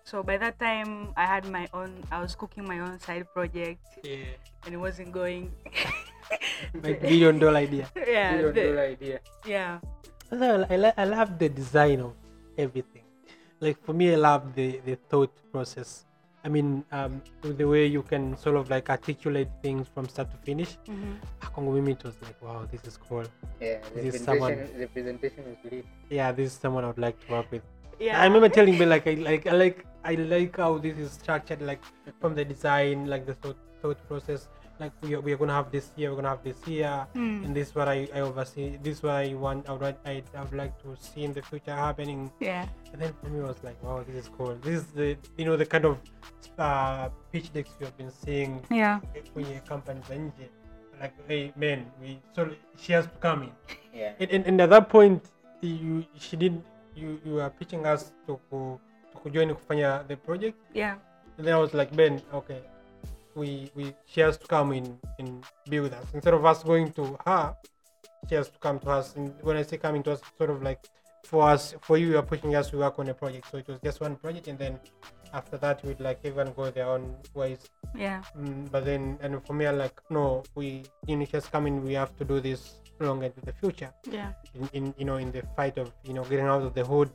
So 0.10 0.22
by 0.26 0.38
that 0.42 0.58
time, 0.58 1.14
I 1.16 1.26
had 1.30 1.46
my 1.54 1.70
own. 1.74 1.94
I 2.10 2.18
was 2.22 2.34
cooking 2.34 2.66
my 2.66 2.80
own 2.82 2.98
side 3.00 3.30
project, 3.34 3.80
yeah 4.02 4.34
and 4.66 4.74
it 4.74 4.82
wasn't 4.82 5.14
going. 5.14 5.54
my 6.84 6.94
billion 6.94 7.38
dollar 7.44 7.62
idea 7.66 7.86
yeah, 7.96 8.38
don't 8.42 8.54
the- 8.54 8.62
do 8.70 8.74
the 8.76 8.86
idea. 8.94 9.18
yeah, 9.46 9.78
I, 10.34 10.94
I 10.98 11.06
love 11.06 11.38
the 11.38 11.50
design 11.50 12.02
of 12.02 12.14
everything. 12.58 13.06
Like 13.62 13.78
for 13.86 13.94
me, 13.94 14.14
I 14.14 14.18
love 14.18 14.54
the, 14.56 14.80
the 14.86 14.96
thought 15.10 15.34
process. 15.52 16.06
I 16.46 16.48
mean, 16.48 16.86
um, 16.92 17.22
the 17.42 17.66
way 17.68 17.86
you 17.86 18.02
can 18.02 18.38
sort 18.38 18.56
of 18.56 18.70
like 18.70 18.90
articulate 18.90 19.50
things 19.62 19.88
from 19.94 20.08
start 20.08 20.30
to 20.32 20.38
finish. 20.38 20.78
Mhm. 20.88 21.18
Kwangu 21.54 21.74
mimi, 21.74 21.92
it 21.92 22.04
was 22.04 22.16
like, 22.22 22.42
wow, 22.42 22.66
this 22.72 22.84
is 22.92 22.98
cool. 22.98 23.26
Yeah, 23.60 23.80
the 23.94 24.02
This 24.02 24.16
is 24.16 24.26
presentation, 24.26 24.80
the 24.80 24.88
presentation 24.88 25.44
is 25.54 25.72
lit. 25.72 25.86
Yeah, 26.10 26.32
this 26.32 26.48
is 26.54 26.54
someone 26.54 26.84
I 26.86 26.88
would 26.88 26.98
like 27.08 27.20
to 27.26 27.32
work 27.34 27.52
with. 27.52 27.64
yeah. 28.00 28.22
I 28.22 28.26
remember 28.28 28.48
telling 28.48 28.78
me 28.80 28.86
like 28.86 29.06
I 29.08 29.16
like 29.30 29.46
I 29.48 29.56
like 29.64 29.86
I 30.12 30.16
like 30.16 30.56
how 30.58 30.78
this 30.78 30.98
is 30.98 31.12
structured, 31.12 31.62
like 31.62 31.82
from 32.22 32.36
the 32.36 32.46
design, 32.46 33.08
like 33.14 33.26
the 33.26 33.34
thought, 33.34 33.58
thought 33.82 34.00
process. 34.08 34.48
Like 34.80 34.94
we 35.02 35.14
are, 35.16 35.20
we 35.22 35.34
are 35.34 35.38
gonna 35.38 35.54
have 35.54 35.72
this 35.72 35.92
year, 35.98 36.10
we're 36.10 36.16
gonna 36.24 36.30
have 36.30 36.44
this 36.44 36.56
year, 36.68 37.06
Mm. 37.16 37.46
and 37.46 37.56
this 37.56 37.70
is 37.70 37.76
what 37.76 37.88
I, 37.90 38.08
I 38.16 38.22
oversee. 38.22 38.78
This 38.82 38.98
is 38.98 39.04
what 39.04 39.16
I 39.16 39.34
want. 39.36 39.68
I 39.68 39.74
would 39.74 39.82
like- 39.82 40.00
I, 40.06 40.24
I 40.36 40.42
would 40.42 40.54
like 40.54 40.82
to 40.84 40.96
see 40.98 41.24
in 41.24 41.34
the 41.34 41.42
future 41.42 41.76
happening. 41.76 42.32
Yeah. 42.40 42.66
And 42.94 43.02
then 43.02 43.14
for 43.22 43.28
me, 43.30 43.40
I 43.44 43.48
was 43.52 43.62
like, 43.64 43.76
wow, 43.84 44.04
this 44.08 44.16
is 44.16 44.30
cool. 44.38 44.56
This 44.64 44.80
is 44.82 44.86
the 44.96 45.18
you 45.38 45.44
know 45.46 45.58
the 45.58 45.66
kind 45.66 45.84
of 45.86 45.98
uh, 46.58 47.10
pitch 47.32 47.52
decks 47.54 47.72
we 47.80 47.86
have 47.86 47.98
been 47.98 48.12
seeing 48.12 48.64
Yeah. 48.72 49.00
when 49.34 49.46
your 49.52 49.60
companies 49.68 50.08
are 50.10 50.16
nje. 50.16 50.48
Like, 51.00 51.14
hey 51.28 51.52
man, 51.56 51.86
we 52.02 52.20
so 52.36 52.50
she 52.78 52.94
has 52.94 53.06
to 53.06 53.18
come 53.20 53.44
in. 53.44 53.52
Yeah. 53.94 54.14
And, 54.20 54.32
and, 54.32 54.46
and 54.48 54.62
at 54.62 54.70
that 54.70 54.88
point, 54.90 55.24
you 55.62 56.06
she 56.16 56.38
did 56.38 56.62
you 56.96 57.20
you 57.26 57.40
are 57.44 57.50
pitching 57.50 57.86
us 57.86 58.12
to 58.28 58.40
go 58.52 58.80
to 59.12 59.16
kujoin 59.20 59.52
kufanya 59.56 60.08
the 60.08 60.16
project 60.16 60.56
yeah 60.74 60.96
and 61.38 61.44
then 61.48 61.54
I 61.54 61.60
was 61.60 61.74
like 61.74 61.92
Ben 61.96 62.22
okay 62.34 62.60
we 63.40 63.72
we 63.76 63.94
she 64.06 64.22
has 64.22 64.38
to 64.38 64.48
come 64.48 64.74
in 64.74 64.98
and 65.18 65.44
be 65.70 65.80
with 65.80 65.94
us. 65.94 66.06
Instead 66.14 66.34
of 66.34 66.46
us 66.46 66.64
going 66.64 66.92
to 66.94 67.18
her 67.26 67.56
she 68.28 68.36
has 68.36 68.50
to 68.50 68.60
come 68.60 68.80
to 68.80 68.90
us. 68.90 69.16
And 69.16 69.34
when 69.42 69.58
I 69.58 69.64
say 69.64 69.78
coming 69.78 70.04
to 70.04 70.12
us 70.12 70.22
sort 70.38 70.50
of 70.50 70.62
like 70.62 70.86
for 71.26 71.50
us 71.50 71.76
for 71.82 71.98
you 71.98 72.08
you're 72.12 72.24
pushing 72.24 72.56
us 72.56 72.70
to 72.72 72.78
work 72.78 73.00
on 73.00 73.08
a 73.10 73.14
project. 73.14 73.48
So 73.52 73.58
it 73.58 73.68
was 73.68 73.80
just 73.84 74.02
one 74.02 74.16
project 74.16 74.48
and 74.48 74.58
then 74.58 74.80
after 75.34 75.58
that 75.58 75.84
we'd 75.86 76.00
like 76.00 76.20
everyone 76.24 76.54
go 76.54 76.70
their 76.72 76.88
own 76.88 77.16
ways. 77.34 77.60
Yeah. 77.96 78.24
Mm, 78.38 78.70
but 78.72 78.86
then 78.86 79.18
and 79.22 79.46
for 79.46 79.54
me 79.54 79.66
I'm 79.66 79.78
like 79.78 80.00
no 80.10 80.44
we 80.56 80.84
you 81.08 81.18
know 81.18 81.26
just 81.26 81.52
come 81.52 81.68
in. 81.68 81.84
We 81.84 81.94
have 81.94 82.16
to 82.18 82.26
do 82.26 82.40
this 82.40 82.76
long 83.00 83.24
into 83.24 83.42
the 83.42 83.54
future. 83.54 83.92
Yeah. 84.12 84.34
In, 84.56 84.70
in 84.74 84.94
you 84.98 85.06
know 85.06 85.18
in 85.18 85.32
the 85.32 85.44
fight 85.56 85.78
of 85.78 85.92
you 86.04 86.14
know 86.14 86.24
getting 86.24 86.46
out 86.46 86.64
of 86.64 86.74
the 86.74 86.86
hood. 86.86 87.10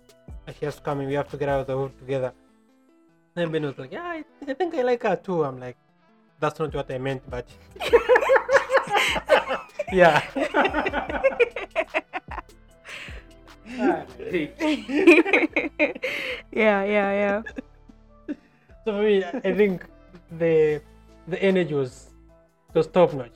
She 0.59 0.65
has 0.65 0.77
to 0.77 0.83
come 0.83 1.01
in. 1.01 1.09
We 1.09 1.15
have 1.15 1.29
to 1.31 1.37
get 1.37 1.49
out 1.49 1.61
of 1.61 1.67
the 1.67 1.77
hood 1.77 1.99
together. 1.99 2.33
Then 3.35 3.51
Ben 3.51 3.65
was 3.65 3.79
like 3.79 3.93
yeah 3.93 4.05
I, 4.05 4.25
I 4.49 4.55
think 4.55 4.75
I 4.75 4.83
like 4.83 5.03
her 5.03 5.17
too. 5.17 5.45
I'm 5.45 5.59
like 5.59 5.77
that's 6.45 6.59
not 6.61 6.75
what 6.75 6.91
I 6.91 6.99
meant 6.99 7.23
but 7.35 7.47
yeah 9.93 10.21
yeah 16.63 16.85
yeah 16.85 17.11
yeah 17.23 17.43
so 18.85 18.93
for 18.93 19.03
me 19.03 19.25
I 19.25 19.53
think 19.61 19.85
the 20.43 20.81
the 21.29 21.39
energy 21.43 21.75
was 21.75 22.11
was 22.75 22.87
top 22.99 23.13
notch 23.15 23.33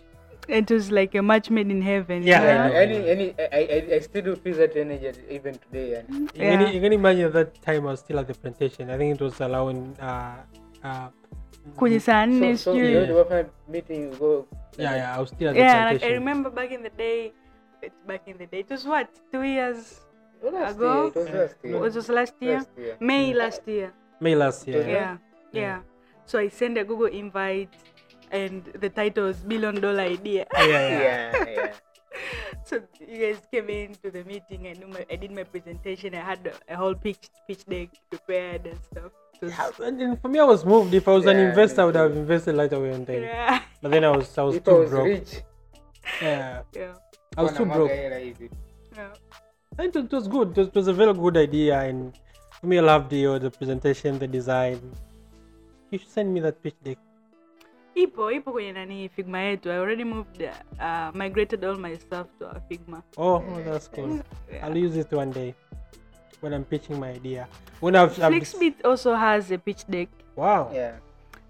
it 0.48 0.70
was 0.70 0.90
like 0.98 1.14
a 1.14 1.22
match 1.30 1.50
made 1.50 1.70
in 1.70 1.82
heaven 1.82 2.22
Yeah, 2.22 2.42
you 2.42 2.48
I 2.48 2.56
know? 2.56 2.68
know. 2.68 2.74
any 2.84 2.98
any 3.14 3.26
I, 3.38 3.40
I, 3.76 3.78
I 3.96 3.98
still 4.00 4.22
do 4.28 4.36
feel 4.36 4.56
that 4.62 4.76
energy 4.76 5.12
even 5.38 5.54
today 5.64 5.86
and 6.00 6.06
You, 6.34 6.44
Yeah. 6.44 6.56
can, 6.58 6.74
you 6.74 6.80
can 6.84 6.92
imagine 7.00 7.24
at 7.30 7.34
that 7.34 7.50
time 7.62 7.82
I 7.86 7.90
was 7.94 8.00
still 8.00 8.18
at 8.22 8.26
the 8.30 8.34
plantation. 8.34 8.90
I 8.90 8.96
think 9.00 9.08
it 9.20 9.24
was 9.28 9.40
allowing 9.40 9.80
uh 10.00 10.36
uh 10.84 11.08
kwenye 11.76 12.00
saa 12.00 12.26
nne 12.26 12.56
so, 12.56 12.64
so 12.64 12.72
sijui 12.72 12.92
you 12.94 13.06
know, 13.06 13.44
meeting 13.68 14.12
yeah 14.78 14.96
yeah 14.96 15.16
I 15.16 15.20
was 15.20 15.30
still 15.30 15.48
at 15.48 15.54
the 15.54 15.60
yeah 15.60 15.92
like 15.92 16.06
i 16.06 16.12
remember 16.12 16.50
back 16.50 16.70
in 16.70 16.82
the 16.82 16.90
day 16.90 17.32
it's 17.82 18.00
back 18.06 18.28
in 18.28 18.38
the 18.38 18.46
day 18.46 18.60
it 18.60 18.70
was 18.70 18.84
what 18.86 19.08
two 19.32 19.42
years 19.42 20.00
last 20.42 20.76
Ago? 20.76 21.12
year, 21.14 21.14
it 21.14 21.14
was 21.16 21.34
last 21.34 21.56
year. 21.64 21.78
was 21.80 22.08
last 22.08 22.34
year 22.40 22.58
Last 22.58 22.70
year. 22.78 22.96
may 23.00 23.32
mm. 23.32 23.36
last 23.36 23.62
year 23.68 23.92
May 24.20 24.34
last 24.34 24.66
year. 24.68 24.82
Yeah. 24.82 24.92
yeah 24.92 25.16
yeah 25.52 25.78
so 26.26 26.38
i 26.38 26.48
sent 26.48 26.78
a 26.78 26.84
google 26.84 27.06
invite 27.06 27.70
and 28.30 28.64
the 28.80 28.88
title 28.90 29.24
was 29.24 29.38
billion 29.38 29.80
dollar 29.80 30.02
idea 30.02 30.46
Yeah, 30.54 30.66
yeah. 30.66 31.02
Yeah, 31.02 31.50
yeah. 31.50 31.72
so 32.68 32.80
you 33.00 33.18
guys 33.18 33.40
came 33.50 33.68
into 33.70 34.10
the 34.10 34.24
meeting 34.24 34.66
I, 34.68 34.72
knew 34.74 34.88
my, 34.88 35.06
I 35.10 35.16
did 35.16 35.30
my 35.32 35.44
presentation 35.44 36.14
i 36.14 36.20
had 36.20 36.46
a, 36.46 36.74
a 36.74 36.76
whole 36.76 36.94
pitch 36.94 37.30
pitch 37.46 37.64
deck 37.66 37.88
prepared 38.10 38.66
and 38.66 38.78
stuff 38.90 39.04
It 39.04 39.12
was- 39.12 39.27
Yeah, 39.42 39.70
and 39.84 40.20
for 40.20 40.28
me, 40.28 40.38
I 40.40 40.44
was 40.44 40.64
moved. 40.64 40.92
If 40.94 41.06
I 41.08 41.12
was 41.12 41.26
an 41.26 41.38
investor, 41.38 41.82
I 41.82 41.84
would 41.86 41.94
have 41.94 42.16
invested 42.16 42.56
right 42.56 42.72
away 42.72 42.90
and 42.92 43.06
then. 43.06 43.22
yeah 43.22 43.60
But 43.82 43.90
then 43.92 44.04
I 44.04 44.10
was, 44.16 44.36
I 44.38 44.42
was 44.42 44.56
If 44.56 44.62
I 44.68 44.70
too 44.72 44.78
was 44.78 44.90
broke. 44.90 45.06
rich, 45.06 45.42
Yeah, 46.22 46.62
yeah 46.74 46.94
I 47.36 47.42
was 47.42 47.52
too 47.56 47.64
broke. 47.66 47.90
yeah 47.90 49.08
And 49.78 49.94
it, 49.94 49.96
it 49.96 50.12
was 50.12 50.26
good. 50.28 50.48
It 50.50 50.56
was, 50.58 50.68
it 50.68 50.74
was 50.74 50.88
a 50.88 50.92
very 50.92 51.14
good 51.14 51.36
idea, 51.36 51.80
and 51.80 52.12
for 52.60 52.66
me, 52.66 52.78
I 52.78 52.82
loved 52.82 53.10
the 53.10 53.38
the 53.38 53.50
presentation, 53.50 54.18
the 54.18 54.26
design. 54.26 54.80
You 55.90 55.98
should 55.98 56.08
send 56.10 56.34
me 56.34 56.40
that 56.40 56.62
pitch 56.62 56.74
deck. 56.84 56.98
ipo 57.94 58.30
ipo 58.32 58.52
kwenye 58.52 58.72
nani 58.72 59.08
figma 59.08 59.38
yetu 59.40 59.70
i 59.70 59.76
already 59.78 60.04
moved 60.04 60.42
uh, 60.42 61.10
migrated 61.14 61.64
all 61.64 61.76
my 61.76 61.96
stuff 61.96 62.26
to 62.38 62.46
our 62.46 62.60
figma 62.68 63.02
Oh, 63.16 63.34
oh, 63.36 63.62
that's 63.64 63.88
cool. 63.88 64.20
Yeah. 64.52 64.66
I'll 64.66 64.76
use 64.86 64.96
it 65.00 65.12
one 65.12 65.32
day 65.32 65.54
when 66.40 66.52
I'm 66.54 66.64
pitching 66.64 66.98
my 67.00 67.10
idea. 67.10 67.48
When 67.80 67.94
I've, 67.96 68.18
I've 68.22 68.32
flexbit 68.32 68.84
also 68.84 69.14
has 69.14 69.50
a 69.50 69.58
pitch 69.58 69.84
deck 69.88 70.08
wow. 70.36 70.70
Yeah. 70.74 70.92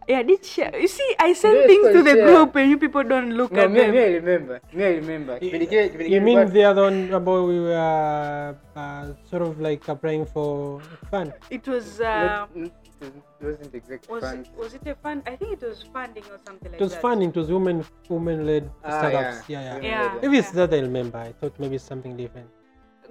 yeah 0.09 0.22
did 0.22 0.41
share 0.45 0.72
you 0.80 0.89
see 0.89 1.09
i 1.20 1.32
send 1.36 1.57
Yes, 1.57 1.66
things 1.70 1.86
to 1.97 2.01
the 2.03 2.14
share. 2.16 2.26
group 2.26 2.57
and 2.57 2.70
you 2.70 2.78
people 2.78 3.05
don't 3.05 3.32
look 3.36 3.53
No, 3.53 3.62
at 3.64 3.70
me, 3.70 3.80
them 3.80 3.93
me 3.93 4.01
I 4.01 4.11
remember. 4.20 4.57
Me 4.72 4.84
I 4.84 4.93
remember. 5.01 5.34
Kipindi 5.41 5.66
kile- 5.72 5.89
kipindi 5.93 6.12
You 6.14 6.20
mean 6.20 6.39
nilikuwa- 6.39 6.53
the 6.53 6.64
other 6.70 6.82
one 6.89 7.01
about 7.20 7.43
we 7.49 7.59
were 7.61 8.57
uh, 8.76 9.05
sort 9.30 9.43
of 9.49 9.61
like 9.61 9.84
applying 9.89 10.24
for 10.24 10.80
fund? 11.11 11.32
it 11.51 11.64
was 11.68 12.01
uh, 12.01 12.05
Not- 12.05 12.57
not- 12.57 12.72
it 13.01 13.45
wasn't 13.45 13.74
exact 13.74 14.09
was 14.11 14.22
fund. 14.24 14.47
it, 14.47 14.53
was 14.61 14.74
it 14.74 14.82
a 14.89 14.95
fund 15.05 15.22
i 15.32 15.36
think 15.36 15.53
it 15.57 15.62
was 15.62 15.84
funding 15.93 16.24
or 16.32 16.39
something 16.49 16.72
like 16.72 16.78
that. 16.78 16.80
It 16.80 16.89
was 16.89 16.95
that 16.97 17.03
fun. 17.05 17.22
It 17.22 17.36
was 17.36 17.49
women 17.57 17.84
women 18.09 18.39
led 18.49 18.64
Ah, 18.84 18.99
startups. 18.99 19.49
yeah. 19.49 19.61
Yeah, 19.61 19.64
yeah. 19.64 19.74
Women 19.74 19.91
Yeah. 19.91 20.03
led. 20.14 20.22
Maybe 20.24 20.36
it's 20.43 20.51
that 20.61 20.72
I 20.74 20.80
remember. 20.89 21.18
I 21.28 21.32
thought 21.39 21.55
maybe 21.62 21.76
it's 21.76 21.84
something 21.95 22.16
different. 22.16 22.49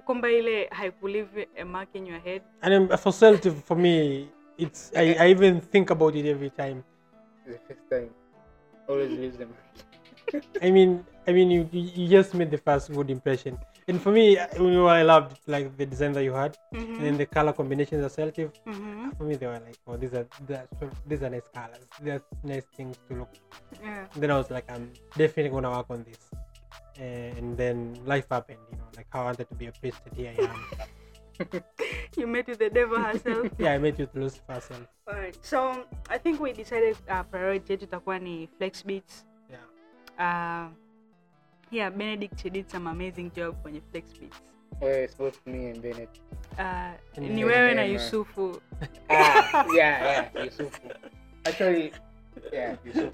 Kwamba 0.08 0.30
ile 0.30 0.66
haikuleave 0.66 1.48
a 1.60 1.64
mark 1.64 1.94
in 1.94 2.06
your 2.06 2.20
head 2.20 2.42
And 2.60 2.74
um, 2.74 2.98
for 2.98 3.12
self, 3.12 3.40
for 3.64 3.76
me, 3.76 4.26
it's 4.56 4.90
I, 4.96 5.14
I 5.14 5.30
even 5.30 5.60
think 5.60 5.90
about 5.90 6.14
it 6.14 6.26
every 6.26 6.50
time. 6.50 6.82
The 7.46 7.58
first 7.68 7.90
time. 7.90 8.08
Always 8.88 9.10
leaves 9.10 9.36
them. 9.36 9.50
I 10.62 10.70
mean, 10.70 11.04
I 11.26 11.32
mean, 11.32 11.50
you 11.50 11.68
you 11.72 11.90
you 11.94 12.08
just 12.08 12.32
made 12.34 12.50
the 12.50 12.56
first 12.56 12.90
good 12.90 13.10
impression. 13.10 13.58
And 13.88 14.00
for 14.00 14.12
me, 14.12 14.38
you 14.56 14.70
know, 14.70 14.86
I 14.86 15.02
loved 15.02 15.36
like 15.46 15.76
the 15.76 15.86
design 15.86 16.12
that 16.12 16.24
you 16.24 16.32
had, 16.32 16.56
and 16.72 17.00
then 17.04 17.18
the 17.18 17.26
color 17.26 17.52
combinations 17.52 18.02
are 18.04 18.08
self. 18.08 18.34
mm-hmm. 18.34 19.10
For 19.10 19.24
me, 19.24 19.36
they 19.36 19.46
were 19.46 19.60
like, 19.66 19.78
oh, 19.86 19.96
these 19.96 20.14
are 20.14 20.26
these 21.06 21.22
are, 21.22 21.30
nice 21.30 21.48
colors. 21.54 21.84
these 22.00 22.12
are 22.14 22.22
nice 22.44 22.66
things 22.76 22.96
to 23.08 23.14
look. 23.20 23.32
yeah 23.82 24.06
then 24.16 24.30
I 24.30 24.38
was 24.38 24.50
like, 24.50 24.70
I'm 24.70 24.90
definitely 25.16 25.50
gonna 25.50 25.70
work 25.70 25.90
on 25.90 26.04
this. 26.08 26.20
And 26.98 27.56
then 27.56 27.94
life 28.04 28.26
happened, 28.30 28.58
you 28.72 28.76
know, 28.78 28.84
like 28.96 29.06
how 29.10 29.22
I 29.22 29.24
wanted 29.26 29.48
to 29.48 29.54
be 29.54 29.66
a 29.66 29.72
priest, 29.72 30.00
and 30.06 30.14
here 30.16 30.34
I 30.36 30.42
am. 30.44 30.64
you 32.16 32.26
met 32.26 32.48
with 32.48 32.58
the 32.58 32.68
devil 32.68 32.98
herself 32.98 33.46
yeah, 33.58 33.74
I 33.74 33.78
met 33.78 33.96
with 33.98 34.10
Lucifer 34.14 34.52
herself. 34.54 34.86
Alright, 35.08 35.38
so 35.40 35.86
I 36.10 36.18
think 36.18 36.40
we 36.40 36.52
decided 36.52 36.96
uh, 37.08 37.22
priority 37.22 37.72
yetu 37.72 37.84
itakuwa 37.84 38.18
ni 38.18 38.48
flex 38.58 38.82
beats. 38.86 39.24
Yeah. 39.50 39.62
Uh, 40.18 40.70
yeah, 41.70 41.90
Benedict 41.90 42.52
did 42.52 42.68
some 42.70 42.90
amazing 42.90 43.30
job 43.36 43.54
kwenye 43.62 43.80
flex 43.92 44.12
beats. 44.18 44.42
Oh, 44.82 44.86
it's 44.88 45.14
both 45.14 45.40
me 45.46 45.70
and 45.70 45.82
Bennett. 45.82 46.08
Uh, 46.58 46.94
And 47.16 47.30
ni 47.30 47.44
wewe 47.44 47.74
na 47.74 47.82
Yusufu. 47.82 48.60
Ah, 49.08 49.64
yeah, 49.74 50.02
yeah, 50.02 50.30
Yusufu. 50.44 50.90
Actually, 51.44 51.92
yeah, 52.52 52.76
Yusufu. 52.86 53.12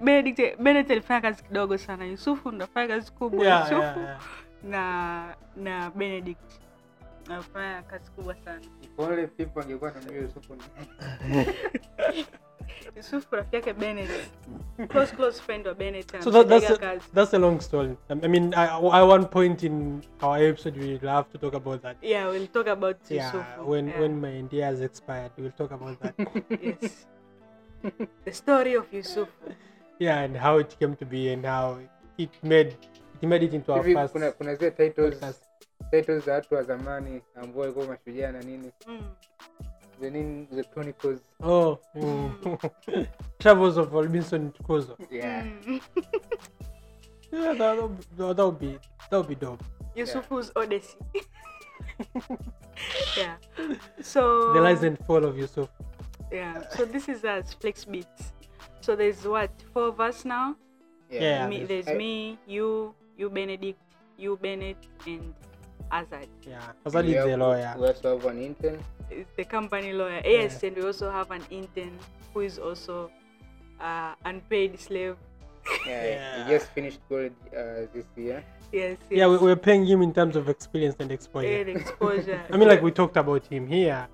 Benedict 0.00 0.58
Benedict 0.58 0.90
alifanya 0.90 1.20
kazi 1.20 1.42
kidogo 1.44 1.78
sana. 1.78 2.04
Yusufu 2.04 2.50
ndo 2.50 2.64
afanya 2.64 2.88
kazi 2.88 3.12
kubwa. 3.12 3.46
Yeah, 3.46 3.60
Yusufu 3.60 3.82
yeah, 3.82 3.98
yeah. 3.98 4.20
na 4.62 5.34
na 5.56 5.90
Benedict 5.90 6.52
afanya 7.30 7.82
kazi 7.82 8.10
kubwa 8.10 8.34
sana. 8.44 8.60
Pole 8.96 9.26
people 9.26 9.62
angekuwa 9.62 9.90
wanamjua 9.90 10.22
Yusufu. 10.22 10.56
Yusufu 12.96 13.36
rafiki 13.36 13.56
yake 13.56 13.72
Benedict. 13.72 14.30
Close 14.88 15.16
close 15.16 15.42
friend 15.42 15.66
wa 15.66 15.74
Benedict. 15.74 16.22
So 16.22 16.30
that, 16.30 16.48
that's 16.48 16.70
a, 16.70 17.00
that's 17.14 17.34
a 17.34 17.38
long 17.38 17.60
story. 17.60 17.96
I 18.10 18.28
mean, 18.28 18.54
I, 18.54 18.66
I 18.66 19.02
one 19.02 19.26
point 19.26 19.64
in 19.64 20.02
our 20.22 20.38
episode, 20.38 20.76
we'll 20.76 20.98
have 20.98 21.30
to 21.32 21.38
talk 21.38 21.54
about 21.54 21.82
that. 21.82 21.96
Yeah, 22.02 22.28
we'll 22.28 22.46
talk 22.46 22.66
about 22.66 22.96
Yeah, 23.08 23.32
Yusufu. 23.32 23.64
when 23.66 23.88
yeah. 23.88 24.00
when 24.00 24.20
my 24.20 24.28
idea 24.28 24.66
has 24.66 24.80
expired, 24.80 25.32
we'll 25.38 25.50
talk 25.52 25.72
about 25.72 26.00
that. 26.00 26.14
yes. 26.62 27.06
the 28.24 28.32
story 28.32 28.76
of 28.76 28.84
Yusuf. 28.92 29.28
yeah, 29.98 30.24
and 30.24 30.36
how 30.36 30.60
it 30.60 30.78
came 30.78 30.96
to 30.96 31.04
be 31.06 31.32
and 31.32 31.46
how 31.46 31.78
it 32.18 32.30
made 32.42 32.76
it 33.22 33.28
made 33.28 33.44
it 33.46 33.54
into 33.54 33.72
our 33.72 33.82
first 33.84 34.12
kuna 34.12 34.32
kuna 34.32 34.54
zile 34.54 34.70
titles 34.70 35.40
titles 35.90 36.24
za 36.24 36.32
watu 36.32 36.54
wa 36.54 36.62
zamani 36.62 37.22
ambao 37.34 37.60
walikuwa 37.60 37.86
mashujaa 37.86 38.32
na 38.32 38.40
nini 38.42 38.72
Mm. 38.86 39.02
the 40.00 40.10
nini 40.10 40.46
the 40.46 40.62
chronicles 40.64 41.20
Oh, 41.42 41.78
mm. 41.94 42.32
Travels 43.38 43.76
of 43.78 43.92
Robinson 43.92 44.50
Crusoe. 44.66 44.96
yeah 45.10 45.44
Mm. 45.66 45.80
Yeah, 47.32 47.58
that 47.58 47.78
would 47.78 47.98
that 48.18 48.38
would 48.38 48.58
be 48.58 48.78
that 49.10 49.12
would 49.12 49.28
be 49.28 49.34
dope. 49.34 49.64
Yusufu's 49.96 50.52
Odyssey. 50.54 50.96
yeah. 53.16 53.36
So 54.02 54.52
The 54.52 54.60
rise 54.60 54.82
and 54.86 54.98
fall 55.06 55.24
of 55.24 55.38
Yusuf. 55.38 55.68
Yeah. 56.32 56.62
So 56.76 56.84
this 56.84 57.08
is 57.08 57.24
us 57.24 57.54
Flex 57.54 57.84
Beats. 57.84 58.32
So 58.80 58.94
there's 58.96 59.24
what 59.26 59.50
four 59.72 59.88
of 59.88 60.00
us 60.00 60.24
now. 60.24 60.56
Yeah. 61.10 61.46
me, 61.48 61.64
there's- 61.64 61.68
there's 61.86 61.88
I- 61.88 61.98
me, 61.98 62.38
you, 62.46 62.94
you 63.16 63.30
Benedict, 63.30 63.78
you 64.18 64.36
Bennett, 64.42 64.76
and 65.06 65.34
Azad. 65.92 66.26
Yeah, 66.42 66.60
because 66.82 66.94
I 66.96 67.00
We 67.02 67.06
did 67.08 67.16
have- 67.16 67.28
the 67.30 67.36
lawyer. 67.36 67.74
we 67.78 67.86
also 67.86 68.18
have 68.18 68.26
an 68.26 68.42
intern 68.42 68.78
Is 69.10 69.26
the 69.36 69.44
company 69.44 69.92
lawyer. 69.92 70.20
Yes, 70.24 70.62
and 70.64 70.76
we 70.76 70.82
also 70.82 71.10
have 71.10 71.30
an 71.30 71.42
intern 71.50 71.94
who 72.34 72.40
is 72.40 72.58
also 72.58 73.10
uh, 73.80 74.14
unpaid 74.24 74.78
slave. 74.80 75.16
yeah, 75.86 76.04
Yeah. 76.04 76.44
he 76.44 76.50
just 76.50 76.66
finished 76.74 76.98
college 77.08 77.34
uh, 77.54 77.86
this 77.94 78.06
year 78.16 78.42
Yes. 78.72 78.98
yes. 79.10 79.18
Yeah, 79.18 79.26
we, 79.28 79.38
we're 79.38 79.54
paying 79.56 79.86
him 79.86 80.02
in 80.02 80.12
terms 80.12 80.34
of 80.34 80.48
experience 80.48 80.96
and 80.98 81.10
exposure. 81.12 81.60
and 81.60 81.68
exposure. 81.70 82.42
I 82.50 82.56
mean, 82.56 82.68
like 82.68 82.82
we 82.82 82.90
talked 82.90 83.16
about 83.16 83.46
him 83.46 83.66
here. 83.68 84.08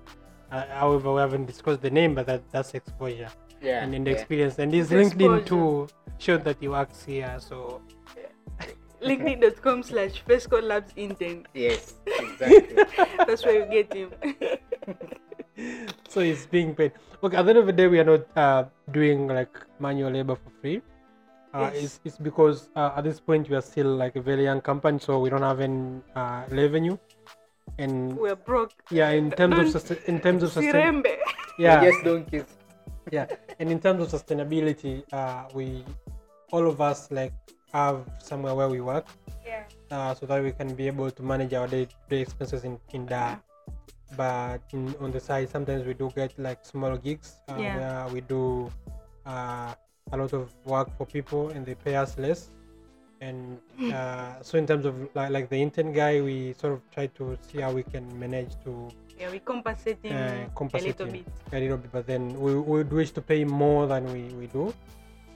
Uh, 0.53 0.65
however, 0.81 1.11
we 1.15 1.19
haven't 1.19 1.47
discussed 1.47 1.81
the 1.81 1.89
name, 1.89 2.13
but 2.13 2.25
that, 2.27 2.41
that's 2.51 2.73
exposure 2.75 3.31
yeah 3.63 3.83
and, 3.83 3.95
and 3.95 4.05
the 4.05 4.11
yeah. 4.11 4.17
experience. 4.17 4.59
And 4.59 4.73
his 4.73 4.91
It's 4.91 5.13
LinkedIn 5.13 5.45
too 5.45 5.87
showed 6.19 6.43
that 6.43 6.57
he 6.59 6.67
works 6.67 7.03
here. 7.05 7.35
So 7.39 7.81
linkedin.com 9.01 9.83
slash 9.83 10.23
flexcode 10.23 10.63
labs 10.63 10.93
intern 10.95 11.45
yes 11.53 11.95
exactly 12.05 12.77
that's 13.27 13.43
where 13.43 13.59
you 13.59 13.65
get 13.67 13.93
him 13.93 14.11
so 16.07 16.21
he's 16.21 16.45
being 16.47 16.73
paid. 16.73 16.93
Okay, 17.21 17.37
at 17.37 17.43
the 17.43 17.49
end 17.49 17.59
of 17.59 17.65
the 17.67 17.73
day, 17.73 17.87
we 17.87 17.99
are 17.99 18.03
not 18.03 18.25
uh, 18.35 18.63
doing 18.91 19.27
like 19.27 19.53
manual 19.79 20.11
labor 20.11 20.35
for 20.35 20.51
free. 20.61 20.81
Uh, 21.53 21.69
Yes. 21.73 21.83
it's, 21.83 21.99
it's 22.03 22.17
because 22.17 22.69
uh, 22.75 22.91
at 22.97 23.03
this 23.03 23.19
point 23.19 23.47
we 23.49 23.55
are 23.55 23.61
still 23.61 23.95
like 23.95 24.15
a 24.15 24.21
very 24.21 24.43
young 24.43 24.61
company, 24.61 24.99
so 24.99 25.19
we 25.19 25.29
don't 25.29 25.43
have 25.43 25.59
any 25.59 26.01
uh, 26.15 26.43
revenue. 26.49 26.97
And 27.77 28.17
We're 28.17 28.35
broke. 28.35 28.71
yeah, 28.91 29.09
in 29.11 29.31
terms 29.31 29.53
of 29.57 29.63
Don't- 29.63 29.71
sustain- 29.71 30.03
in 30.07 30.19
terms 30.19 30.43
of 30.43 30.51
sustain- 30.51 30.73
Sirembe. 30.73 31.17
yeah, 31.57 31.81
Just 31.85 32.03
donkeys. 32.03 32.45
yeah, 33.11 33.25
and 33.59 33.71
in 33.71 33.79
terms 33.79 34.01
of 34.03 34.09
sustainability, 34.21 35.03
uh, 35.11 35.45
we 35.53 35.83
all 36.51 36.67
of 36.67 36.79
us 36.81 37.09
like 37.11 37.33
have 37.73 38.05
somewhere 38.19 38.53
where 38.53 38.69
we 38.69 38.79
work, 38.81 39.07
Yeah. 39.45 39.63
uh, 39.89 40.13
so 40.13 40.25
that 40.27 40.43
we 40.43 40.51
can 40.51 40.75
be 40.75 40.85
able 40.87 41.09
to 41.09 41.23
manage 41.23 41.53
our 41.53 41.67
day-to-day 41.67 42.21
expenses 42.21 42.63
in 42.63 42.79
in 42.93 43.05
that. 43.07 43.41
But 44.15 44.61
in, 44.71 44.93
on 45.01 45.09
the 45.11 45.19
side, 45.19 45.49
sometimes 45.49 45.83
we 45.89 45.95
do 45.95 46.11
get 46.15 46.37
like 46.37 46.63
small 46.63 46.95
gigs 46.97 47.33
uh, 47.49 47.55
Yeah. 47.57 47.77
where 47.79 48.13
we 48.13 48.21
do 48.21 48.69
uh, 49.25 49.73
a 50.11 50.17
lot 50.17 50.33
of 50.33 50.53
work 50.65 50.95
for 50.97 51.05
people 51.07 51.49
and 51.49 51.65
they 51.65 51.73
pay 51.73 51.95
us 51.95 52.15
less. 52.19 52.49
And 53.23 53.39
uh, 53.93 54.41
so, 54.41 54.57
in 54.57 54.65
terms 54.67 54.85
of 54.85 54.93
like, 55.15 55.31
like 55.31 55.47
the 55.49 55.59
intern 55.65 55.93
guy, 55.93 56.19
we 56.19 56.53
sort 56.59 56.73
of 56.73 56.81
try 56.91 57.07
to 57.19 57.37
see 57.47 57.59
how 57.63 57.71
we 57.71 57.83
can 57.83 58.03
manage 58.19 58.51
to 58.65 58.71
Yeah, 59.19 59.29
we're 59.31 59.39
compensating 59.53 60.11
uh, 60.11 60.47
a 60.47 60.51
compensate 60.61 60.99
little 60.99 61.07
him 61.07 61.23
bit. 61.23 61.55
a 61.55 61.59
little 61.63 61.77
bit, 61.83 61.91
but 61.97 62.05
then 62.11 62.23
we 62.43 62.51
we 62.55 62.77
would 62.83 62.91
wish 62.91 63.11
to 63.17 63.21
pay 63.21 63.41
more 63.45 63.87
than 63.87 64.03
we, 64.11 64.21
we 64.41 64.47
do. 64.57 64.63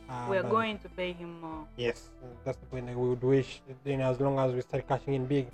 Uh, 0.10 0.26
We're 0.32 0.44
but- 0.44 0.52
going 0.58 0.76
to 0.84 0.90
pay 1.00 1.12
him 1.22 1.32
more. 1.46 1.64
Yes, 1.86 1.98
that's 2.44 2.58
the 2.64 2.68
point. 2.72 2.88
Like 2.88 2.98
we 3.04 3.08
would 3.14 3.24
wish, 3.36 3.50
you 3.86 3.98
know, 3.98 4.10
as 4.12 4.20
long 4.20 4.36
as 4.44 4.50
we 4.56 4.62
start 4.70 4.84
cashing 4.92 5.14
in 5.20 5.26
big, 5.26 5.48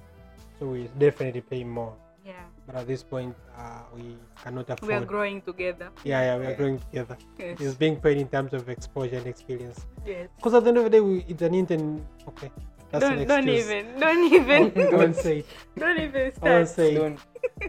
so 0.57 0.61
we 0.73 0.79
definitely 0.97 1.41
pay 1.53 1.63
more. 1.63 1.93
Yeah. 2.25 2.45
But 2.65 2.75
at 2.75 2.87
this 2.87 3.03
point, 3.03 3.35
uh, 3.57 3.81
we 3.95 4.15
cannot 4.41 4.69
afford. 4.69 4.87
We 4.87 4.93
are 4.95 5.03
growing 5.05 5.41
together. 5.41 5.89
yeah, 6.03 6.21
yeah, 6.21 6.37
we 6.39 6.45
are 6.45 6.49
Yeah. 6.51 6.55
growing 6.55 6.79
together. 6.79 7.17
Yes. 7.37 7.59
It's 7.59 7.75
being 7.75 7.97
paid 7.99 8.17
in 8.17 8.27
terms 8.29 8.53
of 8.53 8.69
exposure 8.69 9.17
and 9.17 9.27
experience. 9.27 9.85
yes. 10.05 10.29
Because 10.37 10.53
at 10.53 10.63
the 10.63 10.69
end 10.69 10.77
of 10.77 10.83
the 10.85 10.89
day, 10.89 11.01
we, 11.01 11.25
it's 11.27 11.41
an 11.41 11.53
intern. 11.53 12.05
Okay, 12.27 12.51
that's 12.89 13.03
an 13.03 13.17
Don't, 13.27 13.27
don't 13.27 13.49
even. 13.49 13.83
Don't 13.99 14.33
even. 14.33 14.71
I 14.77 14.95
won't 14.95 15.15
say. 15.15 15.39
it. 15.39 15.45
don't 15.75 15.99
even 15.99 16.31
start. 16.31 16.51
I 16.51 16.55
won't 16.55 16.69
say. 16.69 16.95
Don't. 16.95 17.19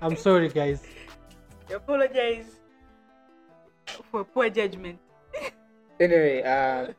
I'm 0.01 0.17
sorry, 0.17 0.49
guys. 0.49 0.83
I 1.71 1.75
Apologize 1.75 2.47
for 4.11 4.25
poor 4.25 4.49
judgment. 4.51 4.99
Anyway, 5.99 6.43
uh, 6.43 6.93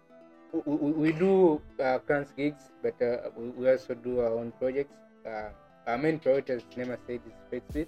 we, 0.65 0.75
we, 0.75 0.91
we 0.91 1.11
do 1.11 1.61
uh, 1.79 1.99
freelance 1.99 2.31
gigs, 2.35 2.71
but 2.81 2.95
uh, 3.01 3.29
we, 3.37 3.49
we 3.49 3.69
also 3.69 3.93
do 3.93 4.19
our 4.19 4.33
own 4.39 4.51
projects. 4.59 4.95
Uh, 5.25 5.49
our 5.87 5.97
main 5.97 6.19
priority, 6.19 6.53
as 6.53 6.63
Nema 6.75 6.97
said, 7.07 7.21
is 7.27 7.33
FlexBit. 7.51 7.87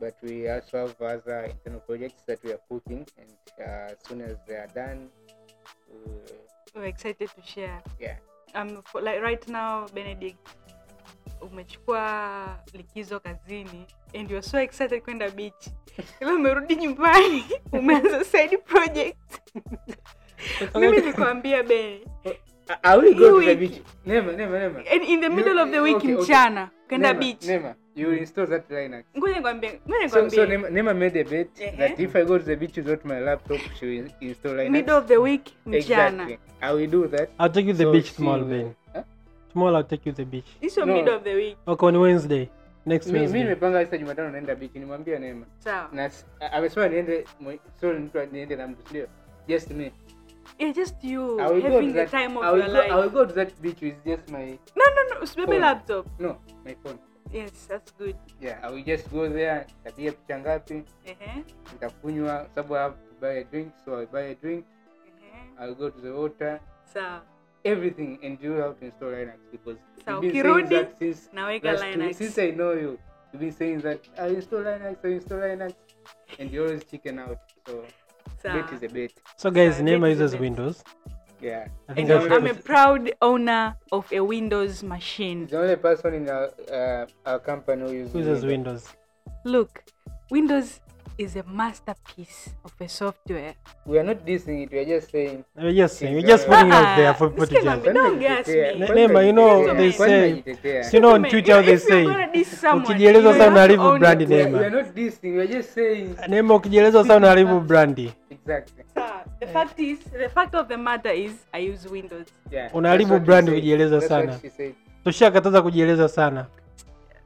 But 0.00 0.16
we 0.22 0.48
also 0.48 0.86
have 0.86 1.00
other 1.00 1.44
internal 1.44 1.80
projects 1.80 2.22
that 2.26 2.42
we 2.42 2.52
are 2.52 2.60
cooking, 2.68 3.06
and 3.18 3.30
uh, 3.60 3.92
as 3.92 3.96
soon 4.08 4.20
as 4.22 4.36
they 4.48 4.54
are 4.54 4.66
done, 4.74 5.08
uh, 5.92 6.32
We're 6.74 6.84
excited 6.86 7.30
to 7.36 7.42
share. 7.42 7.82
yeah, 8.00 8.16
Um, 8.54 8.82
for, 8.84 9.00
like 9.02 9.20
right 9.22 9.46
now, 9.48 9.86
Benedict, 9.94 10.48
umechukua 11.40 12.58
likizo 12.72 13.20
kazini 13.20 13.86
and 14.14 14.30
you're 14.30 14.42
so 14.42 14.58
excited 14.58 15.02
kwenda 15.02 15.30
beach. 15.30 15.68
Ila 16.20 16.32
umerudi 16.34 16.76
nyumbani 16.76 17.44
umeanza 17.72 18.24
side 18.24 18.56
project. 18.64 19.18
Mimi 20.74 21.00
nikwambia 21.00 21.62
Beni, 21.62 22.06
Uh, 22.72 22.88
are 22.88 22.98
we 23.02 23.14
go 23.14 23.40
to 23.40 23.46
the 23.46 23.54
beach? 23.54 23.80
Never, 24.06 24.32
never, 24.32 24.58
never. 24.58 24.78
and 24.78 25.02
in 25.02 25.20
the 25.20 25.26
You- 25.26 25.32
middle 25.36 25.58
of 25.58 25.70
the 25.70 25.80
week 25.82 25.96
okay, 25.96 26.14
okay. 26.14 26.22
mchana 26.22 26.70
kwenda 26.88 27.08
Nema, 27.12 27.20
beach. 27.20 27.46
Never. 27.46 27.74
you 27.94 28.08
will 28.08 28.18
install 28.18 28.46
that 28.46 28.70
Linux. 28.70 29.04
Ngoja 29.18 29.34
nikwambie, 29.36 29.80
ngoja 29.88 30.08
So, 30.08 30.30
so. 30.30 30.46
Nema, 30.46 30.70
Nema 30.70 30.94
made 30.94 31.20
a 31.20 31.24
bet 31.24 31.48
Uh-huh. 31.60 31.76
that 31.78 32.00
if 32.00 32.16
I 32.16 32.24
go 32.24 32.38
to 32.38 32.44
the 32.44 32.56
beach 32.56 32.76
without 32.76 33.04
my 33.04 33.20
laptop, 33.20 33.60
she 33.80 33.86
will 33.86 34.10
install 34.20 34.52
Linux. 34.54 34.70
Middle 34.70 34.96
of 34.96 35.06
the 35.06 35.16
week 35.20 35.52
mchana. 35.66 35.76
Exactly. 35.76 36.38
I 36.60 36.72
will 36.72 36.86
do 36.90 37.08
that. 37.08 37.28
I'll 37.38 37.50
take 37.52 37.66
you 37.66 37.72
to 37.72 37.78
the 37.78 37.84
So 37.84 37.92
beach 37.92 38.12
tomorrow, 38.14 38.44
will- 38.44 38.48
Ben. 38.62 38.74
Huh? 38.94 39.02
Tomorrow 39.52 39.76
I'll 39.76 39.84
take 39.88 40.06
you 40.06 40.12
to 40.12 40.24
the 40.24 40.30
beach. 40.30 40.46
It's 40.60 40.76
No. 40.76 40.86
middle 40.86 41.14
of 41.14 41.24
the 41.24 41.34
week. 41.34 41.56
Okay, 41.66 41.86
on 41.86 41.96
Wednesday. 42.00 42.48
Next 42.86 43.06
Mi 43.06 43.18
Wednesday. 43.18 43.42
nimepanga 43.42 43.84
sasa 43.84 43.98
Jumatano 43.98 44.30
naenda 44.30 44.54
beach, 44.54 44.74
nimwambia 44.74 45.18
Neema. 45.18 45.46
Sawa. 45.58 45.88
Na 45.92 46.10
amesema 46.52 46.88
niende 46.88 47.24
so 47.80 47.92
niende 48.32 48.56
na 48.56 48.68
mtu 48.68 48.88
sio? 48.92 49.06
Just 49.48 49.70
me. 49.70 49.92
It's 50.58 50.76
just 50.76 50.96
you 51.02 51.38
having 51.38 51.92
the 51.92 52.06
time 52.06 52.36
of 52.36 52.44
I 52.44 52.50
will 52.52 52.58
your 52.58 52.66
go, 52.68 52.72
life. 52.74 52.90
I 52.92 52.96
will 52.96 53.10
go 53.10 53.24
to 53.26 53.32
that 53.34 53.62
beach 53.62 53.80
with 53.80 54.04
just 54.04 54.28
my 54.30 54.58
No, 54.76 54.84
no, 54.96 55.02
no. 55.14 55.20
Usibebe 55.22 55.60
laptop. 55.60 56.06
no, 56.18 56.38
my 56.64 56.74
phone. 56.84 56.98
Yes, 57.32 57.66
that's 57.68 57.90
good. 57.92 58.16
Yeah, 58.40 58.58
I 58.62 58.70
will 58.70 58.82
just 58.84 59.10
go 59.10 59.28
there, 59.28 59.66
nitapiga 59.84 60.12
picha 60.12 60.38
ngapi, 60.38 60.84
Uh-huh. 61.08 61.40
nitakunywa 61.72 62.46
sababu 62.54 62.76
I 62.76 62.82
have 62.82 62.94
to 62.94 63.14
buy 63.20 63.32
a 63.40 63.44
drink, 63.44 63.72
so 63.84 64.00
I 64.02 64.06
buy 64.06 64.20
a 64.20 64.34
drink, 64.34 64.64
Uh-huh. 64.66 65.62
I 65.64 65.66
will 65.66 65.74
go 65.74 65.90
to 65.90 66.00
the 66.00 66.12
water, 66.12 66.60
Sawa. 66.92 67.22
everything 67.64 68.18
and 68.22 68.38
you 68.42 68.52
have 68.52 68.78
to 68.80 68.84
install 68.84 69.08
Linux 69.10 69.38
because 69.52 69.78
Sawa, 70.04 70.20
ukirudi, 70.20 70.86
Naweka 71.34 71.72
Linux. 71.80 72.14
since 72.16 72.38
I 72.38 72.50
know 72.50 72.72
you, 72.72 72.98
you've 73.32 73.40
been 73.40 73.52
saying 73.52 73.80
that 73.80 74.00
I 74.18 74.26
install 74.36 74.60
Linux, 74.60 74.96
I 75.04 75.08
install 75.08 75.38
Linux, 75.38 75.74
and 76.38 76.50
you 76.52 76.64
always 76.64 76.84
chicken 76.84 77.18
out. 77.18 77.38
So. 77.66 77.84
Bet 78.42 78.72
is 78.72 78.82
a 78.82 78.88
bet. 78.88 79.12
So, 79.36 79.50
guys, 79.50 79.76
Sorry, 79.76 79.90
Neema 79.90 80.08
uses 80.10 80.36
Windows. 80.36 80.84
Yeah. 81.40 81.66
I 81.88 81.94
think 81.94 82.10
And 82.10 82.32
I'm, 82.32 82.32
I'm 82.32 82.46
a 82.46 82.54
proud 82.54 83.12
owner 83.20 83.76
of 83.90 84.06
a 84.12 84.20
Windows 84.20 84.82
machine. 84.82 85.46
The 85.46 85.58
only 85.58 85.76
person 85.76 86.14
in 86.14 86.28
our, 86.28 86.50
uh, 86.72 87.06
our 87.26 87.38
company 87.40 87.82
who 87.82 87.92
uses, 87.92 88.12
Who 88.12 88.18
uses 88.20 88.44
Windows. 88.44 88.86
Windows? 88.86 88.96
Look, 89.44 89.82
Windows 90.30 90.80
is 91.18 91.36
a 91.36 91.42
masterpiece 91.42 92.50
of 92.64 92.72
a 92.80 92.88
software. 92.88 93.54
We 93.86 93.98
are 93.98 94.02
not 94.02 94.24
dissing 94.24 94.64
it. 94.64 94.72
We 94.72 94.78
are 94.78 94.84
just 94.84 95.10
saying. 95.10 95.44
We're 95.56 95.72
just 95.72 95.98
saying, 95.98 96.14
we're 96.14 96.26
just 96.26 96.48
uh, 96.48 96.50
putting 96.50 96.68
it 96.68 96.74
out 96.74 96.96
there 96.96 97.08
uh-uh. 97.08 97.14
for 97.14 97.30
people 97.30 97.46
to 97.46 97.62
judge. 97.62 97.84
Don't 97.84 98.18
me. 98.18 99.26
You 99.26 99.32
know, 99.32 99.74
they 99.74 99.92
say- 99.92 100.44
You 100.92 101.00
know, 101.00 101.14
on 101.14 101.24
Twitter 101.24 101.62
they 101.62 101.76
say, 101.76 102.04
ukijieleza 102.74 103.32
sana 103.32 103.50
unaharibu 103.50 103.82
own 103.82 103.98
brand. 103.98 104.20
We 104.28 104.40
are, 104.40 104.48
Neema. 104.48 104.70
not 104.70 104.94
dissing. 104.94 105.34
We 105.34 105.40
are 105.40 105.52
just 105.52 105.74
saying. 105.74 106.16
Neema, 106.28 106.54
ukijieleza 106.54 107.04
sana 107.04 107.16
unaharibu 107.16 107.60
brandi. 107.60 108.12
Exactly. 108.42 108.84
Sir, 108.94 109.24
The 109.40 109.46
fact 109.46 109.78
is, 109.78 109.98
the 110.00 110.28
fact 110.28 110.54
of 110.54 110.68
the 110.68 110.76
matter 110.76 111.10
is, 111.10 111.32
I 111.54 111.58
use 111.58 111.86
Windows. 111.86 112.26
Yeah. 112.50 112.70
Unaharibu 112.72 113.24
brand 113.24 113.48
That's 113.48 114.00
sana. 114.00 114.38
Tushakataza 115.04 115.62
kujieleza 115.62 116.08
sana. 116.08 116.46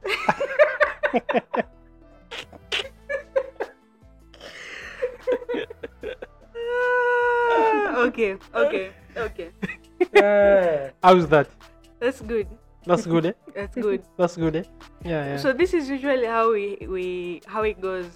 okay, 8.07 8.37
okay, 8.53 8.91
okay. 9.17 9.49
How's 11.03 11.27
that? 11.27 11.47
That's 11.99 12.21
good. 12.21 12.47
That's 12.85 13.05
good, 13.05 13.25
eh? 13.25 13.33
That's 13.53 13.75
good. 13.75 14.01
That's 14.17 14.37
good, 14.37 14.55
eh? 14.55 14.63
Yeah, 15.03 15.25
yeah. 15.25 15.37
So 15.37 15.51
this 15.51 15.73
is 15.73 15.89
usually 15.89 16.25
how 16.25 16.53
we, 16.53 16.77
we 16.87 17.41
how 17.47 17.63
it 17.63 17.81
goes 17.81 18.07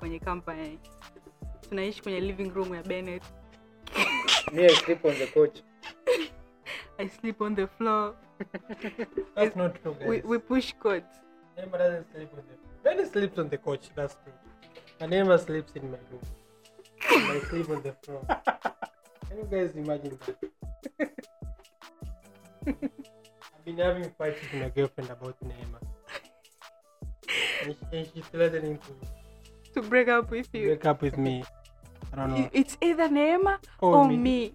kwenye 0.00 0.20
company. 0.20 0.78
Tunaishi 1.68 2.02
kwenye 2.02 2.20
living 2.20 2.50
room 2.54 2.74
ya 2.74 2.82
Bennett. 2.82 3.22
me, 4.52 4.64
I 4.64 4.68
sleep 4.68 5.04
on 5.04 5.14
the 5.14 5.26
couch. 5.26 5.62
I 6.98 7.08
sleep 7.08 7.40
on 7.42 7.54
the 7.54 7.66
floor. 7.66 8.14
That's 9.34 9.56
not 9.56 9.82
true, 9.82 9.94
guys. 9.98 10.08
We, 10.08 10.20
we 10.20 10.38
push 10.38 10.72
codes. 10.78 11.06
Neema 11.58 11.78
doesn't 11.78 12.06
sleep 12.14 12.28
on 12.32 12.42
the 12.48 12.58
Benny 12.84 13.04
sleeps 13.04 13.38
on 13.38 13.48
the 13.48 13.58
couch, 13.58 13.90
that's 13.94 14.14
true. 14.24 14.32
And 15.00 15.12
Neema 15.12 15.38
sleeps 15.44 15.72
in 15.74 15.90
my 15.90 15.98
room. 16.10 16.22
I 17.36 17.40
sleep 17.50 17.68
on 17.70 17.82
the 17.82 17.92
floor. 18.02 18.24
Can 19.28 19.38
you 19.38 19.48
guys 19.50 19.74
imagine 19.76 20.18
that? 20.26 20.38
I've 22.66 23.64
been 23.64 23.78
having 23.78 24.10
fights 24.18 24.40
with 24.42 24.62
my 24.62 24.68
girlfriend 24.70 25.10
about 25.10 25.36
Neema. 25.44 25.80
And, 27.64 27.76
she, 27.90 27.96
and 27.96 28.08
she's 28.14 28.24
threatening 28.26 28.78
to 28.78 29.72
To 29.74 29.82
break 29.88 30.08
up 30.08 30.30
with 30.30 30.48
you. 30.54 30.66
break 30.66 30.84
up 30.86 31.02
with 31.02 31.18
me. 31.18 31.44
I 32.12 32.16
don't 32.16 32.30
know. 32.30 32.50
It's 32.52 32.76
either 32.80 33.08
Neema 33.08 33.58
Or 33.80 33.96
or 33.96 34.08
me. 34.08 34.16
me. 34.16 34.52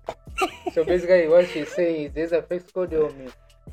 So 0.73 0.83
basically, 0.83 1.27
what 1.27 1.47
she's 1.49 1.69
saying 1.69 2.05
is 2.05 2.11
there's 2.13 2.31
a 2.31 2.41
flex 2.41 2.71
code 2.71 2.93
on 2.93 3.17
me. 3.17 3.27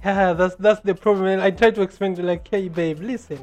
Yeah, 0.04 0.32
that's 0.34 0.54
that's 0.56 0.80
the 0.80 0.94
problem. 0.94 1.26
And 1.26 1.42
I 1.42 1.50
try 1.50 1.70
to 1.70 1.82
explain 1.82 2.14
to 2.16 2.22
like, 2.22 2.46
hey 2.48 2.68
babe, 2.68 3.00
listen, 3.00 3.38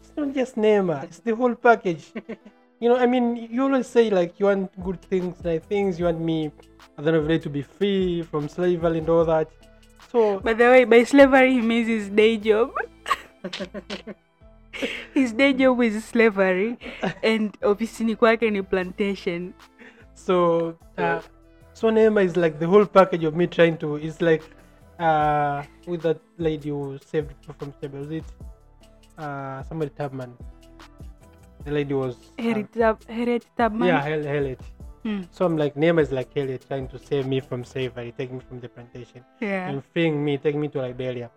it's 0.00 0.12
not 0.16 0.34
just 0.34 0.56
Neema, 0.56 1.04
it's 1.04 1.18
the 1.20 1.34
whole 1.34 1.54
package. 1.54 2.12
you 2.80 2.88
know, 2.88 2.96
I 2.96 3.06
mean, 3.06 3.36
you 3.50 3.62
always 3.64 3.86
say 3.86 4.10
like 4.10 4.38
you 4.40 4.46
want 4.46 4.70
good 4.84 5.00
things, 5.02 5.36
like 5.44 5.66
things. 5.66 5.98
You 5.98 6.06
want 6.06 6.20
me 6.20 6.46
at 6.98 7.04
the 7.04 7.08
end 7.08 7.16
of 7.16 7.22
the 7.24 7.28
day 7.28 7.38
to 7.38 7.50
be 7.50 7.62
free 7.62 8.22
from 8.22 8.48
slavery 8.48 8.98
and 8.98 9.08
all 9.08 9.24
that. 9.24 9.48
So 10.12 10.40
By 10.40 10.52
the 10.54 10.64
way, 10.64 10.84
by 10.84 11.04
slavery 11.04 11.52
he 11.54 11.60
means 11.60 11.88
his 11.88 12.08
day 12.08 12.36
job. 12.36 12.72
his 15.14 15.32
day 15.32 15.52
job 15.52 15.80
is 15.82 16.04
slavery 16.04 16.78
and 17.22 17.52
ofisini 17.62 18.16
kwake 18.16 18.50
ni 18.50 18.62
plantation. 18.62 19.52
So 20.24 20.76
uh, 20.98 21.20
so 21.78 21.90
Neema 21.90 22.24
is 22.24 22.36
like 22.36 22.58
the 22.58 22.66
whole 22.66 22.86
package 22.86 23.24
of 23.24 23.34
me 23.40 23.46
trying 23.46 23.76
to. 23.78 23.96
It's 23.96 24.20
like 24.20 24.42
uh 24.98 25.62
with 25.86 26.02
that 26.08 26.20
lady 26.38 26.70
who 26.70 26.98
saved 27.12 27.32
from 27.58 27.72
slavery. 27.78 28.00
Was 28.00 28.10
it 28.20 28.24
uh 29.18 29.62
somebody 29.68 29.90
Tubman? 29.98 30.32
the 31.64 31.72
lady 31.72 31.94
was 31.94 32.14
uh, 32.38 32.42
Harriet 32.42 32.72
Tab- 32.72 33.04
Harriet 33.08 33.44
Tubman. 33.58 33.88
yeah 33.88 34.00
Hel- 34.00 34.22
Harriet. 34.34 34.60
Hmm. 35.02 35.22
So 35.30 35.44
I'm 35.46 35.56
like 35.56 35.74
Neema 35.74 36.00
is 36.00 36.12
like 36.12 36.32
Harriet 36.34 36.64
trying 36.68 36.86
to 36.88 36.98
save 36.98 37.26
me 37.26 37.40
from 37.40 37.64
slavery, 37.64 38.12
take 38.18 38.30
me 38.32 38.40
from 38.48 38.60
the 38.60 38.68
plantation, 38.68 39.24
Yeah. 39.40 39.68
and 39.68 39.82
freeing 39.92 40.24
me, 40.24 40.38
take 40.38 40.56
me 40.56 40.68
to 40.68 40.78
Liberia. 40.80 41.30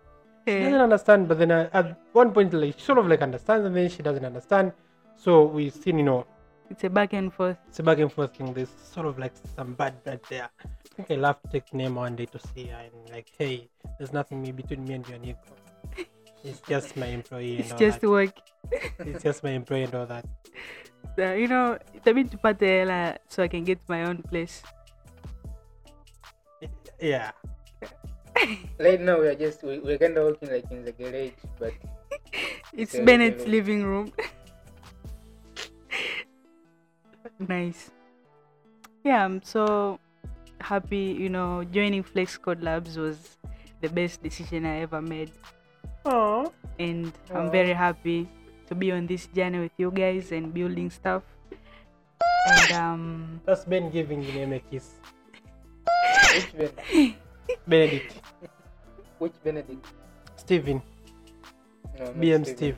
She 0.48 0.58
doesn't 0.58 0.80
understand, 0.88 1.28
but 1.28 1.38
then 1.38 1.50
uh, 1.52 1.68
at 1.72 1.86
one 2.12 2.32
point 2.32 2.52
like 2.54 2.74
she 2.78 2.84
sort 2.84 2.98
of 2.98 3.06
like 3.08 3.22
understands, 3.22 3.66
and 3.66 3.76
then 3.76 3.88
she 3.88 4.02
doesn't 4.02 4.24
understand. 4.24 4.72
So 5.16 5.44
we 5.44 5.70
see 5.70 5.90
you 5.90 6.02
know 6.10 6.26
It's 6.70 6.84
a 6.84 6.90
back 6.90 7.12
and 7.12 7.32
forth. 7.32 7.58
it's 7.68 7.80
a 7.80 7.82
back 7.82 7.98
and 7.98 8.12
forth 8.12 8.36
thing. 8.36 8.52
There's 8.54 8.70
sort 8.94 9.06
of 9.06 9.18
like 9.18 9.32
some 9.56 9.74
bad 9.74 10.02
blood 10.04 10.20
there. 10.30 10.48
I 10.64 11.02
think 11.02 11.10
I'll 11.10 11.24
have 11.26 11.42
to 11.42 11.48
take 11.48 11.66
Neema 11.70 11.94
one 11.94 12.16
day 12.16 12.26
to 12.26 12.38
see 12.54 12.66
her 12.66 12.78
and 12.78 13.10
like, 13.12 13.28
hey, 13.36 13.68
there's 13.98 14.12
nothing 14.12 14.40
me 14.40 14.52
between 14.52 14.84
me 14.84 14.94
and 14.94 15.08
your 15.08 15.18
Nico. 15.18 15.40
It's 16.44 16.60
just 16.60 16.96
my 16.96 17.06
employee 17.06 17.58
It's 17.58 17.72
all 17.72 17.78
just 17.78 18.00
that. 18.00 18.08
work. 18.10 18.34
It's 19.00 19.22
just 19.22 19.42
my 19.44 19.50
employee 19.50 19.82
and 19.84 19.94
all 19.94 20.06
that. 20.06 20.24
So, 21.16 21.34
you 21.34 21.48
know, 21.48 21.78
itabidi 21.96 22.30
tupate 22.30 22.60
hela 22.60 23.18
so 23.28 23.42
I 23.42 23.48
can 23.48 23.64
get 23.64 23.78
my 23.88 24.04
own 24.04 24.22
place. 24.22 24.62
Yeah. 27.00 27.32
Right 28.78 29.00
now 29.00 29.20
we 29.20 29.26
are 29.28 29.34
just 29.34 29.62
we, 29.62 29.78
we're 29.80 29.98
kind 29.98 30.16
of 30.16 30.24
working 30.24 30.48
like 30.50 30.70
in 30.70 30.84
the 30.84 30.92
garage, 30.92 31.32
but 31.58 31.74
It's 32.72 32.94
a 32.94 33.02
Bennett's 33.04 33.44
living 33.46 33.82
living 33.82 33.84
room. 33.84 34.12
nice. 37.38 37.90
Yeah, 39.04 39.24
I'm 39.24 39.42
so 39.42 39.98
happy, 40.60 41.16
you 41.18 41.28
know, 41.28 41.64
joining 41.64 42.02
Flex 42.02 42.36
Code 42.36 42.62
Labs 42.62 42.96
was 42.96 43.38
the 43.80 43.88
best 43.88 44.22
decision 44.22 44.66
I 44.66 44.80
ever 44.80 45.00
made. 45.00 45.32
Oh. 46.04 46.52
And 46.78 47.12
I'm 47.32 47.50
very 47.50 47.72
happy 47.72 48.28
to 48.68 48.74
be 48.74 48.92
on 48.92 49.06
this 49.06 49.26
journey 49.28 49.58
with 49.58 49.72
you 49.76 49.90
guys 49.90 50.32
and 50.32 50.52
building 50.52 50.90
stuff. 50.90 51.22
And 52.46 52.72
um 52.72 53.40
That's 53.44 53.64
Ben 53.64 53.90
giving 53.90 54.22
the 54.22 54.32
name 54.32 54.52
a 54.52 54.60
kiss. 54.60 54.96
which 56.34 56.52
ben, 56.56 57.14
Benedict. 57.66 58.14
which 59.18 59.36
Benedict? 59.44 59.84
Steven. 60.36 60.80
No, 62.00 62.06
BM 62.16 62.46
Steve. 62.46 62.76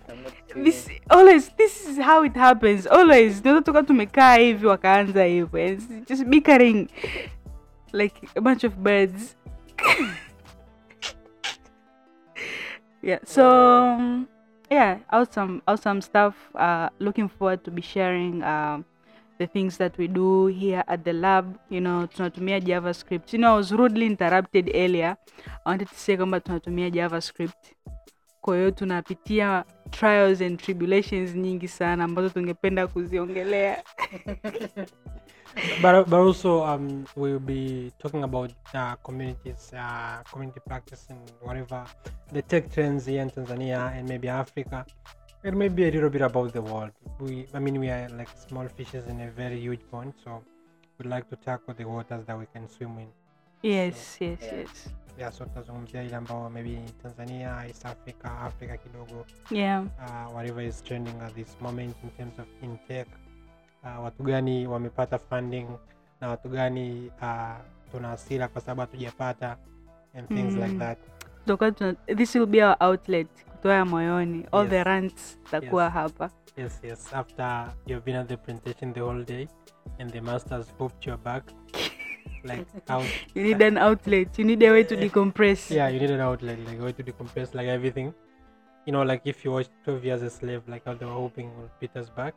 This 0.54 0.88
always 1.08 1.48
this 1.50 1.86
is 1.86 1.96
how 1.98 2.24
it 2.24 2.34
happens. 2.36 2.86
Always 2.86 3.42
tunaweza 3.42 3.62
tuka 3.62 3.82
tumekaa 3.82 4.34
hivi 4.34 4.66
wakaanza 4.66 5.24
hivyo 5.24 5.66
it's 5.66 5.88
just 6.08 6.24
bickering 6.24 6.88
like 7.92 8.28
a 8.36 8.40
bunch 8.40 8.64
of 8.64 8.74
birds. 8.74 9.36
Yeah 13.04 13.18
so 13.24 13.50
um, 13.50 14.28
yeah 14.70 14.98
awesome 15.10 15.60
awesome 15.66 16.00
stuff. 16.02 16.34
Uh 16.54 16.88
looking 16.98 17.28
forward 17.28 17.62
to 17.64 17.70
be 17.70 17.82
sharing 17.82 18.42
um 18.42 18.84
the 19.38 19.46
things 19.46 19.76
that 19.78 19.98
we 19.98 20.08
do 20.08 20.46
here 20.46 20.84
at 20.86 21.04
the 21.04 21.12
lab. 21.12 21.58
You 21.70 21.80
know 21.80 22.06
tunatumia 22.06 22.60
javascript. 22.60 23.32
You 23.32 23.38
know 23.38 23.54
i 23.54 23.56
was 23.56 23.72
rudely 23.72 24.06
interrupted 24.06 24.70
earlier. 24.74 25.16
I 25.66 25.70
wanted 25.70 25.88
to 25.88 25.94
say 25.94 26.16
kwamba 26.16 26.40
tunatumia 26.40 26.90
javascript 26.90 27.74
kwa 28.42 28.56
hiyo 28.56 28.70
tunapitia 28.70 29.64
trials 29.90 30.40
and 30.40 30.58
tribulations 30.60 31.34
nyingi 31.34 31.68
sana 31.68 32.04
ambazo 32.04 32.28
tungependa 32.28 32.86
kuziongelea 32.86 33.82
But, 35.82 36.06
but 36.08 36.14
also 36.14 36.64
um 36.64 37.04
we'll 37.14 37.38
be 37.38 37.92
talking 37.98 38.22
about 38.24 38.50
uh, 38.74 38.94
communities, 39.02 39.70
uh, 39.74 40.22
community 40.30 40.60
practice 40.60 41.10
and 41.10 41.20
whatever 41.42 41.84
the 42.32 42.42
tech 42.42 42.70
trends 42.70 43.06
here 43.06 43.20
in 43.22 43.30
Tanzania 43.30 43.92
and 43.98 44.08
maybe 44.08 44.28
Africa. 44.30 44.86
And 45.44 45.56
maybe 45.58 45.84
a 45.84 45.90
little 45.90 46.08
bit 46.08 46.22
about 46.22 46.52
the 46.54 46.62
world. 46.62 46.92
We 47.20 47.46
I 47.52 47.58
mean 47.58 47.78
we 47.80 47.90
are 47.90 48.08
like 48.08 48.30
small 48.48 48.66
fishes 48.68 49.06
in 49.08 49.20
a 49.20 49.30
very 49.30 49.60
huge 49.60 49.80
pond, 49.90 50.14
so 50.24 50.42
we'd 50.98 51.10
like 51.10 51.28
to 51.28 51.36
tackle 51.36 51.74
the 51.74 51.84
waters 51.84 52.24
that 52.26 52.38
we 52.38 52.46
can 52.54 52.66
swim 52.68 52.98
in. 52.98 53.08
Yes 53.62 54.20
yes 54.20 54.40
yes 54.42 54.90
Yeah, 55.18 55.32
so 55.32 55.44
tutazungumzia 55.44 56.02
ile 56.02 56.16
ambao 56.16 56.50
maybe 56.50 56.78
Tanzania, 57.02 57.66
East 57.66 57.86
Africa, 57.86 58.24
Africa 58.40 58.76
kidogo, 58.82 59.26
yeah 59.50 59.82
uh, 59.84 60.34
whatever 60.34 60.64
is 60.64 60.82
trending 60.82 61.20
at 61.20 61.34
this 61.34 61.56
moment 61.60 61.96
in 62.04 62.10
terms 62.10 62.38
of 62.38 62.46
intake. 62.62 63.10
uh, 63.82 64.04
watu 64.04 64.22
gani 64.22 64.66
wamepata 64.66 65.18
funding 65.18 65.66
na 66.20 66.28
watu 66.28 66.48
gani 66.48 67.10
uh, 67.22 67.56
tuna 67.92 68.08
hasira 68.08 68.48
kwa 68.48 68.60
sababu 68.60 68.80
hatujapata 68.80 69.56
and 70.14 70.28
things 70.28 70.54
like 70.54 70.66
Mm. 70.72 70.78
that 70.78 70.98
Tutakuwa 71.46 71.94
this 72.16 72.34
will 72.34 72.46
be 72.46 72.64
our 72.64 72.76
outlet 72.80 73.28
kutoa 73.50 73.84
moyoni 73.84 74.46
all 74.52 74.68
the 74.68 74.76
Yes. 74.76 74.84
rants 74.86 75.38
takuwa 75.50 75.84
Yes. 75.84 75.92
hapa 75.92 76.30
yes 76.56 76.80
yes 76.84 77.12
after 77.14 77.72
you've 77.86 78.04
been 78.04 78.16
at 78.16 78.28
the 78.28 78.36
presentation 78.36 78.92
the 78.94 79.00
whole 79.00 79.24
day 79.24 79.48
and 79.98 80.12
the 80.12 80.20
masters 80.20 80.66
hooked 80.78 81.06
your 81.06 81.18
back 81.18 81.44
like 82.44 82.66
how 82.88 83.00
you 83.34 83.42
need 83.42 83.60
an 83.62 83.78
outlet 83.78 84.38
you 84.38 84.44
need 84.44 84.62
a 84.62 84.70
way 84.70 84.82
to 84.84 84.96
decompress 84.96 85.70
yeah 85.70 85.88
you 85.88 86.00
need 86.00 86.10
an 86.10 86.20
outlet 86.20 86.58
like 86.66 86.78
a 86.78 86.84
way 86.84 86.92
to 86.92 87.02
decompress 87.02 87.54
like 87.54 87.66
everything 87.68 88.12
you 88.86 88.92
know 88.92 89.02
like 89.02 89.22
if 89.24 89.44
you 89.44 89.52
watch 89.52 89.68
12 89.84 90.04
years 90.04 90.22
a 90.22 90.30
slave 90.30 90.62
like 90.66 90.84
how 90.84 90.94
they 90.94 91.06
were 91.06 91.12
hoping 91.12 91.46
will 91.56 91.70
beat 91.80 91.94
us 91.96 92.08
back 92.10 92.34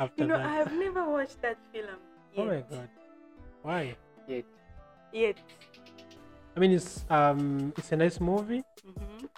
after 0.00 0.22
you 0.24 0.28
know 0.28 0.36
that 0.38 0.46
i 0.46 0.54
have 0.54 0.72
never 0.72 1.04
watched 1.10 1.40
that 1.42 1.58
film 1.72 1.98
oh 2.38 2.44
my 2.46 2.62
god 2.70 2.88
why 3.62 3.94
Yet. 4.26 4.44
yet 5.12 5.36
I 6.54 6.60
mean, 6.60 6.72
it's 6.72 7.06
um, 7.08 7.72
it's 7.78 7.92
a 7.92 7.96
nice 7.96 8.20
movie. 8.20 8.62
Mhm. 8.86 9.28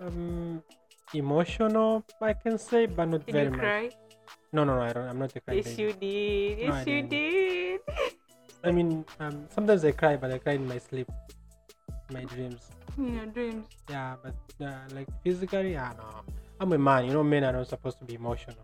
Um, 0.00 0.62
emotional, 1.12 2.02
I 2.22 2.32
can 2.32 2.56
say, 2.56 2.86
but 2.86 3.04
not 3.04 3.26
did 3.26 3.32
very 3.34 3.44
you 3.44 3.50
much. 3.50 3.60
cry 3.60 3.90
No, 4.50 4.64
no, 4.64 4.76
no. 4.76 4.80
I 4.82 4.92
don't. 4.94 5.06
I'm 5.08 5.18
not 5.18 5.36
a 5.36 5.40
cry 5.40 5.56
yes 5.56 5.66
baby. 5.76 5.82
you 5.82 5.92
did 5.92 6.58
No, 6.68 6.74
yes 6.74 6.86
you 6.86 7.02
didn't. 7.02 7.10
did 7.10 7.80
I 8.64 8.70
mean, 8.70 9.04
um, 9.20 9.46
sometimes 9.54 9.84
I 9.84 9.92
cry, 9.92 10.16
but 10.16 10.30
I 10.32 10.38
cry 10.38 10.54
in 10.54 10.66
my 10.66 10.78
sleep, 10.78 11.10
my 12.10 12.24
dreams. 12.24 12.70
in 12.96 13.14
your 13.14 13.26
dreams 13.26 13.66
Yeah, 13.90 14.16
but 14.22 14.66
uh, 14.66 14.78
like 14.92 15.08
physically, 15.22 15.72
yeah, 15.72 15.92
no. 15.98 16.22
I'm 16.60 16.72
a 16.72 16.78
man. 16.78 17.04
You 17.04 17.12
know, 17.12 17.22
men 17.22 17.44
are 17.44 17.52
not 17.52 17.68
supposed 17.68 17.98
to 17.98 18.04
be 18.04 18.14
emotional. 18.14 18.56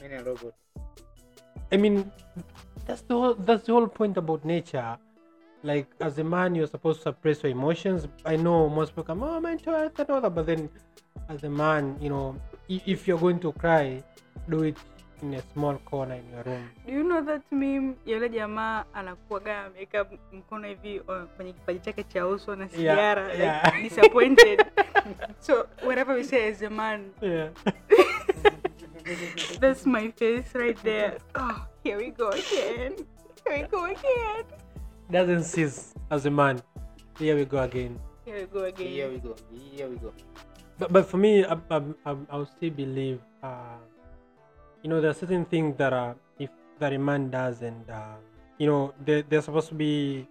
Many 0.00 0.14
a 0.14 0.24
robot. 0.24 0.54
I 1.70 1.76
mean, 1.76 2.10
that's 2.86 3.02
the 3.02 3.14
whole 3.14 3.34
that's 3.34 3.66
the 3.66 3.72
whole 3.72 3.88
point 3.88 4.16
about 4.16 4.44
nature. 4.44 4.96
Like 5.62 5.88
as 6.00 6.18
a 6.18 6.24
man, 6.24 6.54
you're 6.54 6.66
supposed 6.66 7.00
to 7.00 7.02
suppress 7.10 7.42
your 7.42 7.52
emotions. 7.52 8.08
I 8.24 8.36
know 8.36 8.68
most 8.70 8.90
people 8.90 9.04
come, 9.04 9.22
oh, 9.22 9.38
mental 9.40 9.74
health 9.74 9.98
and 9.98 10.10
all 10.10 10.20
that, 10.22 10.34
but 10.34 10.46
then 10.46 10.70
as 11.28 11.44
a 11.44 11.50
man, 11.50 11.96
you 12.00 12.08
know, 12.08 12.36
if 12.68 13.06
you're 13.06 13.18
going 13.18 13.38
to 13.40 13.52
cry, 13.52 14.02
do 14.48 14.62
it 14.62 14.76
in 15.22 15.34
a 15.34 15.42
small 15.52 15.76
corner 15.84 16.14
in 16.16 16.24
your 16.34 16.42
room. 16.42 16.68
Do 16.86 16.92
you 16.92 17.02
know 17.04 17.20
that 17.24 17.42
meme 17.50 17.94
ya 18.06 18.16
yule 18.16 18.28
jamaa 18.28 18.84
anakuwaga 18.94 19.60
ameweka 19.64 20.06
mkono 20.32 20.68
hivi 20.68 21.00
uh, 21.00 21.22
kwenye 21.36 21.52
kipaji 21.52 21.78
chake 21.78 22.04
cha 22.04 22.26
uso 22.26 22.56
na 22.56 22.68
sigara 22.68 23.32
yeah. 23.34 23.64
like 23.64 23.82
disappointed 23.88 24.66
so 25.46 25.66
whatever 25.86 26.14
we 26.16 26.24
say 26.24 26.48
as 26.50 26.62
a 26.62 26.70
man 26.70 27.10
Yeah. 27.22 27.48
that's 29.60 29.86
my 29.86 30.12
face 30.12 30.54
right 30.54 30.82
there 30.82 31.18
oh 31.34 31.66
here 31.84 31.96
we 31.98 32.10
go 32.10 32.28
again 32.28 32.92
here 33.44 33.62
we 33.62 33.68
go 33.68 33.84
again 33.84 34.44
Doesn't 35.10 35.44
cease 35.44 35.94
as 36.10 36.26
a 36.26 36.30
man. 36.30 36.62
Here 37.18 37.36
we 37.36 37.44
go 37.44 37.58
again. 37.58 37.98
here 38.24 38.36
we 38.40 38.46
go 38.46 38.64
again 38.64 38.88
Here 38.88 39.08
we 39.10 39.18
go. 39.18 39.36
Here 39.76 39.88
we 39.88 39.96
go. 39.96 40.12
But, 40.78 40.92
but 40.92 41.04
for 41.06 41.18
me, 41.18 41.44
I, 41.44 41.52
I, 41.70 41.82
I, 42.06 42.16
I'll 42.30 42.46
still 42.46 42.70
believe, 42.70 43.20
uh, 43.42 43.76
you 44.82 44.90
know, 44.90 45.00
there 45.00 45.10
are 45.10 45.14
certain 45.14 45.44
things 45.44 45.76
that 45.76 45.92
are, 45.92 46.16
if 46.38 46.50
that 46.78 46.92
a 46.92 46.98
man 46.98 47.30
does, 47.30 47.62
and 47.62 47.88
uh, 47.88 48.16
you 48.58 48.66
know, 48.66 48.94
there, 49.04 49.22
there's 49.22 49.44
supposed 49.44 49.68
to 49.68 49.74
be 49.74 50.26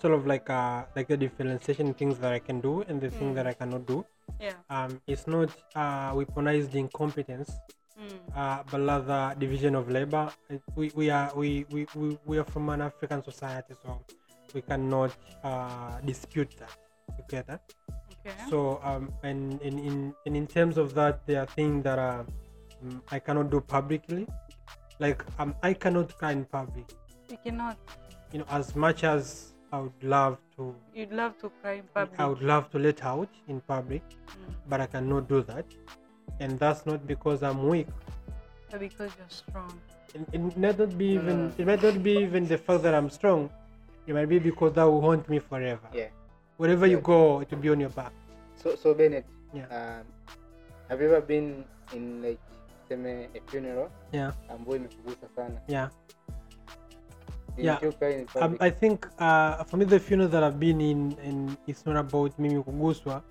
sort 0.00 0.12
of 0.12 0.26
like 0.26 0.50
uh 0.50 0.84
like 0.96 1.08
the 1.08 1.16
differentiation 1.16 1.94
things 1.94 2.18
that 2.18 2.32
I 2.32 2.38
can 2.38 2.60
do 2.60 2.82
and 2.88 3.00
the 3.00 3.10
things 3.10 3.34
that 3.36 3.46
I 3.46 3.54
cannot 3.54 3.86
do. 3.86 4.04
yeah 4.40 4.58
Um, 4.68 5.00
it's 5.06 5.26
not 5.26 5.50
uh, 5.74 6.12
weaponized 6.12 6.74
incompetence, 6.74 7.52
mm. 7.98 8.18
uh, 8.34 8.62
but 8.70 8.80
rather 8.80 9.34
division 9.38 9.74
of 9.74 9.88
labor. 9.88 10.32
We, 10.74 10.90
we 10.94 11.10
are 11.10 11.30
we, 11.36 11.64
we, 11.70 11.86
we, 11.94 12.18
we 12.26 12.38
are 12.38 12.44
from 12.44 12.68
an 12.70 12.80
African 12.80 13.22
society, 13.22 13.74
so 13.82 14.00
we 14.54 14.62
cannot 14.62 15.12
uh, 15.44 16.00
dispute 16.04 16.56
that. 16.58 16.74
You 17.18 17.24
get 17.28 17.46
that? 17.46 17.62
okay 18.26 18.34
So 18.50 18.80
um, 18.82 19.12
and 19.22 19.60
in, 19.62 19.78
in 19.78 20.14
and 20.26 20.36
in 20.36 20.46
terms 20.46 20.78
of 20.78 20.94
that, 20.94 21.26
there 21.26 21.40
are 21.42 21.46
things 21.46 21.84
that 21.84 21.98
are 21.98 22.26
I 23.10 23.18
cannot 23.18 23.50
do 23.50 23.60
publicly. 23.60 24.26
Like 24.98 25.24
um, 25.38 25.54
I 25.62 25.72
cannot 25.74 26.16
cry 26.18 26.32
in 26.32 26.44
public. 26.44 26.86
you 27.30 27.38
cannot 27.44 27.76
You 28.32 28.38
know, 28.40 28.46
as 28.50 28.74
much 28.76 29.04
as 29.04 29.52
I 29.72 29.78
would 29.80 30.02
love 30.02 30.38
to, 30.56 30.74
you'd 30.94 31.12
love 31.12 31.32
to 31.42 31.50
cry 31.62 31.72
in 31.80 31.84
public 31.94 32.20
I 32.20 32.26
would 32.26 32.42
love 32.42 32.70
to 32.72 32.78
let 32.78 33.04
out 33.04 33.28
in 33.48 33.60
public, 33.60 34.02
Mm. 34.08 34.54
but 34.68 34.80
I 34.80 34.86
cannot 34.86 35.28
do 35.28 35.42
that. 35.50 35.66
And 36.40 36.58
that's 36.58 36.86
not 36.86 37.06
because 37.06 37.42
I'm 37.42 37.68
weak. 37.68 37.88
but 38.70 38.80
because 38.80 39.10
you're 39.18 39.34
strong 39.42 39.72
It, 40.14 40.22
it 40.32 40.40
might 40.64 40.78
not 40.78 40.96
be 40.98 41.14
No, 41.16 41.22
no, 41.22 41.28
even. 41.28 41.36
no. 41.48 41.52
It 41.58 41.66
might 41.70 41.82
not 41.82 42.02
be 42.02 42.12
even 42.26 42.46
the 42.48 42.58
fact 42.58 42.82
that 42.84 42.94
I'm 42.94 43.10
strong. 43.10 43.50
It 44.06 44.14
might 44.14 44.28
be 44.28 44.38
because 44.38 44.72
that 44.74 44.84
will 44.84 45.00
haunt 45.00 45.28
me 45.28 45.38
forever. 45.38 45.88
Yeah. 45.92 46.08
Wherever 46.56 46.86
you 46.86 47.00
go, 47.00 47.40
it 47.40 47.50
will 47.50 47.58
be 47.66 47.70
on 47.74 47.80
your 47.80 47.90
back. 48.00 48.12
So 48.62 48.74
so 48.76 48.94
Bennett. 48.94 49.26
Yeah. 49.52 49.66
Um, 49.78 50.04
have 50.88 51.00
you 51.00 51.06
ever 51.10 51.20
been 51.20 51.64
in 51.92 52.22
like 52.22 52.38
tuseme 52.88 53.28
a 53.34 53.40
funeral 53.50 53.90
yeah. 54.12 54.34
Ambayo 54.48 54.76
imekugusa 54.76 55.28
sana. 55.36 55.60
Yeah. 55.68 55.90
Yeah. 57.56 57.82
you 57.82 57.92
cry 57.92 58.14
in 58.14 58.26
um, 58.42 58.56
i 58.60 58.70
think 58.70 59.06
uh, 59.18 59.64
for 59.64 59.76
me 59.78 59.84
the 59.84 60.00
funeral 60.00 60.30
that 60.30 60.42
i've 60.42 60.58
been 60.58 60.80
in 60.80 61.16
and 61.24 61.56
it's 61.66 61.86
not 61.86 61.96
about 61.96 62.38
mimi 62.38 62.62
kuguswa 62.62 63.22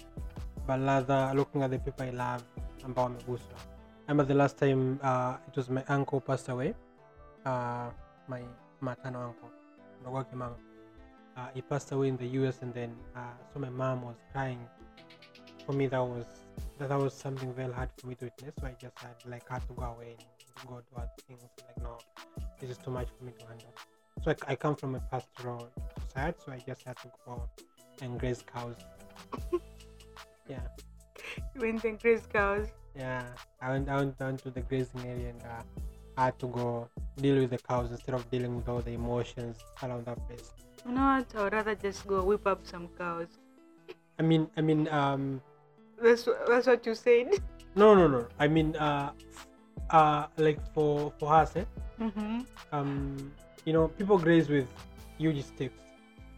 but 0.67 0.79
rather 0.79 1.33
looking 1.35 1.61
at 1.63 1.71
the 1.71 1.77
people 1.79 2.03
i 2.03 2.11
love 2.11 2.43
ambao 2.85 3.03
wameguswa 3.03 3.57
I 4.05 4.11
remember 4.11 4.27
the 4.27 4.37
last 4.37 4.59
time 4.59 4.97
uh, 5.03 5.35
it 5.47 5.57
was 5.57 5.69
my 5.69 5.83
uncle 5.89 6.19
passed 6.19 6.49
away 6.49 6.73
uh, 7.45 7.91
my 8.27 8.43
maternal 8.81 9.21
uncle 9.21 9.49
mdogo 10.01 10.17
wake 10.17 10.35
mama 10.35 10.55
uh, 11.37 11.47
he 11.53 11.61
passed 11.61 11.91
away 11.91 12.07
in 12.07 12.17
the 12.17 12.25
us 12.25 12.61
and 12.61 12.73
then 12.73 12.95
uh, 13.15 13.19
so 13.53 13.59
my 13.59 13.69
mom 13.69 14.03
was 14.03 14.15
crying. 14.31 14.59
For 15.65 15.73
me 15.73 15.87
that 15.87 15.99
was 15.99 16.25
that, 16.77 16.89
that 16.89 16.99
was 16.99 17.13
something 17.13 17.53
very 17.53 17.71
hard 17.73 17.89
for 17.97 18.07
me 18.07 18.15
to 18.15 18.25
witness 18.25 18.53
so 18.59 18.67
i 18.67 18.75
just 18.79 18.97
had 18.99 19.15
like 19.27 19.47
had 19.49 19.61
to 19.67 19.73
go 19.73 19.83
away 19.83 20.15
and 20.59 20.69
go 20.69 20.75
do 20.89 20.97
other 20.97 21.09
things 21.27 21.41
like 21.67 21.77
no 21.83 21.97
this 22.59 22.69
is 22.69 22.77
too 22.77 22.91
much 22.91 23.07
for 23.17 23.23
me 23.25 23.31
to 23.39 23.45
handle 23.45 23.73
so 24.23 24.31
I, 24.31 24.51
I 24.51 24.55
come 24.55 24.75
from 24.75 24.95
a 24.95 24.99
pastoral 25.11 25.69
society 26.07 26.37
so 26.45 26.51
i 26.51 26.59
just 26.65 26.83
had 26.83 26.97
to 26.97 27.09
go 27.25 27.49
and 28.01 28.19
graze 28.19 28.43
cows 28.53 28.75
yeah 30.49 30.59
You 31.55 31.61
went 31.61 31.83
and 31.85 31.99
graze 31.99 32.25
cows. 32.31 32.67
yeah 32.95 33.23
i 33.61 33.69
went, 33.71 33.87
went 33.87 34.17
down 34.19 34.37
to 34.37 34.49
the 34.49 34.61
grazing 34.61 35.01
area 35.07 35.29
and 35.29 35.41
uh, 35.43 35.63
i 36.17 36.25
had 36.25 36.39
to 36.39 36.47
go 36.47 36.87
deal 37.17 37.37
with 37.41 37.49
the 37.51 37.57
cows 37.57 37.91
instead 37.91 38.15
of 38.15 38.29
dealing 38.31 38.55
with 38.55 38.67
all 38.69 38.81
the 38.81 38.91
emotions 38.91 39.57
around 39.83 40.05
that 40.05 40.19
place 40.27 40.51
You 40.85 40.91
know 40.95 41.07
what? 41.15 41.35
I 41.35 41.43
would 41.43 41.53
rather 41.53 41.75
just 41.75 42.05
go 42.07 42.23
whip 42.29 42.45
up 42.53 42.61
some 42.71 42.87
cows. 42.97 43.27
i 44.19 44.21
mean 44.29 44.47
i 44.57 44.61
mean 44.61 44.87
um 44.89 45.41
That's 46.01 46.27
that's 46.47 46.67
what 46.67 46.85
you 46.85 46.95
said. 46.95 47.27
no 47.75 47.95
no 47.95 48.07
no 48.07 48.27
i 48.37 48.47
mean 48.47 48.75
uh 48.75 49.09
uh 49.89 50.27
like 50.37 50.59
for 50.75 51.11
for 51.19 51.33
us 51.33 51.55
eh? 51.55 51.65
Mm-hmm. 51.99 52.41
um 52.71 53.31
you 53.65 53.73
know 53.73 53.87
people 53.87 54.17
graze 54.19 54.47
with 54.47 54.67
huge 55.17 55.41
sticks 55.43 55.81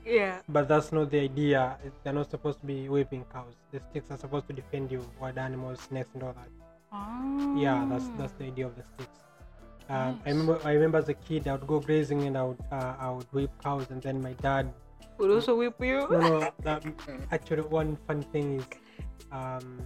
Yeah. 0.05 0.39
but 0.47 0.69
that's 0.69 0.93
not 0.93 1.11
the 1.11 1.19
idea 1.19 1.75
they're 2.03 2.13
not 2.13 2.29
supposed 2.31 2.61
to 2.61 2.65
be 2.65 2.87
whipping 2.87 3.25
cows 3.33 3.51
the 3.73 3.81
sticks 3.89 4.07
are 4.11 4.17
supposed 4.17 4.47
to 4.47 4.53
defend 4.53 4.91
you 4.93 5.01
wild 5.19 5.37
animals 5.37 5.81
snakes 5.81 6.09
and 6.13 6.23
all 6.23 6.33
that 6.39 6.47
Oh. 6.93 7.55
yeah 7.59 7.83
that's 7.89 8.07
that's 8.17 8.31
the 8.39 8.45
idea 8.45 8.67
of 8.67 8.75
the 8.79 8.83
sticks 8.95 9.19
um, 9.89 10.15
Nice. 10.15 10.15
i 10.25 10.29
remember 10.29 10.55
i 10.63 10.71
remember 10.71 10.97
as 11.03 11.09
a 11.09 11.17
kid 11.27 11.47
i 11.49 11.51
would 11.51 11.67
go 11.67 11.79
grazing 11.81 12.23
and 12.27 12.37
i 12.37 12.43
would 12.43 12.61
uh, 12.71 12.93
i 12.97 13.11
would 13.11 13.27
whip 13.33 13.51
cows 13.61 13.87
and 13.91 14.01
then 14.01 14.21
my 14.21 14.31
dad 14.39 14.71
Would 15.17 15.31
also 15.31 15.55
whip 15.59 15.75
you. 15.83 16.07
no 16.09 16.19
no 16.19 16.39
that, 16.63 16.79
actually 17.31 17.63
one 17.81 17.97
fun 18.07 18.23
thing 18.31 18.47
is 18.61 18.65
um 19.31 19.79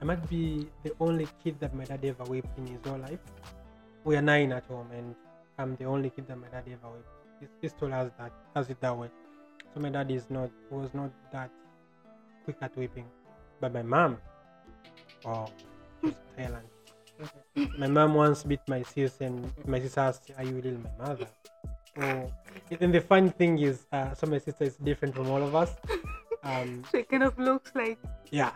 i 0.00 0.04
might 0.04 0.28
be 0.28 0.66
the 0.84 0.92
only 1.00 1.26
kid 1.42 1.58
that 1.60 1.74
my 1.74 1.84
dad 1.84 2.04
ever 2.04 2.24
whipped 2.24 2.56
in 2.58 2.66
his 2.66 2.80
whole 2.84 2.98
life. 2.98 3.20
We 4.04 4.16
are 4.16 4.22
nine 4.22 4.52
at 4.52 4.64
home 4.64 4.88
and 4.92 5.14
i'm 5.58 5.76
the 5.76 5.84
only 5.84 6.10
kid 6.10 6.26
that 6.28 6.38
my 6.38 6.48
dad 6.48 6.64
ever 6.66 6.88
whipped. 6.94 7.52
His 7.62 7.72
told 7.72 7.92
us 7.92 8.10
that 8.18 8.32
has 8.54 8.70
it 8.70 8.80
that 8.80 8.96
way. 8.96 9.10
So 9.74 9.80
my 9.80 9.90
dad 9.90 10.10
is 10.10 10.28
not 10.30 10.50
was 10.70 10.92
not 10.94 11.10
that 11.32 11.50
quick 12.44 12.56
at 12.60 12.76
whipping. 12.76 13.06
But 13.60 13.72
my 13.74 13.82
mom 13.82 14.18
oh 15.26 15.46
she's 16.02 16.14
Thailand. 16.36 16.68
My 17.78 17.88
mom 17.88 18.14
once 18.14 18.42
beat 18.42 18.60
my 18.66 18.82
sis 18.82 19.20
and 19.20 19.52
my 19.66 19.80
sister 19.80 20.00
asked 20.00 20.30
are 20.38 20.44
you 20.44 20.54
really 20.56 20.78
my 20.78 21.06
mother? 21.06 21.28
Oh 22.00 22.30
and 22.80 22.94
the 22.94 23.00
fun 23.00 23.30
thing 23.30 23.58
is 23.58 23.86
uh, 23.92 24.14
so 24.14 24.26
my 24.26 24.38
sister 24.38 24.64
is 24.64 24.76
different 24.76 25.14
from 25.14 25.28
all 25.30 25.42
of 25.42 25.54
us 25.54 25.74
um 26.44 26.82
So 26.90 26.98
it 26.98 27.08
kind 27.08 27.22
of 27.22 27.38
looks 27.38 27.72
like 27.74 27.98
yeah 28.30 28.52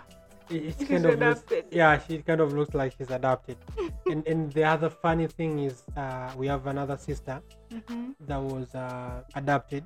it, 0.51 0.63
it 0.65 0.75
She's 0.79 0.89
kind 0.89 1.07
of 1.07 1.19
looks, 1.19 1.45
yeah 1.71 1.99
she 1.99 2.19
kind 2.23 2.41
of 2.41 2.53
looks 2.53 2.75
like 2.75 2.93
she's 2.99 3.11
adopted. 3.11 3.57
And 4.11 4.27
and 4.29 4.53
the 4.53 4.65
other 4.65 4.91
funny 4.91 5.27
thing 5.27 5.59
is 5.61 5.83
uh 5.97 6.31
we 6.37 6.47
have 6.49 6.67
another 6.67 6.97
sister 6.97 7.41
mm-hmm. 7.73 8.13
that 8.29 8.41
was 8.41 8.75
uh 8.75 9.23
adopted. 9.35 9.85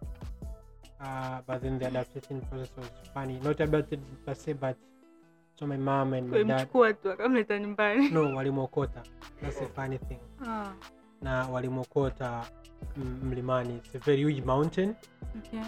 Uh 1.01 1.41
but 1.47 1.63
then 1.63 1.79
the 1.79 1.87
adaptation 1.87 2.41
process 2.51 2.71
was 2.77 2.91
funny. 3.15 3.39
Not 3.43 3.61
adopted 3.61 4.01
per 4.27 4.35
se 4.35 4.53
but 4.55 4.77
so 5.59 5.67
my 5.67 5.77
mom 5.77 6.13
and 6.15 6.31
my 6.31 6.43
dad 6.43 6.67
mchukua 6.69 6.93
tu 7.03 7.11
akamleta 7.13 7.59
nyumbani. 7.59 8.09
no 8.11 8.35
walimwokota 8.35 9.03
that's 9.43 9.59
the 9.61 9.67
funny 9.79 9.99
thing. 9.99 10.19
Ah, 10.47 10.73
na 11.23 11.47
walimwokota 11.49 12.45
m- 12.97 13.21
mlimani. 13.25 13.77
It's 13.85 13.95
a 13.95 13.99
very 13.99 14.23
huge 14.23 14.43
mountain. 14.45 14.95
Okay. 15.39 15.63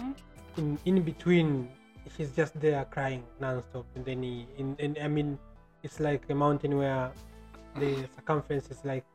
in 0.57 0.77
in 0.85 1.01
between 1.03 1.67
he's 2.17 2.31
just 2.35 2.59
there 2.59 2.85
crying 2.85 3.23
non-stop. 3.39 3.85
And 3.95 4.05
then 4.05 4.23
he 4.23 4.47
in, 4.57 4.75
in 4.79 4.97
i 5.01 5.07
mean 5.07 5.37
it's 5.83 5.99
like 5.99 6.29
a 6.29 6.35
mountain 6.35 6.77
where 6.77 7.11
the 7.79 7.95
circumference 8.15 8.69
is 8.71 8.85
like 8.85 9.05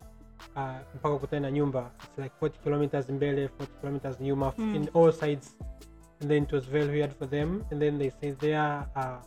uh, 0.56 0.78
mpaka 0.94 1.14
ukutane 1.14 1.40
na 1.40 1.50
nyumba. 1.50 1.90
It's 2.04 2.18
like 2.18 2.34
40 2.40 2.58
kilometers 2.64 3.08
in 3.08 3.16
mbele 3.16 3.48
40 3.48 3.72
kilometers 3.80 4.20
nyuma 4.20 4.52
Mm. 4.58 4.74
in 4.76 4.88
all 4.94 5.12
sides. 5.12 5.56
And 6.20 6.30
then 6.30 6.42
it 6.42 6.52
was 6.52 6.64
very 6.64 6.88
weird 6.88 7.12
for 7.12 7.26
them. 7.30 7.64
And 7.70 7.80
then 7.82 7.98
they 7.98 8.10
say 8.10 8.30
there 8.30 8.86
uh, 8.96 9.18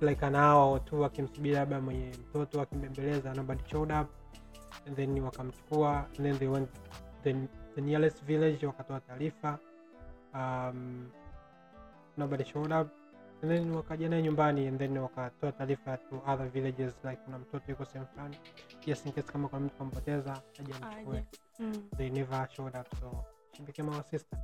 like 0.00 0.22
an 0.26 0.34
hour 0.34 0.64
or 0.72 0.80
two 0.84 1.00
wakimsubiri 1.00 1.54
labda 1.54 1.80
mwenye 1.80 2.10
mtoto 2.30 2.60
akimbembeleza 2.60 3.34
nobody 3.34 3.62
showed 3.70 3.92
up. 4.00 4.06
And 4.86 4.96
then 4.96 5.18
wakamchukua. 5.18 6.06
And 6.16 6.26
then 6.26 6.38
they 6.38 6.48
went 6.48 6.68
the, 7.24 7.34
the 7.74 7.80
nearest 7.80 8.24
village 8.24 8.66
wakatoa 8.66 9.00
taarifa. 9.00 9.58
Um, 10.34 11.06
nobody 12.18 12.44
showed 12.44 12.72
up 12.72 12.88
and 13.42 13.52
then 13.52 13.70
wakaja 13.74 14.08
naye 14.08 14.22
nyumbani 14.22 14.66
and 14.66 14.78
then 14.78 14.98
wakatoa 14.98 15.52
taarifa 15.52 15.96
to 15.96 16.22
other 16.26 16.48
villages 16.48 16.92
like 17.04 17.16
kuna 17.24 17.38
mtoto 17.38 17.64
yuko 17.70 17.84
sehemu 17.84 18.06
fulani 18.06 18.36
just 18.86 19.06
in 19.06 19.12
case 19.12 19.32
kama 19.32 19.48
kuna 19.48 19.60
mtu 19.60 19.74
kampoteza 19.76 20.42
aje 20.60 20.74
amchukue. 20.82 21.24
Mm, 21.58 21.82
they 21.96 22.10
never 22.10 22.48
showed 22.56 22.76
up 22.80 22.86
so 23.00 23.24
she 23.56 23.62
became 23.62 23.88
our 23.90 24.04
sister. 24.10 24.38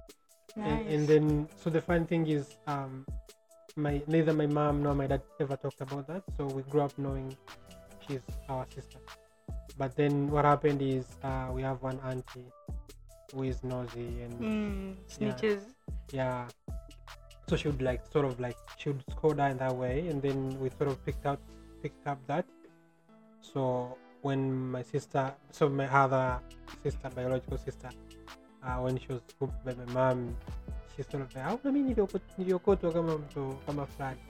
And, 0.56 0.66
nice. 0.66 0.94
and 0.96 1.08
then 1.08 1.46
so 1.64 1.70
the 1.70 1.80
fun 1.80 2.06
thing 2.06 2.26
is 2.28 2.58
um 2.66 3.04
my 3.76 4.00
neither 4.06 4.34
my 4.34 4.46
mom 4.46 4.82
nor 4.82 4.94
my 4.94 5.06
dad 5.08 5.20
ever 5.40 5.56
talked 5.60 5.80
about 5.82 6.06
that 6.06 6.22
so 6.36 6.46
we 6.46 6.62
grew 6.62 6.82
up 6.84 6.98
knowing 6.98 7.36
she's 8.06 8.20
our 8.48 8.66
sister. 8.74 8.98
But 9.78 9.96
then 9.96 10.30
what 10.30 10.44
happened 10.44 10.82
is 10.82 11.04
uh, 11.24 11.52
we 11.54 11.62
have 11.62 11.82
one 11.82 11.98
auntie 12.04 12.52
who 13.32 13.42
is 13.42 13.64
nosy 13.64 14.22
and 14.22 14.34
Mm, 14.40 14.94
snitches. 15.08 15.60
yeah 16.12 16.46
so 17.46 17.56
she 17.56 17.68
would 17.68 17.82
like 17.82 18.02
sort 18.12 18.24
of 18.24 18.40
like 18.40 18.56
she 18.78 18.90
would 18.90 19.02
score 19.10 19.32
in 19.32 19.58
that 19.58 19.74
way 19.74 20.08
and 20.08 20.22
then 20.22 20.58
we 20.60 20.70
sort 20.70 20.88
of 20.88 21.04
picked 21.04 21.26
up 21.26 21.40
picked 21.82 22.06
up 22.06 22.18
that. 22.26 22.46
So 23.40 23.98
when 24.22 24.70
my 24.70 24.82
sister 24.82 25.32
so 25.50 25.68
my 25.68 25.86
other 25.86 26.40
sister 26.82 27.10
biological 27.14 27.58
sister 27.58 27.90
uh, 28.64 28.76
when 28.80 28.98
she 28.98 29.08
was 29.08 29.20
whooped 29.38 29.64
by 29.64 29.74
my 29.74 29.92
mom 29.92 30.36
she 30.96 31.02
sort 31.02 31.22
of 31.22 31.34
like 31.36 31.44
"Ah, 31.44 31.58
mimi 31.64 31.92
nilioko- 31.94 32.20
niliokotwa 32.38 32.92
kama 32.92 33.18
mtu 33.18 33.56
kama 33.66 33.86
fulani 33.86 34.20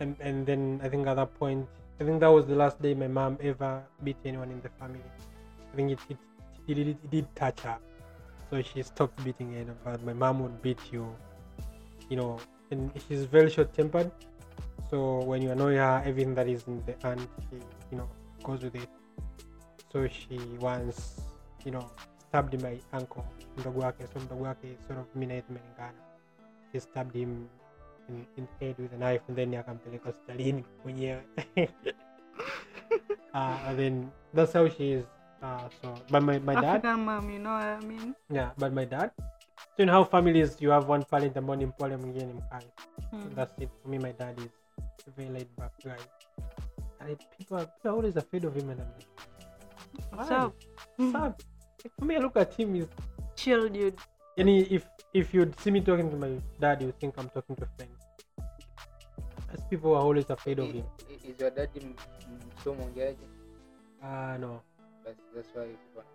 and, 0.00 0.16
and 0.20 0.46
then 0.46 0.80
i 0.82 0.88
think 0.90 1.06
at 1.06 1.16
that 1.16 1.30
point 1.38 1.68
i 2.00 2.04
think 2.04 2.20
that 2.20 2.32
was 2.32 2.46
the 2.46 2.54
last 2.54 2.82
day 2.82 2.94
my 2.94 3.08
mom 3.08 3.36
ever 3.40 3.82
beat 4.02 4.16
anyone 4.24 4.50
in 4.52 4.60
the 4.62 4.68
family. 4.68 5.00
I 5.72 5.76
think 5.76 5.90
it, 5.92 5.98
it, 6.08 6.18
it, 6.68 6.74
did, 6.74 6.88
it 6.88 7.10
did 7.10 7.26
touch 7.34 7.60
her. 7.60 7.78
So 8.50 8.62
she 8.62 8.82
stopped 8.82 9.24
beating 9.24 9.54
anyone 9.54 9.76
but 9.84 10.02
my 10.02 10.12
mom 10.12 10.40
would 10.42 10.62
beat 10.62 10.92
you 10.92 11.06
you 12.08 12.16
know 12.16 12.38
and 12.70 12.90
she's 13.08 13.24
very 13.24 13.50
short 13.50 13.72
tempered 13.74 14.10
so 14.90 15.18
when 15.24 15.42
you 15.42 15.50
annoy 15.50 15.76
her 15.76 16.02
everything 16.04 16.34
that 16.34 16.48
is 16.48 16.64
in 16.66 16.82
the 16.86 16.94
hand 17.02 17.26
she 17.50 17.56
you 17.90 17.98
know 17.98 18.08
goes 18.44 18.62
with 18.62 18.76
it. 18.76 18.88
So 19.92 20.06
she 20.08 20.38
once 20.60 21.20
you 21.64 21.72
know 21.72 21.90
stabbed 22.28 22.60
my 22.62 22.78
uncle. 22.92 23.24
Mdogo 23.56 23.84
wake 23.84 24.06
so 24.12 24.20
mdogo 24.20 24.42
wake 24.42 24.78
sort 24.86 24.98
of 24.98 25.06
mi 25.14 25.26
naye 25.26 25.42
tumelingana 25.42 26.02
she 26.72 26.80
stabbed 26.80 27.14
him 27.16 27.48
in, 28.08 28.26
in 28.36 28.46
the 28.46 28.66
head 28.66 28.76
with 28.78 28.92
a 28.92 28.98
knife 28.98 29.22
and 29.28 29.36
then 29.36 29.54
akampeleka 29.54 30.04
hospitalini 30.04 30.64
mwenyewe. 30.84 31.22
Uh, 33.34 33.58
and 33.68 33.78
then 33.78 34.10
that's 34.34 34.52
how 34.52 34.68
she 34.68 34.92
is. 34.92 35.04
Uh, 35.42 35.68
so 35.82 35.94
but 36.10 36.22
my, 36.22 36.38
my 36.38 36.54
dad 36.54 36.64
African 36.64 37.00
mom, 37.04 37.30
you 37.30 37.38
know 37.38 37.52
what 37.52 37.62
I 37.62 37.80
mean? 37.80 38.14
yeah 38.30 38.50
but 38.58 38.72
my 38.72 38.84
dad 38.84 39.10
so 39.76 39.82
in 39.82 39.88
how 39.88 40.04
families 40.04 40.62
you 40.62 40.70
have 40.70 40.92
one 40.92 41.04
parent 41.04 41.36
ambao 41.36 41.56
ni 41.56 41.66
mpole 41.66 41.96
mwingine 41.96 42.26
ni 42.26 42.32
mkali 42.32 42.66
so 43.10 43.16
Mm. 43.16 43.34
that's 43.34 43.58
it 43.62 43.70
for 43.82 43.90
me 43.90 43.98
my 43.98 44.12
dad 44.12 44.38
is 44.38 44.50
a 45.08 45.10
very 45.16 45.28
laid 45.30 45.48
back 45.56 45.72
guy 45.84 46.00
and 47.00 47.10
it, 47.10 47.18
people, 47.38 47.56
are, 47.56 47.66
people 47.66 47.88
are 47.88 47.96
always 47.98 48.16
afraid 48.16 48.44
of 48.44 48.54
him 48.54 48.70
and 48.70 48.80
I'm 48.80 48.86
like 48.98 49.08
What's 50.12 50.30
why? 50.30 50.36
up? 50.38 50.54
What's 50.98 51.14
up? 51.14 51.42
Like, 51.84 51.94
for 51.98 52.04
me 52.04 52.16
I 52.16 52.18
look 52.18 52.36
at 52.36 52.54
him 52.54 52.76
is 52.76 52.86
Chill, 53.34 53.68
dude. 53.68 53.98
and 54.36 54.48
if 54.48 54.86
if 55.12 55.34
you'd 55.34 55.60
see 55.60 55.70
me 55.70 55.80
talking 55.80 56.10
to 56.10 56.16
my 56.16 56.40
dad 56.60 56.82
you 56.82 56.92
think 56.92 57.18
I'm 57.18 57.28
talking 57.28 57.56
to 57.56 57.62
a 57.64 57.66
friend 57.76 57.90
as 59.52 59.60
people 59.70 59.90
are 59.94 60.02
always 60.02 60.30
afraid 60.30 60.58
of 60.58 60.66
him 60.72 60.84
I- 60.84 61.12
i- 61.12 61.30
is 61.30 61.40
your 61.40 61.50
dad 61.50 61.68
m- 61.76 61.82
m- 61.82 62.40
so 62.64 62.74
mwongeaji 62.74 63.26
uh 64.02 64.36
no 64.40 64.60
That's, 65.04 65.20
that's 65.34 65.54
why 65.56 65.66
people 65.66 66.00
wanaogopa. 66.00 66.13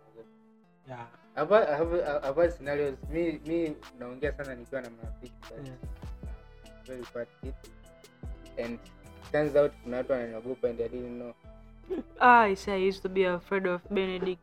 Yeah 0.90 2.50
scenarios 2.58 2.96
mi 3.10 3.40
mi 3.48 3.76
naongea 4.00 4.34
sana 4.34 4.56
nikiwa 4.56 4.82
na 4.82 4.90
marafiki 4.90 5.34
Yeah. 5.64 5.78
very 6.88 7.04
quiet 7.04 7.30
kid 7.42 7.54
and 8.66 8.80
turns 9.32 9.56
out 9.56 9.72
kuna 9.84 9.98
watu 9.98 10.12
wananiogopa 10.12 10.70
and 10.70 10.82
I 10.82 10.88
didn't 10.90 11.16
know 11.20 11.34
I 12.20 12.56
say 12.56 12.74
I 12.74 12.88
used 12.90 13.02
to 13.02 13.10
be 13.10 13.26
afraid 13.26 13.68
of 13.68 13.82
Benedict. 13.90 14.42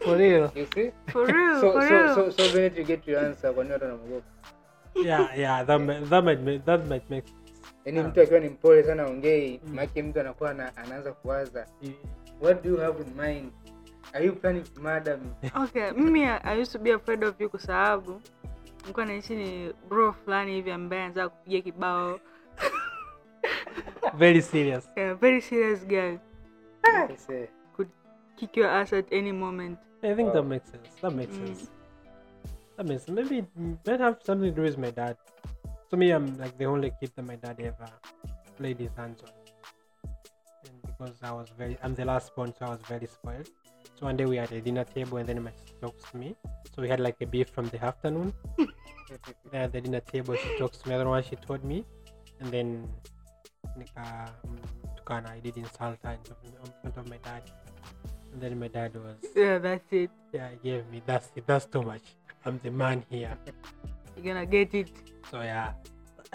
For 0.00 0.16
real. 0.16 0.50
You 0.54 0.66
see? 0.74 0.90
For 1.12 1.26
real, 1.26 1.60
So 1.60 1.72
for 1.72 1.82
so 1.82 1.94
real. 1.94 2.14
so 2.14 2.30
so 2.30 2.52
Bennett, 2.54 2.78
you 2.78 2.84
get 2.84 3.06
your 3.06 3.20
answer 3.20 3.54
kwa 3.54 3.64
nini 3.64 3.72
watu 3.72 3.84
wanamwogopa. 3.84 4.26
Yeah, 5.04 5.38
yeah, 5.38 5.66
that 5.66 5.80
might, 5.80 6.08
that 6.10 6.24
might 6.24 6.40
make, 6.40 6.64
that 6.64 6.86
might 6.86 7.10
make 7.10 7.32
Yaani 7.84 8.02
mtu 8.02 8.20
akiwa 8.20 8.40
ni 8.40 8.48
mpole 8.48 8.82
sana 8.82 9.06
ongei, 9.06 9.60
maake 9.74 10.02
mtu 10.02 10.20
anakuwa 10.20 10.50
anaanza 10.50 11.12
kuwaza, 11.12 11.66
what 12.40 12.62
do 12.64 12.70
you 12.70 12.76
have 12.76 13.02
in 13.02 13.14
mind? 13.20 13.52
Are 14.14 14.22
you 14.22 14.32
planning 14.32 14.64
to 14.64 14.80
murder 14.80 15.16
me? 15.18 15.50
Okay, 15.56 15.92
mimi 15.94 16.24
I 16.26 16.40
I 16.44 16.54
used 16.60 16.72
to 16.72 16.78
be 16.78 16.90
afraid 16.90 17.22
of 17.22 17.40
you 17.40 17.48
kwa 17.50 17.60
sababu 17.60 18.20
nilikuwa 18.80 19.06
naishi 19.06 19.34
ni 19.34 19.72
bro 19.88 20.12
fulani 20.12 20.52
hivi 20.52 20.70
ambaye 20.70 21.02
anataka 21.02 21.28
kupiga 21.28 21.60
kibao. 21.60 22.20
very 24.14 24.42
serious. 24.42 24.88
Yeah, 24.96 25.14
very 25.14 25.40
serious 25.40 25.86
guy. 25.86 26.18
I 26.84 27.16
Could 27.76 27.88
kick 28.36 28.56
your 28.56 28.68
ass 28.70 28.92
at 28.92 29.12
any 29.12 29.32
moment. 29.32 29.78
I 30.02 30.14
think 30.14 30.28
Wow. 30.28 30.32
that 30.34 30.44
makes 30.46 30.70
sense. 30.70 30.88
That 31.02 31.12
makes 31.14 31.36
Mm. 31.36 31.46
sense. 31.46 31.70
That 32.76 32.86
makes 32.88 33.04
sense. 33.04 33.22
Maybe 33.22 33.38
it 33.38 33.46
might 33.86 34.00
have 34.00 34.16
something 34.24 34.50
to 34.50 34.56
do 34.56 34.62
with 34.62 34.78
my 34.78 34.90
dad. 34.90 35.16
To 35.90 35.96
me, 35.96 36.10
I'm 36.12 36.38
like 36.38 36.56
the 36.58 36.64
only 36.66 36.90
kid 37.00 37.10
that 37.16 37.26
my 37.26 37.36
dad 37.36 37.60
ever 37.60 37.88
played 38.56 38.78
his 38.78 38.90
hands 38.96 39.22
on. 39.22 39.30
And 40.64 40.82
because 40.82 41.16
I 41.22 41.32
was 41.32 41.48
very, 41.58 41.76
I'm 41.82 41.94
the 41.94 42.04
last 42.04 42.34
born, 42.34 42.52
so 42.58 42.66
I 42.66 42.70
was 42.70 42.80
very 42.88 43.06
spoiled. 43.06 43.48
So 43.98 44.06
one 44.06 44.16
day 44.16 44.24
we 44.24 44.36
had 44.36 44.50
a 44.52 44.60
dinner 44.60 44.84
table, 44.84 45.18
and 45.18 45.28
then 45.28 45.42
my 45.42 45.50
sister 45.52 45.74
talks 45.82 46.10
to 46.10 46.16
me. 46.16 46.34
So 46.74 46.82
we 46.82 46.88
had 46.88 47.00
like 47.00 47.16
a 47.20 47.26
beef 47.26 47.48
from 47.48 47.68
the 47.68 47.82
afternoon. 47.84 48.32
Then 48.56 48.68
at 49.64 49.72
the 49.72 49.80
dinner 49.80 50.00
table, 50.00 50.34
she 50.36 50.58
talks 50.58 50.78
to 50.78 50.88
me. 50.88 50.96
Know 50.96 51.10
what 51.10 51.24
she 51.26 51.36
told 51.36 51.64
me, 51.64 51.84
and 52.40 52.50
then 52.50 52.88
nika 53.76 54.32
tukana, 54.96 55.30
I 55.30 55.40
did 55.40 55.56
insult 55.56 55.98
her 56.04 56.12
in 56.12 56.22
front 56.24 56.44
of- 56.62 56.74
in 56.84 56.92
front 56.92 56.96
of 56.98 57.08
my 57.10 57.18
dad. 57.18 57.42
And 58.32 58.40
then 58.40 58.58
my 58.60 58.68
dad 58.68 58.94
was 58.94 59.16
Yeah, 59.34 59.58
that's 59.58 59.92
it. 59.92 60.10
yeah, 60.32 60.48
he 60.50 60.70
gave 60.70 60.86
me 60.90 61.02
that's 61.04 61.30
it. 61.36 61.44
That's 61.46 61.66
too 61.66 61.82
much. 61.82 62.02
I'm 62.44 62.60
the 62.62 62.70
man 62.70 63.04
here. 63.10 63.36
You're 64.16 64.24
gonna 64.34 64.46
get 64.46 64.72
it. 64.74 64.90
So 65.30 65.40
yeah. 65.40 65.72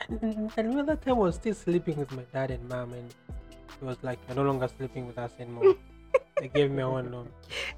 And, 0.09 0.21
and 0.21 0.51
remember 0.57 0.83
that 0.93 1.01
time 1.03 1.15
I 1.15 1.19
was 1.19 1.35
still 1.35 1.53
sleeping 1.53 1.95
with 1.97 2.11
my 2.11 2.23
dad 2.33 2.51
and 2.51 2.67
mom, 2.67 2.91
and 2.93 3.09
it 3.29 3.81
was 3.85 3.97
like 4.03 4.19
you're 4.27 4.35
no 4.35 4.43
longer 4.43 4.67
sleeping 4.77 5.07
with 5.07 5.17
us 5.17 5.31
anymore. 5.39 5.75
they 6.39 6.47
gave 6.47 6.71
me 6.71 6.81
a 6.83 6.87
room. 6.87 7.29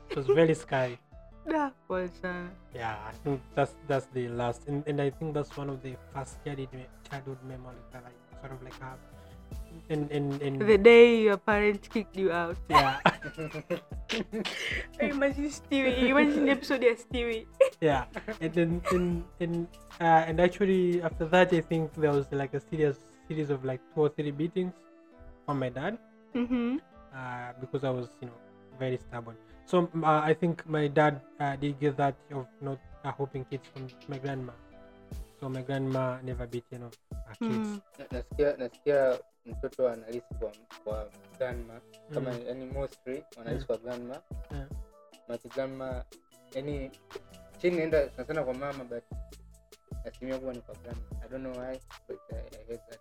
It 0.10 0.18
was 0.18 0.28
very 0.28 0.56
scary. 0.56 1.00
Was 1.88 2.12
uh, 2.26 2.52
Yeah, 2.76 2.98
I 3.08 3.14
think 3.24 3.40
that's 3.56 3.74
that's 3.88 4.08
the 4.14 4.28
last, 4.28 4.68
and, 4.68 4.84
and 4.86 5.00
I 5.02 5.10
think 5.10 5.34
that's 5.34 5.56
one 5.56 5.70
of 5.70 5.82
the 5.82 5.96
first 6.14 6.44
childhood 6.44 6.86
childhood 7.10 7.38
memories 7.48 7.88
that 7.94 8.04
I 8.04 8.12
sort 8.42 8.52
of 8.52 8.62
like 8.64 8.78
have. 8.82 9.00
And 9.90 10.12
and, 10.12 10.42
and 10.42 10.60
the 10.60 10.78
day 10.78 11.22
your 11.22 11.38
parents 11.38 11.88
kicked 11.88 12.18
you 12.18 12.34
out. 12.34 12.58
yeah, 12.70 13.00
Imagine 15.00 15.48
Stewie. 15.48 16.10
Imagine 16.12 16.46
the 16.46 16.52
episode 16.52 16.84
of 16.84 17.00
Stewie. 17.00 17.46
yeah, 17.80 18.06
and 18.42 18.54
then 18.54 18.82
and 18.92 19.24
and 19.40 19.68
uh, 20.02 20.28
and 20.28 20.42
actually 20.42 21.02
after 21.02 21.26
that 21.26 21.54
I 21.54 21.62
think 21.62 21.94
there 21.96 22.12
was 22.12 22.28
like 22.32 22.54
a 22.54 22.60
serious 22.60 22.98
series 23.30 23.50
of 23.50 23.64
like 23.64 23.80
two 23.96 24.02
or 24.02 24.10
three 24.10 24.32
beatings 24.32 24.74
from 25.46 25.60
my 25.60 25.70
dad. 25.70 25.98
Mm-hmm. 26.36 26.78
uh, 27.16 27.54
because 27.62 27.84
I 27.84 27.90
was, 27.90 28.10
you 28.22 28.28
know, 28.28 28.38
very 28.80 28.98
stubborn. 28.98 29.38
So 29.66 29.90
uh, 30.04 30.22
I 30.24 30.34
think 30.34 30.66
my 30.66 30.88
dad 30.88 31.22
uh, 31.40 31.56
did 31.56 31.80
get 31.80 31.98
that 31.98 32.16
of 32.32 32.46
not 32.62 32.80
uh, 33.04 33.12
hoping 33.12 33.46
kids 33.46 33.68
from 33.74 33.88
my 34.08 34.18
grandma. 34.18 34.54
So 35.40 35.50
my 35.50 35.62
grandma 35.62 36.18
never 36.24 36.48
beat 36.48 36.64
you 36.72 36.80
know 36.80 36.92
her 37.12 37.36
kids. 37.40 37.68
Mm. 37.68 37.82
Na- 38.00 38.06
nasikia 38.12 38.58
nasikia 38.58 39.20
mtoto 39.46 39.90
analisi 39.90 40.34
kwa 40.40 40.52
kwa 40.84 41.10
grandma 41.38 41.80
kama 42.14 42.32
Mm. 42.32 42.40
yani 42.48 42.66
mostly 42.66 43.24
wanalisi 43.38 43.66
kwa 43.66 43.78
grandma 43.78 44.22
Yeah. 44.52 44.68
maki 45.28 45.48
grandma 45.50 46.04
yani 46.56 46.92
chini 47.58 47.78
naenda 47.78 48.10
sana 48.10 48.28
sana 48.28 48.44
kwa 48.44 48.54
mama 48.54 48.84
but 48.84 49.04
asilimia 50.06 50.38
kubwa 50.38 50.54
ni 50.54 50.62
kwa 50.62 50.76
grandma 50.76 51.04
i 51.26 51.30
don't 51.30 51.44
know 51.44 51.64
why 51.64 51.80
but 52.08 52.20
i, 52.32 52.36
I 52.36 52.64
hate 52.68 52.84
that 52.90 53.00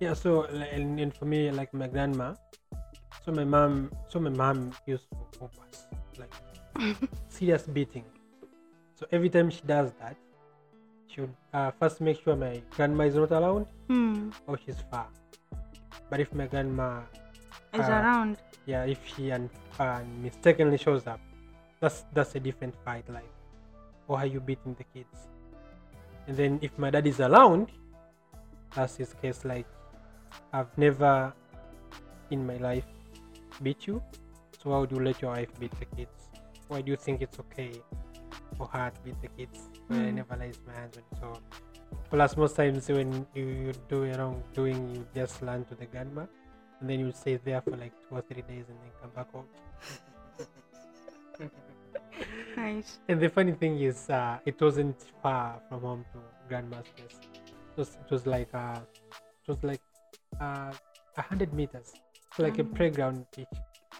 Yeah. 0.00 0.14
So 0.16 0.44
and, 0.44 1.00
and 1.00 1.12
for 1.14 1.24
me, 1.26 1.50
like 1.50 1.74
my 1.76 1.88
grandma, 1.88 2.34
so 3.28 3.34
my 3.34 3.44
mom, 3.44 3.90
so 4.08 4.18
my 4.18 4.30
mom 4.30 4.72
used 4.86 5.04
to 5.10 5.16
whoop 5.38 5.52
us 5.70 5.86
like 6.18 6.32
serious 7.28 7.64
beating. 7.64 8.04
So 8.94 9.06
every 9.12 9.28
time 9.28 9.50
she 9.50 9.60
does 9.66 9.92
that, 10.00 10.16
she 11.08 11.20
would 11.20 11.34
uh, 11.52 11.70
first 11.78 12.00
make 12.00 12.22
sure 12.24 12.34
my 12.36 12.62
grandma 12.70 13.04
is 13.04 13.16
not 13.16 13.30
around 13.32 13.66
Hmm. 13.86 14.30
or 14.46 14.56
she's 14.64 14.80
far. 14.90 15.08
But 16.08 16.20
if 16.20 16.32
my 16.32 16.46
grandma 16.46 17.02
Is 17.74 17.80
Uh, 17.84 17.92
around. 18.00 18.38
yeah 18.64 18.84
if 18.88 18.98
she 19.04 19.30
un- 19.30 19.50
uh, 19.78 20.00
mistakenly 20.24 20.78
shows 20.78 21.04
up 21.06 21.20
that's 21.80 21.98
that's 22.16 22.32
a 22.34 22.40
different 22.40 22.74
fight 22.84 23.04
like 23.16 23.28
why 24.06 24.22
are 24.24 24.30
you 24.34 24.40
beating 24.40 24.72
the 24.80 24.86
kids 24.96 25.28
and 26.26 26.34
then 26.40 26.56
if 26.62 26.72
my 26.84 26.88
dad 26.94 27.06
is 27.06 27.20
around 27.20 27.68
that's 28.74 28.96
his 28.96 29.12
case 29.20 29.44
like 29.44 29.68
i've 30.56 30.72
never 30.84 31.12
in 32.30 32.40
my 32.50 32.56
life 32.68 32.88
beat 33.62 33.86
you 33.86 34.02
so 34.62 34.70
why 34.70 34.78
would 34.78 34.90
you 34.92 34.98
let 35.00 35.20
your 35.22 35.30
wife 35.32 35.52
beat 35.60 35.72
the 35.78 35.84
kids 35.96 36.28
why 36.68 36.80
do 36.80 36.90
you 36.90 36.96
think 36.96 37.22
it's 37.22 37.38
okay 37.38 37.72
for 38.56 38.66
her 38.68 38.90
to 38.90 39.00
beat 39.02 39.20
the 39.22 39.28
kids 39.38 39.68
when 39.88 40.00
i 40.00 40.10
Mm. 40.10 40.14
never 40.20 40.36
lays 40.36 40.58
my 40.66 40.74
hands 40.74 40.96
on 40.96 41.04
it 41.10 41.18
so 41.20 41.28
plus 42.10 42.36
most 42.36 42.56
times 42.56 42.88
when 42.88 43.26
you, 43.34 43.44
you 43.46 43.72
do 43.88 44.04
a 44.04 44.16
wrong 44.18 44.42
doing 44.54 44.80
you 44.94 45.06
just 45.14 45.42
learn 45.42 45.64
to 45.66 45.74
the 45.74 45.86
grandma 45.86 46.24
and 46.80 46.88
then 46.90 47.00
you 47.00 47.12
stay 47.12 47.36
there 47.44 47.60
for 47.60 47.76
like 47.76 47.92
two 48.08 48.14
or 48.16 48.22
three 48.22 48.42
days 48.42 48.64
and 48.68 48.78
then 48.82 48.92
come 49.00 49.10
back 49.16 49.30
home. 49.32 49.44
Nice. 52.56 52.98
And 53.08 53.20
the 53.20 53.28
funny 53.28 53.52
thing 53.52 53.80
is, 53.80 54.10
uh, 54.10 54.38
it 54.44 54.60
wasn't 54.60 54.96
far 55.22 55.60
from 55.68 55.80
home 55.80 56.04
to 56.12 56.18
grandma's 56.48 56.86
place. 56.96 57.18
It 57.22 57.76
was, 57.76 57.88
it 58.04 58.10
was 58.10 58.26
like 58.26 58.48
uh, 58.52 58.80
it 59.42 59.48
was 59.48 59.62
like 59.62 59.80
uh, 60.40 60.72
a 61.16 61.22
hundred 61.22 61.52
meters, 61.52 61.92
so 61.94 62.00
like 62.42 62.58
a 62.58 62.64
Mm. 62.64 62.74
playground 62.74 63.24
pitch. 63.32 63.48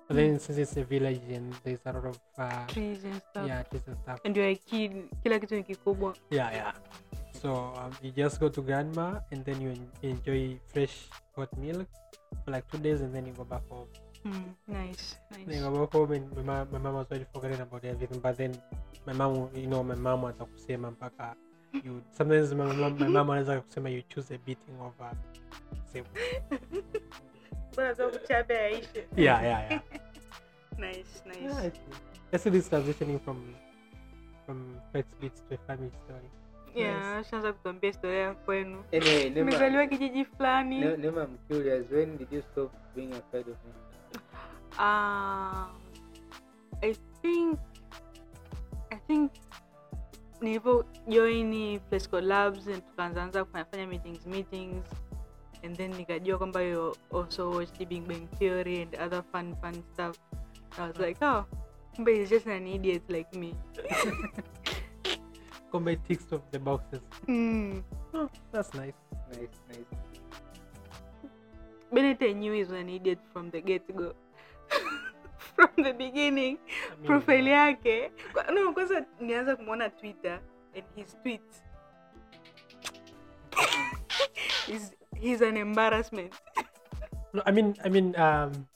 But 0.08 0.16
then 0.16 0.38
since 0.40 0.58
it's 0.58 0.76
a 0.76 0.84
village 0.84 1.20
and 1.32 1.52
there's 1.64 1.80
a 1.86 1.92
lot 1.92 2.04
of 2.06 2.18
uh, 2.38 2.66
Trees 2.66 3.04
and 3.04 3.20
stuff. 3.30 3.46
yeah 3.48 3.62
trees 3.62 3.82
and 3.86 3.96
stuff. 4.02 4.20
And 4.24 4.36
you're 4.36 4.48
a 4.48 4.54
kid. 4.56 4.92
Kila 5.22 5.38
kitu 5.38 5.54
ni 5.56 5.62
kikubwa. 5.64 6.14
Yeah, 6.30 6.52
yeah. 6.52 6.72
So 7.42 7.54
um, 7.76 7.92
you 8.02 8.10
just 8.10 8.40
go 8.40 8.48
to 8.48 8.62
grandma 8.62 9.20
and 9.32 9.44
then 9.44 9.60
you 9.60 9.74
enjoy 10.02 10.58
fresh 10.72 11.08
hot 11.36 11.52
milk 11.58 11.86
for 12.44 12.50
like 12.52 12.64
two 12.72 12.78
days 12.78 13.00
and 13.00 13.14
then 13.14 13.26
you 13.26 13.32
go 13.32 13.44
back 13.44 13.62
home. 13.68 13.86
Hmm. 14.22 14.50
Nice. 14.66 15.16
Then 15.30 15.46
Nice. 15.46 15.64
I 15.64 15.70
go 15.70 15.86
home 15.92 16.12
and 16.12 16.26
my 16.36 16.42
mom, 16.42 16.68
my 16.72 16.78
mom 16.78 16.94
was 16.94 17.06
already 17.10 17.26
forgetting 17.32 17.60
about 17.60 17.84
everything. 17.84 18.20
But 18.20 18.36
then 18.36 18.56
my 19.06 19.12
mom, 19.12 19.50
you 19.54 19.66
know, 19.66 19.82
my 19.84 19.94
mom 19.94 20.22
was 20.22 20.34
kusema 20.34 20.90
mpaka 20.90 21.34
you 21.84 22.02
sometimes 22.16 22.54
my 22.54 22.64
mom, 22.64 22.98
my 22.98 23.08
mom 23.08 23.30
anaweza 23.30 23.60
kusema 23.60 23.90
you 23.90 24.02
choose 24.08 24.34
a 24.34 24.38
beating 24.38 24.80
over 24.80 25.12
say, 25.92 26.02
Bora 27.78 27.94
tu 27.94 28.10
kuchape 28.10 28.82
yeah, 29.14 29.38
yeah, 29.38 29.60
yeah. 29.70 29.80
Nice. 30.82 31.22
Nice. 31.26 31.38
yeah 31.46 31.58
I 31.62 31.70
see. 31.70 31.94
I 32.34 32.36
see 32.42 32.50
this 32.50 32.66
transitioning 32.66 33.22
from 33.22 33.54
from 34.46 34.74
facts 34.92 35.14
beats 35.22 35.38
to 35.46 35.54
a 35.54 35.58
family 35.66 35.94
story. 36.02 36.26
Yeah, 36.74 37.22
shaanza 37.24 37.52
kutuambia 37.52 37.90
historia 37.90 38.18
ya 38.20 38.34
kwenu. 38.34 38.84
anyway 38.92 39.30
Neema, 39.30 39.34
Nimezaliwa 39.34 39.86
kijiji 39.86 40.24
fulani. 40.24 40.80
Ne- 40.80 40.96
Neema, 40.96 41.22
I'm 41.22 41.38
curious 41.48 41.90
when 41.90 42.18
did 42.18 42.32
you 42.32 42.42
stop 42.52 42.72
being 42.96 43.12
afraid 43.12 43.46
of 43.48 43.56
me 43.64 43.72
Um, 44.78 45.70
I 46.82 46.94
think 47.22 47.58
I 48.90 48.96
think 49.06 49.32
nilivyo 50.40 50.84
join 51.08 51.80
Flexcode 51.88 52.26
Labs 52.26 52.66
and 52.68 52.82
tukaanzaanza 52.86 53.44
kufanya 53.44 53.64
fanya 53.64 53.86
meetings 53.86 54.26
meetings 54.26 54.84
and 55.62 55.76
then 55.76 55.94
nikajua 55.94 56.38
kwamba 56.38 56.62
you 56.62 56.96
also 57.10 57.50
watched 57.50 57.88
Big 57.88 58.08
Bang 58.08 58.28
Theory 58.38 58.82
and 58.82 58.94
other 58.94 59.22
fun 59.32 59.56
fun 59.62 59.82
stuff. 59.94 60.16
I 60.78 60.88
was 60.88 60.98
like, 60.98 61.18
oh, 61.22 61.44
kumbe 61.96 62.14
he's 62.14 62.30
just 62.30 62.46
an 62.46 62.66
idiot 62.66 63.02
like 63.08 63.34
me. 63.34 63.54
kumbe 65.72 65.96
ticks 66.08 66.32
off 66.32 66.42
the 66.50 66.58
boxes. 66.58 67.00
Mm. 67.26 67.82
Oh, 68.14 68.28
that's 68.52 68.74
nice. 68.74 68.94
nice 69.32 69.60
nice 69.68 69.86
Bennett 71.92 72.22
I 72.22 72.32
knew 72.32 72.52
is 72.52 72.70
an 72.70 72.88
idiot 72.88 73.18
from 73.32 73.50
the 73.50 73.60
get 73.60 73.96
go. 73.96 74.14
from 75.56 75.70
the 75.76 75.92
beginning. 75.92 76.58
I 76.58 76.96
mean, 76.96 77.06
profile 77.06 77.48
yake 77.48 78.10
no 78.54 78.72
kwanza 78.72 79.06
nianza 79.20 79.56
kumwona 79.56 79.90
twitter 79.90 80.40
and 80.74 80.84
his 80.96 81.16
tweets 81.24 81.62
he's, 84.66 84.92
he's 85.20 85.40
an 85.42 85.56
embarrassment 85.56 86.32
No, 87.34 87.42
I 87.46 87.50
mean, 87.50 87.74
I 87.84 87.88
mean, 87.90 88.16
um, 88.16 88.66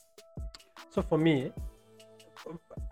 so 0.89 1.01
for 1.01 1.17
me, 1.17 1.51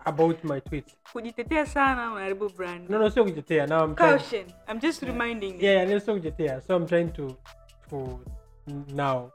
about 0.06 0.44
my 0.44 0.60
tweets. 0.60 0.94
kujitetea 1.12 1.66
sana 1.66 2.12
unaharibu 2.12 2.48
brand 2.56 2.90
No, 2.90 2.98
no, 2.98 3.10
sio 3.10 3.24
kujitetea. 3.24 3.66
Now 3.66 3.84
I'm 3.84 3.94
trying. 3.94 4.18
caution 4.18 4.46
i'm 4.68 4.80
just 4.80 5.02
reminding 5.02 5.54
you 5.54 5.68
yeah, 5.68 5.88
yeah, 5.88 6.00
sio 6.00 6.14
kujitetea. 6.14 6.60
So 6.60 6.76
I'm 6.76 6.86
trying 6.86 7.12
to, 7.12 7.36
to 7.90 8.18
now, 8.88 9.30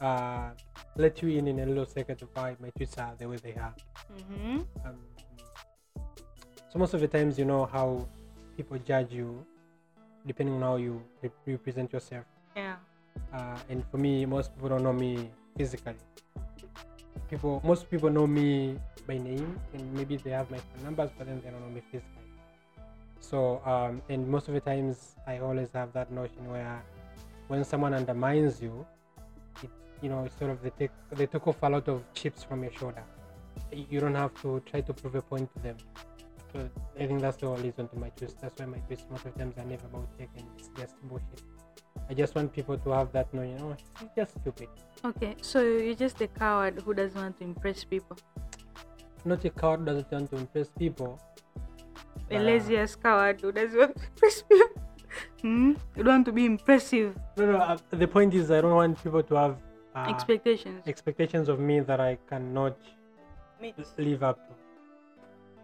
uh, 0.00 0.50
let 0.96 1.22
you 1.22 1.28
in 1.38 1.48
in 1.48 1.58
a 1.60 1.66
little 1.66 1.86
second 1.86 2.22
of 2.22 2.28
why 2.34 2.56
my 2.60 2.70
tweets 2.70 2.98
are 2.98 3.16
the 3.18 3.26
way 3.28 3.36
they 3.36 3.54
are. 3.54 3.74
Mm-hmm. 4.18 4.60
Um, 4.86 4.96
so 6.72 6.78
most 6.78 6.94
of 6.94 7.00
the 7.00 7.08
times, 7.08 7.38
you 7.38 7.44
know 7.46 7.64
how 7.72 8.08
people 8.56 8.78
judge 8.78 9.12
you 9.12 9.46
depending 10.26 10.56
on 10.56 10.62
how 10.62 10.76
you 10.76 11.02
re- 11.22 11.30
represent 11.46 11.92
yourself. 11.92 12.24
Yeah. 12.56 12.76
Uh, 13.32 13.58
and 13.68 13.84
for 13.90 13.98
me, 13.98 14.26
most 14.26 14.54
people 14.54 14.68
don't 14.68 14.82
know 14.82 14.92
me 14.92 15.30
physically. 15.56 15.94
People, 17.30 17.60
most 17.64 17.90
people 17.90 18.10
know 18.10 18.26
me 18.26 18.78
by 19.06 19.16
name, 19.16 19.58
and 19.72 19.92
maybe 19.94 20.16
they 20.16 20.30
have 20.30 20.50
my 20.50 20.58
phone 20.58 20.84
numbers, 20.84 21.10
but 21.16 21.26
then 21.26 21.40
they 21.42 21.50
don't 21.50 21.60
know 21.60 21.74
me 21.74 21.82
physically. 21.90 22.22
So, 23.20 23.62
um, 23.64 24.02
and 24.08 24.28
most 24.28 24.48
of 24.48 24.54
the 24.54 24.60
times, 24.60 25.16
I 25.26 25.38
always 25.38 25.70
have 25.72 25.92
that 25.94 26.12
notion 26.12 26.46
where 26.50 26.82
when 27.48 27.64
someone 27.64 27.94
undermines 27.94 28.60
you, 28.60 28.86
it, 29.62 29.70
you 30.02 30.10
know, 30.10 30.28
sort 30.38 30.50
of 30.50 30.62
they 30.62 30.70
take 30.70 30.90
they 31.12 31.26
took 31.26 31.46
off 31.48 31.62
a 31.62 31.68
lot 31.68 31.88
of 31.88 32.02
chips 32.12 32.42
from 32.42 32.62
your 32.62 32.72
shoulder. 32.72 33.04
You 33.72 34.00
don't 34.00 34.14
have 34.14 34.34
to 34.42 34.60
try 34.70 34.82
to 34.82 34.92
prove 34.92 35.14
a 35.14 35.22
point 35.22 35.48
to 35.54 35.62
them. 35.62 35.76
So 36.52 36.68
I 37.00 37.06
think 37.06 37.20
that's 37.22 37.38
the 37.38 37.46
whole 37.46 37.56
reason 37.56 37.88
to 37.88 37.96
my 37.96 38.10
twist. 38.10 38.40
That's 38.40 38.60
why 38.60 38.66
my 38.66 38.78
twist 38.78 39.04
most 39.10 39.24
of 39.24 39.32
the 39.32 39.38
times 39.38 39.56
are 39.56 39.64
never 39.64 39.86
about 39.86 40.06
tech 40.18 40.28
and 40.36 40.46
it's 40.58 40.68
just 40.76 40.94
bullshit. 41.08 41.42
I 42.10 42.14
just 42.14 42.34
want 42.34 42.52
people 42.52 42.76
to 42.78 42.90
have 42.90 43.12
that 43.12 43.32
knowing, 43.32 43.58
oh, 43.62 43.76
it's 44.00 44.14
just 44.16 44.34
stupid. 44.40 44.68
Okay, 45.04 45.34
so 45.40 45.62
you're 45.62 45.94
just 45.94 46.20
a 46.20 46.26
coward 46.28 46.80
who 46.84 46.94
doesn't 46.94 47.20
want 47.20 47.38
to 47.38 47.44
impress 47.44 47.84
people. 47.84 48.16
Not 49.24 49.44
a 49.44 49.50
coward 49.50 49.84
doesn't 49.86 50.10
want 50.12 50.30
to 50.30 50.36
impress 50.36 50.68
people. 50.78 51.18
A 52.30 52.36
Uh, 52.36 52.40
lazy 52.42 52.76
ass 52.78 52.94
coward 52.96 53.40
who 53.40 53.52
doesn't 53.52 53.78
want 53.78 53.96
to 53.96 54.02
impress 54.04 54.42
people. 54.42 54.68
Hmm? 55.42 55.72
You 55.96 56.04
don't 56.04 56.14
want 56.14 56.26
to 56.26 56.32
be 56.32 56.46
impressive. 56.46 57.14
No, 57.36 57.46
no. 57.52 57.58
Uh, 57.58 57.76
the 57.90 58.08
point 58.08 58.32
is, 58.34 58.50
I 58.50 58.60
don't 58.62 58.74
want 58.74 59.02
people 59.02 59.22
to 59.22 59.34
have 59.34 59.56
uh, 59.94 60.06
Expectations. 60.08 60.82
expectations 60.86 61.48
of 61.50 61.58
me 61.60 61.80
that 61.80 62.00
I 62.00 62.16
cannot 62.28 62.76
Meet. 63.60 63.74
live 63.98 64.22
up 64.22 64.38
to. 64.48 64.54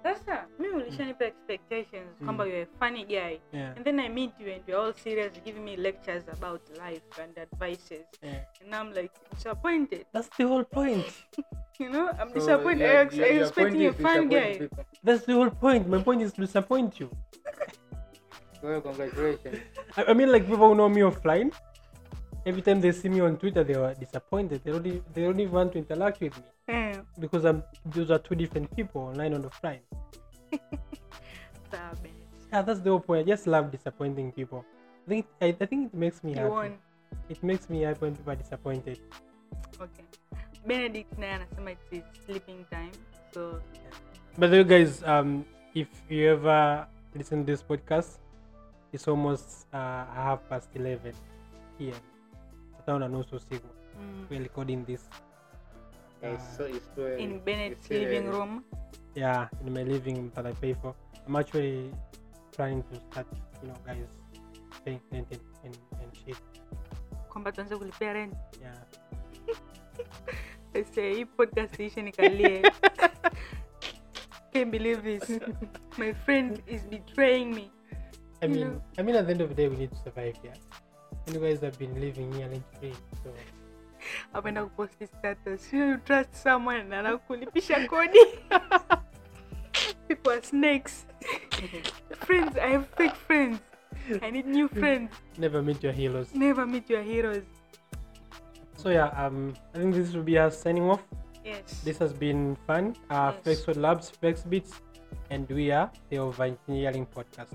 Sasa 0.08 0.46
mimi 0.58 0.74
ulishanipa 0.74 1.24
mm. 1.24 1.28
expectations 1.28 2.08
mm. 2.20 2.24
kwamba 2.24 2.46
you're 2.46 2.62
a 2.62 2.78
funny 2.78 3.04
guy 3.04 3.40
Yeah. 3.52 3.76
and 3.76 3.84
then 3.84 4.00
I 4.00 4.08
meet 4.08 4.32
you 4.40 4.52
and 4.52 4.62
you're 4.66 4.80
all 4.80 4.94
serious 4.94 5.32
giving 5.44 5.64
me 5.64 5.76
lectures 5.76 6.24
about 6.32 6.62
life 6.78 7.02
and 7.22 7.38
advices 7.38 8.06
yeah. 8.22 8.64
and 8.64 8.74
I'm 8.74 8.92
like 8.94 9.12
disappointed. 9.34 10.06
That's 10.12 10.30
the 10.38 10.44
whole 10.44 10.64
point. 10.64 11.06
You 11.80 11.90
know, 11.90 12.08
I'm 12.20 12.28
So, 12.28 12.34
disappointed. 12.34 12.80
yeah, 12.80 12.92
I 12.92 13.02
ex- 13.04 13.14
your- 13.16 13.26
I 13.26 13.30
your 13.30 13.46
expecting 13.46 13.82
a 13.86 13.90
is 13.90 13.96
fun 14.06 14.28
guy. 14.28 14.58
people. 14.58 14.84
That's 15.04 15.24
the 15.26 15.32
whole 15.34 15.50
point. 15.50 15.88
My 15.88 16.02
point 16.02 16.22
is 16.22 16.32
to 16.32 16.40
disappoint 16.40 16.98
you. 17.00 17.08
Well, 18.62 18.80
congratulations. 18.80 19.58
I, 19.96 20.04
I 20.10 20.12
mean, 20.14 20.32
like 20.32 20.44
people 20.48 20.68
who 20.68 20.74
know 20.74 20.88
me 20.88 21.02
offline. 21.02 21.52
Every 22.44 22.62
time 22.62 22.80
they 22.80 22.90
see 22.90 23.08
me 23.08 23.20
on 23.20 23.36
Twitter, 23.36 23.62
they 23.62 23.74
are 23.74 23.94
disappointed. 23.94 24.62
They 24.64 24.72
don't, 24.72 25.14
they 25.14 25.22
don't 25.22 25.38
even 25.38 25.54
want 25.54 25.72
to 25.74 25.78
interact 25.78 26.20
with 26.20 26.36
me 26.36 26.44
Yeah. 26.68 27.00
because 27.18 27.44
I'm. 27.44 27.62
Those 27.86 28.10
are 28.10 28.18
two 28.18 28.34
different 28.34 28.74
people 28.76 29.00
online 29.02 29.32
and 29.32 29.44
offline. 29.44 29.80
Yeah, 32.52 32.62
that's 32.62 32.80
the 32.80 32.90
whole 32.90 33.00
point. 33.00 33.26
I 33.26 33.30
just 33.30 33.46
love 33.46 33.70
disappointing 33.70 34.32
people. 34.32 34.64
I 35.06 35.08
think 35.08 35.26
I, 35.40 35.46
I 35.60 35.66
think 35.66 35.92
it 35.92 35.94
makes 35.96 36.24
me 36.24 36.32
You 36.32 36.38
happy. 36.38 36.50
won. 36.50 36.78
It 37.28 37.42
makes 37.42 37.68
me 37.68 37.82
happy 37.82 38.00
when 38.00 38.16
people 38.16 38.32
are 38.32 38.36
disappointed. 38.36 38.98
Okay. 39.80 40.04
Benedict 40.66 41.18
naye 41.18 41.32
anasema 41.34 41.70
it's 41.90 42.24
sleeping 42.26 42.64
time. 42.70 42.92
So 43.34 43.60
By 44.38 44.46
the 44.46 44.56
way, 44.58 44.64
guys, 44.64 45.02
um, 45.04 45.44
if 45.74 45.88
you 46.08 46.28
ever 46.30 46.86
listen 47.14 47.44
to 47.44 47.52
this 47.52 47.62
podcast, 47.62 48.18
it's 48.92 49.08
almost 49.08 49.66
uh, 49.72 50.04
half 50.14 50.40
past 50.48 50.68
eleven 50.74 51.12
p.m. 51.78 52.00
Town 52.86 53.02
and 53.02 53.14
also 53.14 53.38
siku. 53.38 53.68
mm, 54.00 54.24
We're 54.30 54.40
recording 54.42 54.84
this. 54.84 55.04
It's 56.22 56.42
ah. 56.42 56.56
so, 56.56 56.64
it's 56.64 56.86
so, 56.96 57.06
in 57.06 57.38
Bennett's 57.40 57.80
it's, 57.80 57.90
living 57.90 58.26
room. 58.26 58.64
Yeah, 59.14 59.48
in 59.64 59.72
my 59.72 59.82
living 59.82 60.16
room 60.16 60.32
that 60.34 60.46
I 60.46 60.52
pay 60.52 60.74
for. 60.74 60.94
I'm 61.26 61.36
actually 61.36 61.90
trying 62.52 62.82
to 62.82 63.00
start, 63.10 63.26
you 63.62 63.68
know, 63.68 63.76
guys, 63.86 64.06
paying 64.84 65.00
rent 65.12 65.26
and, 65.30 65.40
and, 65.64 65.76
and 66.02 66.10
shit. 66.16 66.36
kwamba 67.28 67.52
tuanze 67.52 67.76
kulipia 67.76 68.12
rent. 68.12 68.34
Yeah. 68.60 68.78
Say 70.94 71.14
hii 71.14 71.24
podcast 71.24 71.80
ishe 71.80 72.02
nikalie. 72.02 72.62
Can't 74.52 74.70
believe 74.70 75.02
this. 75.02 75.40
My 75.98 76.12
friend 76.14 76.62
is 76.66 76.82
betraying 76.82 77.54
me. 77.54 77.70
I 78.42 78.46
You 78.46 78.54
mean, 78.54 78.68
know. 78.68 78.82
I 78.98 79.02
mean, 79.02 79.16
at 79.16 79.26
the 79.26 79.32
end 79.32 79.40
of 79.40 79.48
the 79.48 79.54
day, 79.54 79.68
we 79.68 79.76
need 79.76 79.90
to 79.90 79.96
survive. 79.96 80.34
Yeah. 80.44 80.54
And 81.26 81.34
you 81.34 81.40
guys 81.40 81.60
have 81.60 81.78
been 81.78 82.00
living 82.00 82.32
here 82.32 82.48
rent 82.48 82.64
free, 82.80 82.94
so 83.22 83.30
Apenda 84.34 84.64
kuposti 84.64 85.06
status. 85.06 85.72
You, 85.72 85.84
you 85.84 85.96
trust 85.98 86.34
someone 86.34 86.84
na 86.88 86.98
anakulipisha 86.98 87.86
kodi. 87.88 88.18
People 90.08 90.32
are 90.32 90.42
snakes. 90.42 91.06
friends, 92.20 92.56
I 92.56 92.68
have 92.68 92.86
fake 92.96 93.14
friends. 93.14 93.60
I 94.22 94.30
need 94.30 94.46
new 94.46 94.68
friends. 94.68 95.10
never 95.36 95.62
meet 95.62 95.82
your 95.82 95.92
heroes. 95.92 96.34
Never 96.34 96.66
meet 96.66 96.88
your 96.88 97.02
heroes. 97.02 97.42
So 98.76 98.88
yeah, 98.90 99.08
um, 99.26 99.54
I 99.74 99.78
think 99.78 99.94
this 99.94 100.12
will 100.14 100.22
be 100.22 100.38
us 100.38 100.56
signing 100.60 100.84
off. 100.88 101.02
Yes. 101.44 101.80
This 101.84 101.98
has 101.98 102.12
been 102.12 102.56
fun. 102.66 102.94
Uh, 103.10 103.32
Yes. 103.44 103.64
Flexwood 103.64 103.76
Labs, 103.76 104.10
Flex 104.10 104.42
Beats, 104.42 104.80
and 105.30 105.48
we 105.50 105.70
are 105.70 105.90
the 106.10 106.18
Over 106.18 106.44
Engineering 106.44 107.06
Podcast. 107.06 107.52